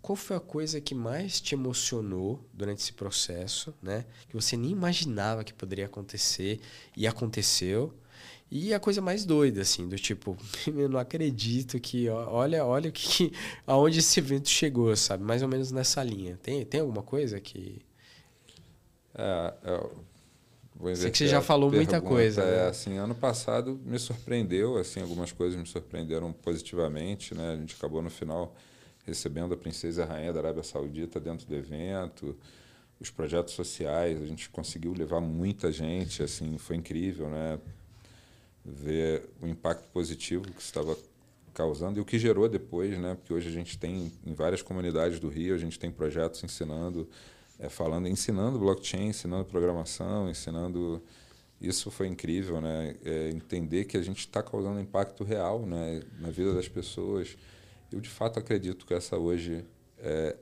Qual 0.01 0.15
foi 0.15 0.35
a 0.35 0.39
coisa 0.39 0.81
que 0.81 0.95
mais 0.95 1.39
te 1.39 1.55
emocionou 1.55 2.43
durante 2.53 2.79
esse 2.79 2.93
processo, 2.93 3.73
né? 3.81 4.05
Que 4.27 4.35
você 4.35 4.57
nem 4.57 4.71
imaginava 4.71 5.43
que 5.43 5.53
poderia 5.53 5.85
acontecer 5.85 6.59
e 6.97 7.07
aconteceu. 7.07 7.93
E 8.51 8.73
a 8.73 8.79
coisa 8.79 9.01
mais 9.01 9.25
doida, 9.25 9.61
assim, 9.61 9.87
do 9.87 9.97
tipo, 9.97 10.37
eu 10.67 10.89
não 10.89 10.99
acredito 10.99 11.79
que, 11.79 12.09
olha, 12.09 12.65
olha 12.65 12.89
o 12.89 12.93
que, 12.93 13.31
aonde 13.65 13.99
esse 13.99 14.19
evento 14.19 14.49
chegou, 14.49 14.95
sabe? 14.97 15.23
Mais 15.23 15.41
ou 15.41 15.47
menos 15.47 15.71
nessa 15.71 16.03
linha. 16.03 16.37
Tem, 16.43 16.65
tem 16.65 16.81
alguma 16.81 17.03
coisa 17.03 17.39
que 17.39 17.81
É, 19.15 19.53
eu 19.63 20.10
vou 20.81 20.95
Sei 20.95 21.09
que 21.11 21.23
inverter 21.23 21.27
você 21.27 21.27
já 21.27 21.41
falou 21.41 21.71
muita 21.71 21.91
pergunta. 21.93 22.09
coisa, 22.13 22.41
É, 22.41 22.63
né? 22.63 22.67
assim, 22.69 22.97
ano 22.97 23.15
passado 23.15 23.79
me 23.85 23.97
surpreendeu, 23.99 24.77
assim, 24.77 25.01
algumas 25.01 25.31
coisas 25.31 25.57
me 25.59 25.65
surpreenderam 25.65 26.33
positivamente, 26.33 27.33
né? 27.35 27.53
A 27.53 27.55
gente 27.57 27.75
acabou 27.75 28.01
no 28.01 28.09
final 28.09 28.53
recebendo 29.05 29.53
a 29.53 29.57
princesa 29.57 30.05
rainha 30.05 30.33
da 30.33 30.39
Arábia 30.39 30.63
Saudita 30.63 31.19
dentro 31.19 31.47
do 31.47 31.55
evento, 31.55 32.37
os 32.99 33.09
projetos 33.09 33.53
sociais, 33.55 34.21
a 34.21 34.25
gente 34.27 34.49
conseguiu 34.49 34.93
levar 34.93 35.19
muita 35.21 35.71
gente, 35.71 36.21
assim, 36.21 36.57
foi 36.57 36.75
incrível, 36.75 37.29
né? 37.29 37.59
Ver 38.63 39.27
o 39.41 39.47
impacto 39.47 39.87
positivo 39.91 40.43
que 40.43 40.61
estava 40.61 40.95
causando 41.53 41.97
e 41.97 42.01
o 42.01 42.05
que 42.05 42.19
gerou 42.19 42.47
depois, 42.47 42.95
né? 42.99 43.15
Porque 43.15 43.33
hoje 43.33 43.47
a 43.49 43.51
gente 43.51 43.77
tem 43.77 44.11
em 44.25 44.33
várias 44.35 44.61
comunidades 44.61 45.19
do 45.19 45.29
Rio, 45.29 45.55
a 45.55 45.57
gente 45.57 45.79
tem 45.79 45.89
projetos 45.91 46.43
ensinando, 46.43 47.09
é, 47.61 47.69
falando, 47.69 48.07
ensinando 48.07 48.57
blockchain, 48.57 49.09
ensinando 49.09 49.45
programação, 49.45 50.29
ensinando. 50.29 51.01
Isso 51.61 51.91
foi 51.91 52.07
incrível, 52.07 52.59
né? 52.59 52.95
É, 53.05 53.29
entender 53.29 53.85
que 53.85 53.95
a 53.95 54.01
gente 54.01 54.19
está 54.19 54.41
causando 54.41 54.79
impacto 54.79 55.23
real, 55.23 55.65
né? 55.65 56.01
Na 56.19 56.31
vida 56.31 56.53
das 56.55 56.67
pessoas. 56.67 57.37
Eu 57.91 58.01
de 58.01 58.09
fato 58.09 58.39
acredito 58.39 58.85
que 58.85 58.93
essa 58.95 59.15
hoje 59.15 59.63
é 59.99 60.35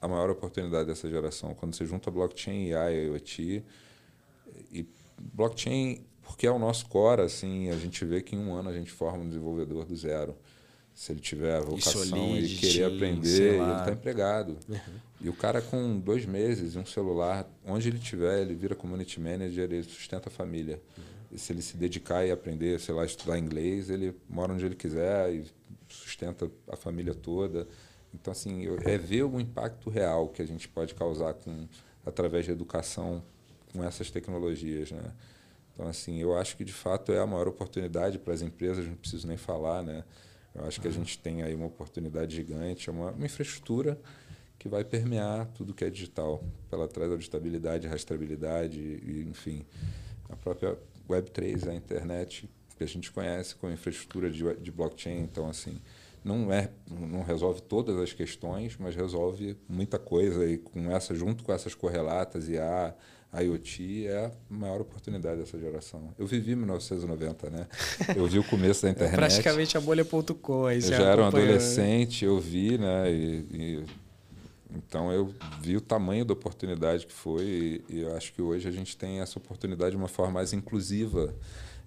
a 0.00 0.08
maior 0.08 0.28
oportunidade 0.28 0.88
dessa 0.88 1.08
geração. 1.08 1.54
Quando 1.54 1.74
você 1.74 1.86
junta 1.86 2.10
blockchain, 2.10 2.72
AI, 2.72 3.06
IoT 3.06 3.64
e 4.72 4.86
blockchain, 5.18 6.04
porque 6.22 6.48
é 6.48 6.50
o 6.50 6.58
nosso 6.58 6.86
core, 6.86 7.22
assim, 7.22 7.70
a 7.70 7.76
gente 7.76 8.04
vê 8.04 8.20
que 8.20 8.34
em 8.34 8.38
um 8.40 8.54
ano 8.54 8.68
a 8.68 8.72
gente 8.72 8.90
forma 8.90 9.22
um 9.22 9.28
desenvolvedor 9.28 9.84
do 9.84 9.94
zero. 9.94 10.36
Se 10.96 11.12
ele 11.12 11.20
tiver 11.20 11.54
a 11.54 11.60
vocação 11.60 12.02
e 12.02 12.06
Solidity, 12.06 12.56
querer 12.56 12.84
aprender, 12.84 13.60
ele 13.60 13.78
está 13.78 13.92
empregado. 13.92 14.56
E 15.20 15.28
o 15.28 15.34
cara 15.34 15.60
com 15.60 16.00
dois 16.00 16.24
meses 16.24 16.74
e 16.74 16.78
um 16.78 16.86
celular, 16.86 17.46
onde 17.66 17.88
ele 17.88 17.98
tiver, 17.98 18.40
ele 18.40 18.54
vira 18.54 18.74
community 18.74 19.20
manager, 19.20 19.64
ele 19.64 19.82
sustenta 19.82 20.30
a 20.30 20.32
família. 20.32 20.80
E 21.30 21.38
se 21.38 21.52
ele 21.52 21.60
se 21.60 21.76
dedicar 21.76 22.24
e 22.24 22.30
aprender, 22.30 22.80
sei 22.80 22.94
lá, 22.94 23.04
estudar 23.04 23.38
inglês, 23.38 23.90
ele 23.90 24.16
mora 24.26 24.54
onde 24.54 24.64
ele 24.64 24.74
quiser 24.74 25.34
e 25.34 25.44
sustenta 25.86 26.50
a 26.66 26.76
família 26.76 27.14
toda. 27.14 27.68
Então, 28.14 28.32
assim, 28.32 28.66
é 28.86 28.96
ver 28.96 29.24
o 29.24 29.38
impacto 29.38 29.90
real 29.90 30.30
que 30.30 30.40
a 30.40 30.46
gente 30.46 30.66
pode 30.66 30.94
causar 30.94 31.34
com, 31.34 31.68
através 32.06 32.46
da 32.46 32.54
educação 32.54 33.22
com 33.70 33.84
essas 33.84 34.10
tecnologias, 34.10 34.90
né? 34.92 35.12
Então, 35.74 35.86
assim, 35.86 36.22
eu 36.22 36.34
acho 36.38 36.56
que 36.56 36.64
de 36.64 36.72
fato 36.72 37.12
é 37.12 37.18
a 37.18 37.26
maior 37.26 37.48
oportunidade 37.48 38.18
para 38.18 38.32
as 38.32 38.40
empresas, 38.40 38.86
não 38.86 38.94
preciso 38.94 39.28
nem 39.28 39.36
falar, 39.36 39.82
né? 39.82 40.02
Eu 40.58 40.66
acho 40.66 40.80
que 40.80 40.88
a 40.88 40.90
gente 40.90 41.18
tem 41.18 41.42
aí 41.42 41.54
uma 41.54 41.66
oportunidade 41.66 42.34
gigante, 42.34 42.88
é 42.88 42.92
uma, 42.92 43.10
uma 43.10 43.26
infraestrutura 43.26 43.98
que 44.58 44.68
vai 44.68 44.84
permear 44.84 45.46
tudo 45.54 45.74
que 45.74 45.84
é 45.84 45.90
digital. 45.90 46.42
Ela 46.72 46.88
traz 46.88 47.10
auditabilidade, 47.10 47.86
rastreabilidade, 47.86 48.80
e, 48.80 49.26
enfim, 49.28 49.64
a 50.30 50.36
própria 50.36 50.78
Web3, 51.08 51.68
a 51.68 51.74
internet, 51.74 52.48
que 52.76 52.84
a 52.84 52.88
gente 52.88 53.12
conhece 53.12 53.54
como 53.54 53.72
infraestrutura 53.72 54.30
de, 54.30 54.42
de 54.56 54.72
blockchain. 54.72 55.22
Então, 55.22 55.48
assim, 55.48 55.80
não 56.24 56.52
é 56.52 56.70
não 56.90 57.22
resolve 57.22 57.62
todas 57.62 57.96
as 57.98 58.12
questões, 58.12 58.76
mas 58.78 58.96
resolve 58.96 59.56
muita 59.68 59.98
coisa 59.98 60.44
e 60.44 60.58
com 60.58 60.90
essa 60.90 61.14
junto 61.14 61.44
com 61.44 61.52
essas 61.52 61.74
correlatas 61.74 62.48
e 62.48 62.58
a 62.58 62.94
IoT 63.34 64.06
é 64.06 64.26
a 64.26 64.30
maior 64.48 64.80
oportunidade 64.80 65.40
dessa 65.40 65.58
geração. 65.58 66.14
Eu 66.18 66.26
vivi 66.26 66.54
1990, 66.56 67.50
né? 67.50 67.66
Eu 68.16 68.26
vi 68.26 68.38
o 68.38 68.44
começo 68.44 68.82
da 68.82 68.90
internet. 68.90 69.16
praticamente 69.16 69.76
a 69.76 69.80
bolha.com 69.80 70.70
Eu 70.70 70.80
já 70.80 70.96
era 70.96 71.22
um 71.22 71.26
adolescente, 71.26 72.24
eu 72.24 72.40
vi, 72.40 72.78
né? 72.78 73.10
E, 73.12 73.46
e- 73.52 73.84
então 74.74 75.10
eu 75.12 75.32
vi 75.60 75.76
o 75.76 75.80
tamanho 75.80 76.24
da 76.24 76.32
oportunidade 76.34 77.06
que 77.06 77.12
foi 77.12 77.44
e, 77.44 77.84
e 77.88 78.00
eu 78.02 78.14
acho 78.16 78.32
que 78.32 78.42
hoje 78.42 78.68
a 78.68 78.70
gente 78.70 78.96
tem 78.96 79.20
essa 79.20 79.38
oportunidade 79.38 79.92
de 79.92 79.96
uma 79.96 80.08
forma 80.08 80.32
mais 80.32 80.52
inclusiva. 80.52 81.34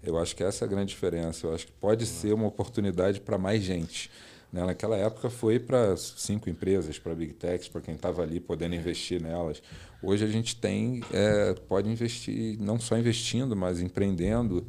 Eu 0.01 0.17
acho 0.17 0.35
que 0.35 0.43
essa 0.43 0.63
é 0.63 0.65
a 0.65 0.69
grande 0.69 0.89
diferença. 0.89 1.45
Eu 1.45 1.53
acho 1.53 1.65
que 1.67 1.73
pode 1.73 2.05
ser 2.05 2.33
uma 2.33 2.47
oportunidade 2.47 3.19
para 3.19 3.37
mais 3.37 3.61
gente. 3.63 4.09
Né? 4.51 4.65
Naquela 4.65 4.97
época 4.97 5.29
foi 5.29 5.59
para 5.59 5.95
cinco 5.97 6.49
empresas, 6.49 6.97
para 6.97 7.13
big 7.13 7.33
techs, 7.33 7.67
para 7.67 7.81
quem 7.81 7.95
estava 7.95 8.21
ali 8.23 8.39
podendo 8.39 8.75
investir 8.75 9.21
nelas. 9.21 9.61
Hoje 10.01 10.23
a 10.23 10.27
gente 10.27 10.55
tem 10.55 11.01
é, 11.11 11.53
pode 11.67 11.89
investir 11.89 12.57
não 12.59 12.79
só 12.79 12.97
investindo, 12.97 13.55
mas 13.55 13.81
empreendendo 13.81 14.65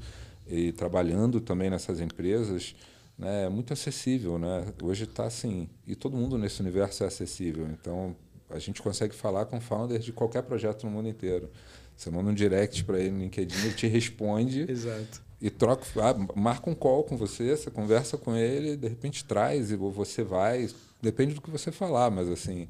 e 0.48 0.72
trabalhando 0.72 1.40
também 1.40 1.70
nessas 1.70 2.00
empresas 2.00 2.74
né, 3.16 3.44
é 3.44 3.48
muito 3.48 3.72
acessível, 3.72 4.38
né? 4.38 4.64
Hoje 4.82 5.04
está 5.04 5.24
assim, 5.24 5.68
e 5.86 5.94
todo 5.94 6.16
mundo 6.16 6.38
nesse 6.38 6.60
universo 6.60 7.04
é 7.04 7.06
acessível. 7.06 7.68
Então, 7.68 8.16
a 8.48 8.58
gente 8.58 8.80
consegue 8.80 9.14
falar 9.14 9.44
com 9.44 9.60
founders 9.60 10.04
de 10.04 10.12
qualquer 10.12 10.42
projeto 10.42 10.84
no 10.84 10.90
mundo 10.90 11.08
inteiro. 11.08 11.50
Você 11.94 12.10
manda 12.10 12.30
um 12.30 12.34
direct 12.34 12.82
para 12.84 12.98
ele 12.98 13.10
no 13.10 13.18
LinkedIn, 13.20 13.66
ele 13.66 13.74
te 13.74 13.86
responde 13.86 14.64
Exato. 14.70 15.22
E 15.40 15.48
troca, 15.48 15.84
ah, 16.02 16.14
marca 16.38 16.68
um 16.68 16.74
call 16.74 17.04
com 17.04 17.16
você, 17.16 17.56
você 17.56 17.70
conversa 17.70 18.18
com 18.18 18.36
ele, 18.36 18.76
de 18.76 18.88
repente 18.88 19.24
traz 19.24 19.70
e 19.70 19.76
você 19.76 20.22
vai, 20.22 20.68
depende 21.00 21.34
do 21.34 21.40
que 21.40 21.50
você 21.50 21.72
falar, 21.72 22.10
mas 22.10 22.28
assim, 22.28 22.68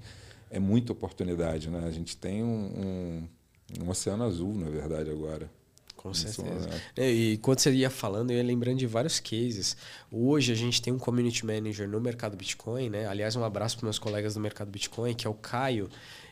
é 0.51 0.59
muita 0.59 0.93
oportunidade, 0.93 1.69
né? 1.69 1.85
A 1.87 1.91
gente 1.91 2.17
tem 2.17 2.43
um, 2.45 2.49
um, 2.49 3.85
um 3.85 3.91
oceano 3.91 4.25
azul, 4.25 4.55
na 4.55 4.69
verdade, 4.69 5.11
agora. 5.11 5.51
Com 5.97 6.15
certeza. 6.15 6.67
né? 6.67 6.81
É, 6.97 7.11
E 7.11 7.37
quando 7.39 7.59
você 7.59 7.71
ia 7.73 7.91
falando, 7.91 8.31
eu 8.31 8.39
ia 8.39 8.43
lembrando 8.43 8.79
de 8.79 8.87
vários 8.87 9.21
cases. 9.21 9.77
Hoje 10.11 10.51
a 10.51 10.55
gente 10.55 10.81
tem 10.81 10.93
um 10.93 10.99
community 10.99 11.45
manager 11.45 11.87
no 11.87 12.01
mercado 12.01 12.37
Bitcoin, 12.37 12.89
né? 12.89 13.07
Aliás, 13.07 13.37
um 13.37 13.45
abraço 13.45 13.77
para 13.77 13.85
meus 13.85 13.99
colegas 13.99 14.33
do 14.35 14.41
mercado 14.41 14.71
Bitcoin, 14.71 15.15
que 15.15 15.27
é 15.27 15.31
o 15.31 15.35
Caio, 15.35 15.91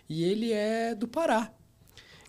e 0.09 0.24
ele 0.24 0.53
é 0.53 0.95
do 0.95 1.07
Pará. 1.07 1.53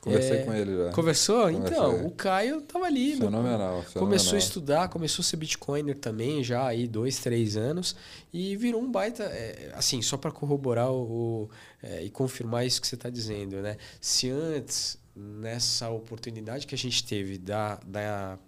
Conversei 0.01 0.37
É, 0.37 0.43
com 0.43 0.53
ele 0.53 0.77
já. 0.77 0.91
Conversou? 0.91 1.43
Conversei. 1.51 1.77
Então, 1.77 2.05
o 2.05 2.11
Caio 2.11 2.61
tava 2.61 2.85
ali. 2.85 3.15
no- 3.15 3.25
Fenomenal, 3.25 3.81
fenomenal. 3.83 3.83
Começou 3.95 4.35
a 4.35 4.37
estudar, 4.39 4.87
começou 4.89 5.21
a 5.21 5.25
ser 5.25 5.35
Bitcoiner 5.37 5.97
também, 5.97 6.41
já 6.43 6.65
aí 6.65 6.87
dois, 6.87 7.19
três 7.19 7.57
anos, 7.57 7.95
e 8.31 8.55
virou 8.55 8.81
um 8.81 8.89
baita. 8.89 9.23
é, 9.23 9.71
assim, 9.75 10.01
só 10.01 10.15
para 10.15 10.31
corroborar 10.31 10.89
o, 10.91 11.01
o, 11.43 11.49
é, 11.83 12.03
e 12.03 12.09
confirmar 12.09 12.65
isso 12.65 12.79
que 12.79 12.87
você 12.87 12.95
está 12.95 13.09
dizendo, 13.09 13.57
né? 13.61 13.75
Se 13.99 14.29
antes, 14.29 14.97
nessa 15.15 15.89
oportunidade 15.89 16.65
que 16.65 16.73
a 16.73 16.77
gente 16.77 17.03
teve 17.05 17.37
da, 17.37 17.75
da 17.85 18.39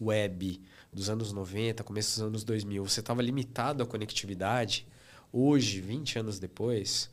web 0.00 0.60
dos 0.92 1.10
anos 1.10 1.32
90, 1.32 1.82
começo 1.82 2.10
dos 2.20 2.22
anos 2.28 2.44
2000, 2.44 2.84
você 2.88 3.00
estava 3.00 3.20
limitado 3.20 3.82
à 3.82 3.86
conectividade, 3.86 4.86
hoje, 5.32 5.80
20 5.80 6.20
anos 6.20 6.38
depois, 6.38 7.10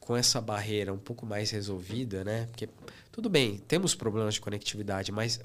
com 0.00 0.16
essa 0.16 0.40
barreira 0.40 0.92
um 0.92 0.98
pouco 0.98 1.26
mais 1.26 1.50
resolvida, 1.50 2.24
né? 2.24 2.46
Porque 2.50 2.68
tudo 3.12 3.28
bem, 3.28 3.58
temos 3.68 3.94
problemas 3.94 4.34
de 4.34 4.40
conectividade, 4.40 5.12
mas 5.12 5.38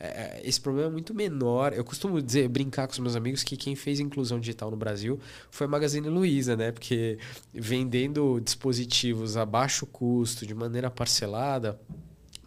é, 0.00 0.06
é, 0.06 0.40
esse 0.42 0.58
problema 0.58 0.88
é 0.88 0.90
muito 0.90 1.12
menor. 1.12 1.74
Eu 1.74 1.84
costumo 1.84 2.22
dizer, 2.22 2.48
brincar 2.48 2.86
com 2.86 2.94
os 2.94 2.98
meus 2.98 3.14
amigos 3.14 3.44
que 3.44 3.54
quem 3.54 3.76
fez 3.76 4.00
inclusão 4.00 4.40
digital 4.40 4.70
no 4.70 4.78
Brasil 4.78 5.20
foi 5.50 5.66
a 5.66 5.70
Magazine 5.70 6.08
Luiza, 6.08 6.56
né? 6.56 6.72
Porque 6.72 7.18
vendendo 7.52 8.40
dispositivos 8.40 9.36
a 9.36 9.44
baixo 9.44 9.84
custo, 9.84 10.46
de 10.46 10.54
maneira 10.54 10.90
parcelada, 10.90 11.78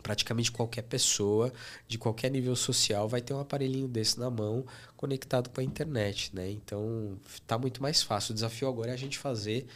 praticamente 0.02 0.52
qualquer 0.52 0.82
pessoa 0.82 1.54
de 1.88 2.00
qualquer 2.00 2.32
nível 2.32 2.56
social 2.56 3.08
vai 3.08 3.22
ter 3.22 3.36
um 3.36 3.40
aparelhinho 3.40 3.88
desse 3.88 4.20
na 4.20 4.32
mão 4.32 4.66
conectado 4.98 5.52
com 5.52 5.62
a 5.62 5.64
internet, 5.64 6.32
né? 6.34 6.50
Então 6.50 7.20
está 7.28 7.56
muito 7.56 7.84
mais 7.84 8.02
fácil. 8.02 8.32
O 8.32 8.34
desafio 8.34 8.68
agora 8.68 8.90
é 8.90 8.94
a 8.96 8.98
gente 8.98 9.20
fazer 9.20 9.68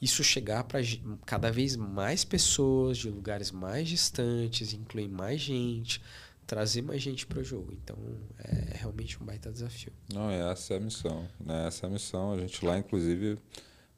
isso 0.00 0.24
chegar 0.24 0.64
para 0.64 0.80
cada 1.26 1.50
vez 1.50 1.76
mais 1.76 2.24
pessoas 2.24 2.98
de 2.98 3.10
lugares 3.10 3.50
mais 3.50 3.88
distantes, 3.88 4.72
incluir 4.72 5.08
mais 5.08 5.40
gente, 5.40 6.00
trazer 6.46 6.82
mais 6.82 7.02
gente 7.02 7.26
para 7.26 7.40
o 7.40 7.44
jogo. 7.44 7.72
Então 7.72 7.96
é 8.38 8.78
realmente 8.78 9.22
um 9.22 9.26
baita 9.26 9.52
desafio. 9.52 9.92
Não, 10.12 10.30
essa 10.30 10.74
é 10.74 10.76
a 10.78 10.80
missão. 10.80 11.28
Né? 11.38 11.66
Essa 11.66 11.86
é 11.86 11.88
a 11.88 11.92
missão. 11.92 12.32
A 12.32 12.38
gente 12.38 12.64
lá, 12.64 12.78
inclusive 12.78 13.38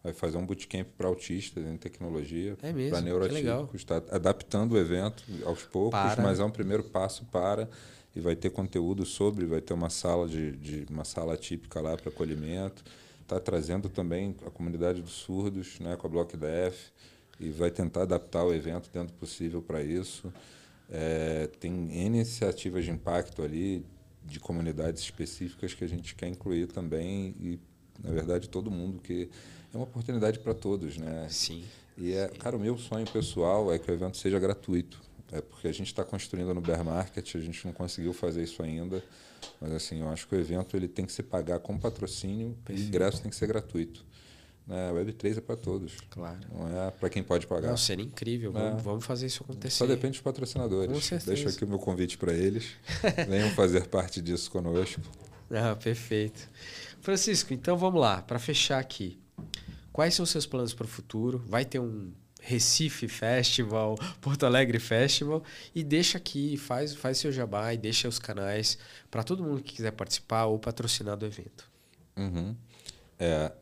vai 0.02 0.12
fazer 0.12 0.36
um 0.36 0.44
bootcamp 0.44 0.88
para 0.98 1.06
autistas 1.06 1.64
em 1.64 1.76
tecnologia, 1.76 2.56
é 2.60 2.90
para 2.90 3.00
neurotípicos, 3.00 3.80
está 3.80 4.02
adaptando 4.10 4.72
o 4.72 4.78
evento 4.78 5.22
aos 5.44 5.62
poucos, 5.62 5.98
para. 5.98 6.22
mas 6.22 6.40
é 6.40 6.44
um 6.44 6.50
primeiro 6.50 6.82
passo 6.82 7.24
para 7.26 7.68
e 8.14 8.20
vai 8.20 8.34
ter 8.34 8.50
conteúdo 8.50 9.06
sobre, 9.06 9.46
vai 9.46 9.60
ter 9.60 9.72
uma 9.72 9.88
sala 9.88 10.28
de, 10.28 10.52
de 10.56 10.86
uma 10.90 11.04
sala 11.04 11.36
típica 11.36 11.80
lá 11.80 11.96
para 11.96 12.10
acolhimento, 12.10 12.82
está 13.22 13.40
trazendo 13.40 13.88
também 13.88 14.34
a 14.46 14.50
comunidade 14.50 15.00
dos 15.00 15.12
surdos, 15.12 15.78
né, 15.80 15.96
com 15.96 16.06
a 16.06 16.10
Block 16.10 16.36
DF 16.36 16.92
e 17.40 17.50
vai 17.50 17.70
tentar 17.70 18.02
adaptar 18.02 18.44
o 18.44 18.54
evento 18.54 18.90
dentro 18.92 19.14
possível 19.14 19.62
para 19.62 19.82
isso. 19.82 20.32
É, 20.90 21.48
tem 21.58 21.72
iniciativas 22.04 22.84
de 22.84 22.90
impacto 22.90 23.42
ali 23.42 23.84
de 24.24 24.38
comunidades 24.38 25.02
específicas 25.02 25.74
que 25.74 25.84
a 25.84 25.88
gente 25.88 26.14
quer 26.14 26.28
incluir 26.28 26.66
também 26.68 27.34
e 27.40 27.58
na 28.02 28.10
verdade 28.10 28.48
todo 28.48 28.70
mundo 28.70 29.00
que 29.00 29.28
é 29.72 29.76
uma 29.76 29.84
oportunidade 29.84 30.38
para 30.38 30.54
todos, 30.54 30.98
né? 30.98 31.26
Sim. 31.30 31.64
E 31.96 32.12
é, 32.12 32.28
cara, 32.28 32.56
o 32.56 32.60
meu 32.60 32.76
sonho 32.78 33.06
pessoal 33.10 33.72
é 33.72 33.78
que 33.78 33.90
o 33.90 33.94
evento 33.94 34.16
seja 34.16 34.38
gratuito. 34.38 35.00
É 35.30 35.40
porque 35.40 35.66
a 35.66 35.72
gente 35.72 35.86
está 35.86 36.04
construindo 36.04 36.52
no 36.52 36.60
bear 36.60 36.84
market, 36.84 37.34
a 37.34 37.40
gente 37.40 37.64
não 37.66 37.72
conseguiu 37.72 38.12
fazer 38.12 38.42
isso 38.42 38.62
ainda, 38.62 39.02
mas 39.60 39.72
assim, 39.72 40.00
eu 40.00 40.08
acho 40.08 40.26
que 40.26 40.34
o 40.34 40.38
evento 40.38 40.76
ele 40.76 40.88
tem 40.88 41.04
que 41.04 41.12
se 41.12 41.22
pagar 41.22 41.58
com 41.60 41.78
patrocínio 41.78 42.56
Perfeito. 42.64 42.80
e 42.80 42.84
o 42.84 42.88
ingresso 42.88 43.22
tem 43.22 43.30
que 43.30 43.36
ser 43.36 43.46
gratuito. 43.46 44.04
Né? 44.66 44.90
A 44.90 44.92
Web3 44.92 45.38
é 45.38 45.40
para 45.40 45.56
todos. 45.56 45.96
Claro. 46.10 46.40
Não 46.52 46.68
é 46.68 46.90
para 46.90 47.08
quem 47.08 47.22
pode 47.22 47.46
pagar. 47.46 47.68
Não, 47.68 47.76
seria 47.76 48.04
incrível. 48.04 48.52
Vamos, 48.52 48.80
é. 48.80 48.82
vamos 48.82 49.04
fazer 49.04 49.26
isso 49.26 49.42
acontecer. 49.42 49.76
Só 49.76 49.86
depende 49.86 50.12
dos 50.12 50.20
patrocinadores. 50.20 50.92
Com 50.92 51.00
certeza. 51.00 51.34
Deixo 51.34 51.48
aqui 51.48 51.64
o 51.64 51.68
meu 51.68 51.78
convite 51.78 52.16
para 52.16 52.32
eles. 52.32 52.72
Venham 53.28 53.50
fazer 53.50 53.86
parte 53.88 54.20
disso 54.20 54.50
conosco. 54.50 55.00
Ah, 55.50 55.76
perfeito. 55.76 56.48
Francisco, 57.00 57.52
então 57.52 57.76
vamos 57.76 58.00
lá, 58.00 58.22
para 58.22 58.38
fechar 58.38 58.78
aqui. 58.78 59.18
Quais 59.92 60.14
são 60.14 60.24
os 60.24 60.30
seus 60.30 60.46
planos 60.46 60.72
para 60.72 60.84
o 60.84 60.88
futuro? 60.88 61.42
Vai 61.46 61.64
ter 61.64 61.78
um 61.78 62.12
Recife 62.44 63.06
Festival, 63.06 63.96
Porto 64.20 64.44
Alegre 64.44 64.80
Festival 64.80 65.42
e 65.74 65.84
deixa 65.84 66.18
aqui, 66.18 66.56
faz, 66.56 66.94
faz 66.94 67.18
seu 67.18 67.30
jabá 67.30 67.72
e 67.72 67.78
deixa 67.78 68.08
os 68.08 68.18
canais 68.18 68.76
para 69.10 69.22
todo 69.22 69.44
mundo 69.44 69.62
que 69.62 69.74
quiser 69.74 69.92
participar 69.92 70.46
ou 70.46 70.58
patrocinar 70.58 71.16
do 71.16 71.24
evento. 71.24 71.70
Uhum. 72.16 72.56
É, 73.18 73.52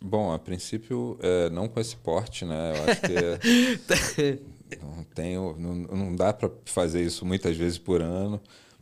bom, 0.00 0.32
a 0.32 0.38
princípio, 0.38 1.18
é, 1.20 1.50
não 1.50 1.68
com 1.68 1.80
esse 1.80 1.96
porte, 1.96 2.44
né? 2.44 2.72
Eu 2.76 2.84
acho 2.84 3.00
que 3.02 4.76
não, 4.80 5.04
tenho, 5.12 5.56
não, 5.58 5.74
não 5.74 6.16
dá 6.16 6.32
para 6.32 6.50
fazer 6.64 7.02
isso 7.02 7.26
muitas 7.26 7.56
vezes 7.56 7.78
por 7.78 8.00
ano. 8.00 8.40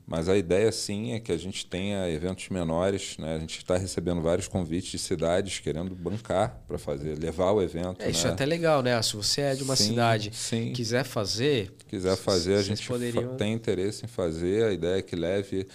Mas 0.08 0.26
a 0.26 0.38
ideia 0.38 0.72
sim 0.72 1.12
é 1.12 1.20
que 1.20 1.30
a 1.30 1.36
gente 1.36 1.66
tenha 1.66 2.08
eventos 2.08 2.48
menores, 2.48 3.18
né? 3.18 3.36
A 3.36 3.38
gente 3.38 3.58
está 3.58 3.76
recebendo 3.76 4.22
vários 4.22 4.48
convites 4.48 4.90
de 4.90 4.98
cidades 4.98 5.60
querendo 5.60 5.94
bancar 5.94 6.62
para 6.66 6.78
fazer, 6.78 7.18
levar 7.18 7.52
o 7.52 7.60
evento. 7.60 8.00
É, 8.00 8.08
isso 8.08 8.24
né? 8.24 8.30
é 8.30 8.32
até 8.32 8.46
legal, 8.46 8.82
né? 8.82 9.00
Se 9.02 9.14
você 9.14 9.42
é 9.42 9.54
de 9.54 9.62
uma 9.62 9.76
sim, 9.76 9.88
cidade, 9.88 10.30
sim. 10.32 10.72
quiser 10.72 11.04
fazer, 11.04 11.74
quiser 11.86 12.16
fazer, 12.16 12.54
a 12.54 12.62
gente 12.62 12.88
poderiam... 12.88 13.36
tem 13.36 13.52
interesse 13.52 14.06
em 14.06 14.08
fazer. 14.08 14.64
A 14.64 14.72
ideia 14.72 14.98
é 14.98 15.02
que 15.02 15.14
leve 15.14 15.66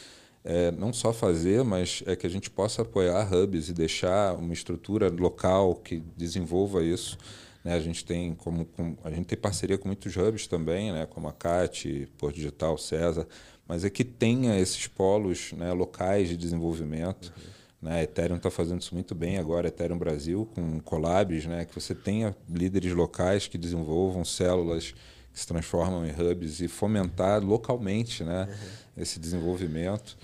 é, 0.44 0.72
não 0.72 0.92
só 0.92 1.14
fazer, 1.14 1.64
mas 1.64 2.02
é 2.08 2.16
que 2.16 2.26
a 2.26 2.30
gente 2.30 2.50
possa 2.50 2.82
apoiar 2.82 3.32
hubs 3.32 3.70
e 3.70 3.74
deixar 3.74 4.34
uma 4.34 4.52
estrutura 4.52 5.10
local 5.10 5.76
que 5.76 6.02
desenvolva 6.18 6.84
isso. 6.84 7.20
Né? 7.64 7.74
A 7.74 7.80
gente 7.80 8.04
tem 8.04 8.34
como, 8.36 8.66
com, 8.66 8.96
a 9.04 9.10
gente 9.10 9.26
tem 9.26 9.38
parceria 9.38 9.78
com 9.78 9.88
muitos 9.88 10.16
hubs 10.16 10.48
também, 10.48 10.92
né? 10.92 11.06
Como 11.06 11.28
a 11.28 11.34
CAT, 11.34 12.10
Porto 12.18 12.36
Digital, 12.36 12.78
César 12.78 13.28
mas 13.68 13.84
é 13.84 13.90
que 13.90 14.04
tenha 14.04 14.60
esses 14.60 14.88
polos 14.88 15.54
né, 15.54 15.72
locais 15.72 16.30
de 16.30 16.38
desenvolvimento. 16.38 17.34
Uhum. 17.36 17.90
Né? 17.90 18.00
A 18.00 18.04
Ethereum 18.04 18.38
está 18.38 18.52
fazendo 18.52 18.82
isso 18.82 18.94
muito 18.94 19.16
bem 19.16 19.38
agora, 19.38 19.68
Ethereum 19.68 19.98
Brasil, 19.98 20.48
com 20.54 20.80
collabs, 20.80 21.46
né? 21.46 21.66
que 21.66 21.74
você 21.74 21.96
tenha 21.96 22.36
líderes 22.50 22.94
locais 22.94 23.48
que 23.48 23.58
desenvolvam 23.58 24.24
células 24.26 24.94
que 25.32 25.40
se 25.40 25.48
transformam 25.48 26.06
em 26.06 26.12
hubs 26.12 26.62
e 26.62 26.68
fomentar 26.68 27.44
localmente 27.44 28.24
né? 28.24 28.48
Uhum. 28.48 29.02
esse 29.02 29.20
desenvolvimento. 29.20 30.16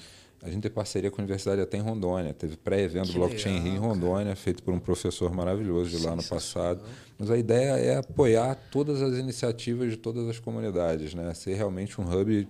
A 0.41 0.49
gente 0.49 0.61
tem 0.63 0.71
parceria 0.71 1.11
com 1.11 1.19
a 1.19 1.23
Universidade 1.23 1.59
até 1.59 1.77
em 1.77 1.81
Rondônia. 1.81 2.33
Teve 2.33 2.55
pré-evento 2.55 3.11
Blockchain 3.11 3.59
Rio 3.59 3.73
em 3.73 3.77
Rondônia, 3.77 4.35
feito 4.35 4.63
por 4.63 4.73
um 4.73 4.79
professor 4.79 5.33
maravilhoso 5.33 5.97
de 5.97 6.05
lá 6.05 6.15
no 6.15 6.23
passado. 6.23 6.81
Mas 7.17 7.29
a 7.29 7.37
ideia 7.37 7.71
é 7.77 7.97
apoiar 7.97 8.55
todas 8.71 9.01
as 9.01 9.17
iniciativas 9.17 9.91
de 9.91 9.97
todas 9.97 10.29
as 10.29 10.39
comunidades, 10.39 11.13
né? 11.13 11.33
ser 11.33 11.55
realmente 11.55 11.99
um 11.99 12.05
hub 12.05 12.47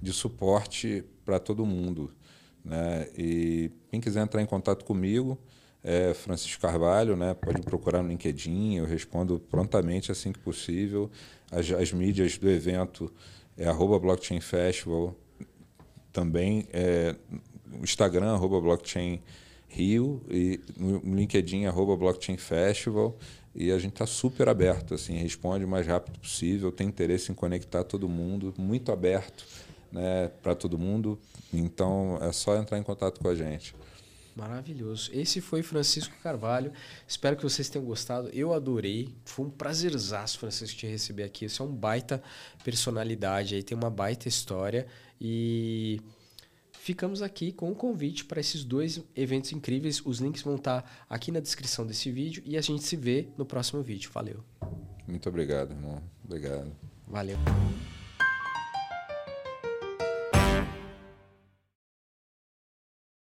de 0.00 0.12
suporte 0.12 1.04
para 1.24 1.40
todo 1.40 1.66
mundo. 1.66 2.12
Né? 2.64 3.08
E 3.18 3.72
quem 3.90 4.00
quiser 4.00 4.22
entrar 4.22 4.40
em 4.40 4.46
contato 4.46 4.84
comigo, 4.84 5.36
é 5.82 6.14
Francisco 6.14 6.62
Carvalho, 6.62 7.16
né? 7.16 7.34
pode 7.34 7.62
procurar 7.62 8.00
no 8.00 8.10
LinkedIn, 8.10 8.76
eu 8.76 8.84
respondo 8.84 9.40
prontamente 9.40 10.12
assim 10.12 10.30
que 10.30 10.38
possível. 10.38 11.10
As, 11.50 11.68
as 11.72 11.92
mídias 11.92 12.38
do 12.38 12.48
evento 12.48 13.12
é 13.56 13.66
arroba 13.66 13.98
Blockchain 13.98 14.40
Festival, 14.40 15.16
também 16.12 16.66
é 16.72 17.16
Instagram, 17.82 18.32
arroba 18.32 18.60
Blockchain 18.60 19.20
Rio, 19.68 20.22
e 20.30 20.60
no 20.76 20.98
LinkedIn, 21.16 21.64
arroba 21.64 21.96
Blockchain 21.96 22.36
Festival. 22.36 23.16
E 23.54 23.70
a 23.70 23.78
gente 23.78 23.92
está 23.92 24.06
super 24.06 24.48
aberto, 24.48 24.94
assim, 24.94 25.14
responde 25.16 25.64
o 25.64 25.68
mais 25.68 25.86
rápido 25.86 26.18
possível, 26.18 26.72
tem 26.72 26.88
interesse 26.88 27.30
em 27.30 27.34
conectar 27.34 27.84
todo 27.84 28.08
mundo, 28.08 28.54
muito 28.56 28.90
aberto 28.90 29.44
né, 29.92 30.30
para 30.42 30.54
todo 30.54 30.78
mundo. 30.78 31.18
Então 31.52 32.18
é 32.22 32.32
só 32.32 32.56
entrar 32.56 32.78
em 32.78 32.82
contato 32.82 33.20
com 33.20 33.28
a 33.28 33.34
gente. 33.34 33.74
Maravilhoso. 34.34 35.10
Esse 35.12 35.42
foi 35.42 35.62
Francisco 35.62 36.14
Carvalho. 36.22 36.72
Espero 37.06 37.36
que 37.36 37.42
vocês 37.42 37.68
tenham 37.68 37.84
gostado. 37.84 38.30
Eu 38.32 38.54
adorei. 38.54 39.14
Foi 39.26 39.44
um 39.44 39.50
prazerzaço, 39.50 40.38
Francisco, 40.38 40.78
te 40.78 40.86
receber 40.86 41.24
aqui. 41.24 41.46
Você 41.46 41.60
é 41.60 41.64
um 41.66 41.74
baita 41.74 42.22
personalidade 42.64 43.54
aí, 43.54 43.62
tem 43.62 43.76
uma 43.76 43.90
baita 43.90 44.28
história. 44.28 44.86
E 45.24 46.00
ficamos 46.72 47.22
aqui 47.22 47.52
com 47.52 47.68
o 47.68 47.70
um 47.70 47.74
convite 47.74 48.24
para 48.24 48.40
esses 48.40 48.64
dois 48.64 49.00
eventos 49.14 49.52
incríveis. 49.52 50.04
Os 50.04 50.18
links 50.18 50.42
vão 50.42 50.56
estar 50.56 51.04
aqui 51.08 51.30
na 51.30 51.38
descrição 51.38 51.86
desse 51.86 52.10
vídeo 52.10 52.42
e 52.44 52.56
a 52.56 52.60
gente 52.60 52.82
se 52.82 52.96
vê 52.96 53.28
no 53.38 53.46
próximo 53.46 53.80
vídeo. 53.82 54.10
Valeu. 54.12 54.42
Muito 55.06 55.28
obrigado, 55.28 55.70
irmão. 55.70 56.02
Obrigado. 56.24 56.72
Valeu. 57.06 57.38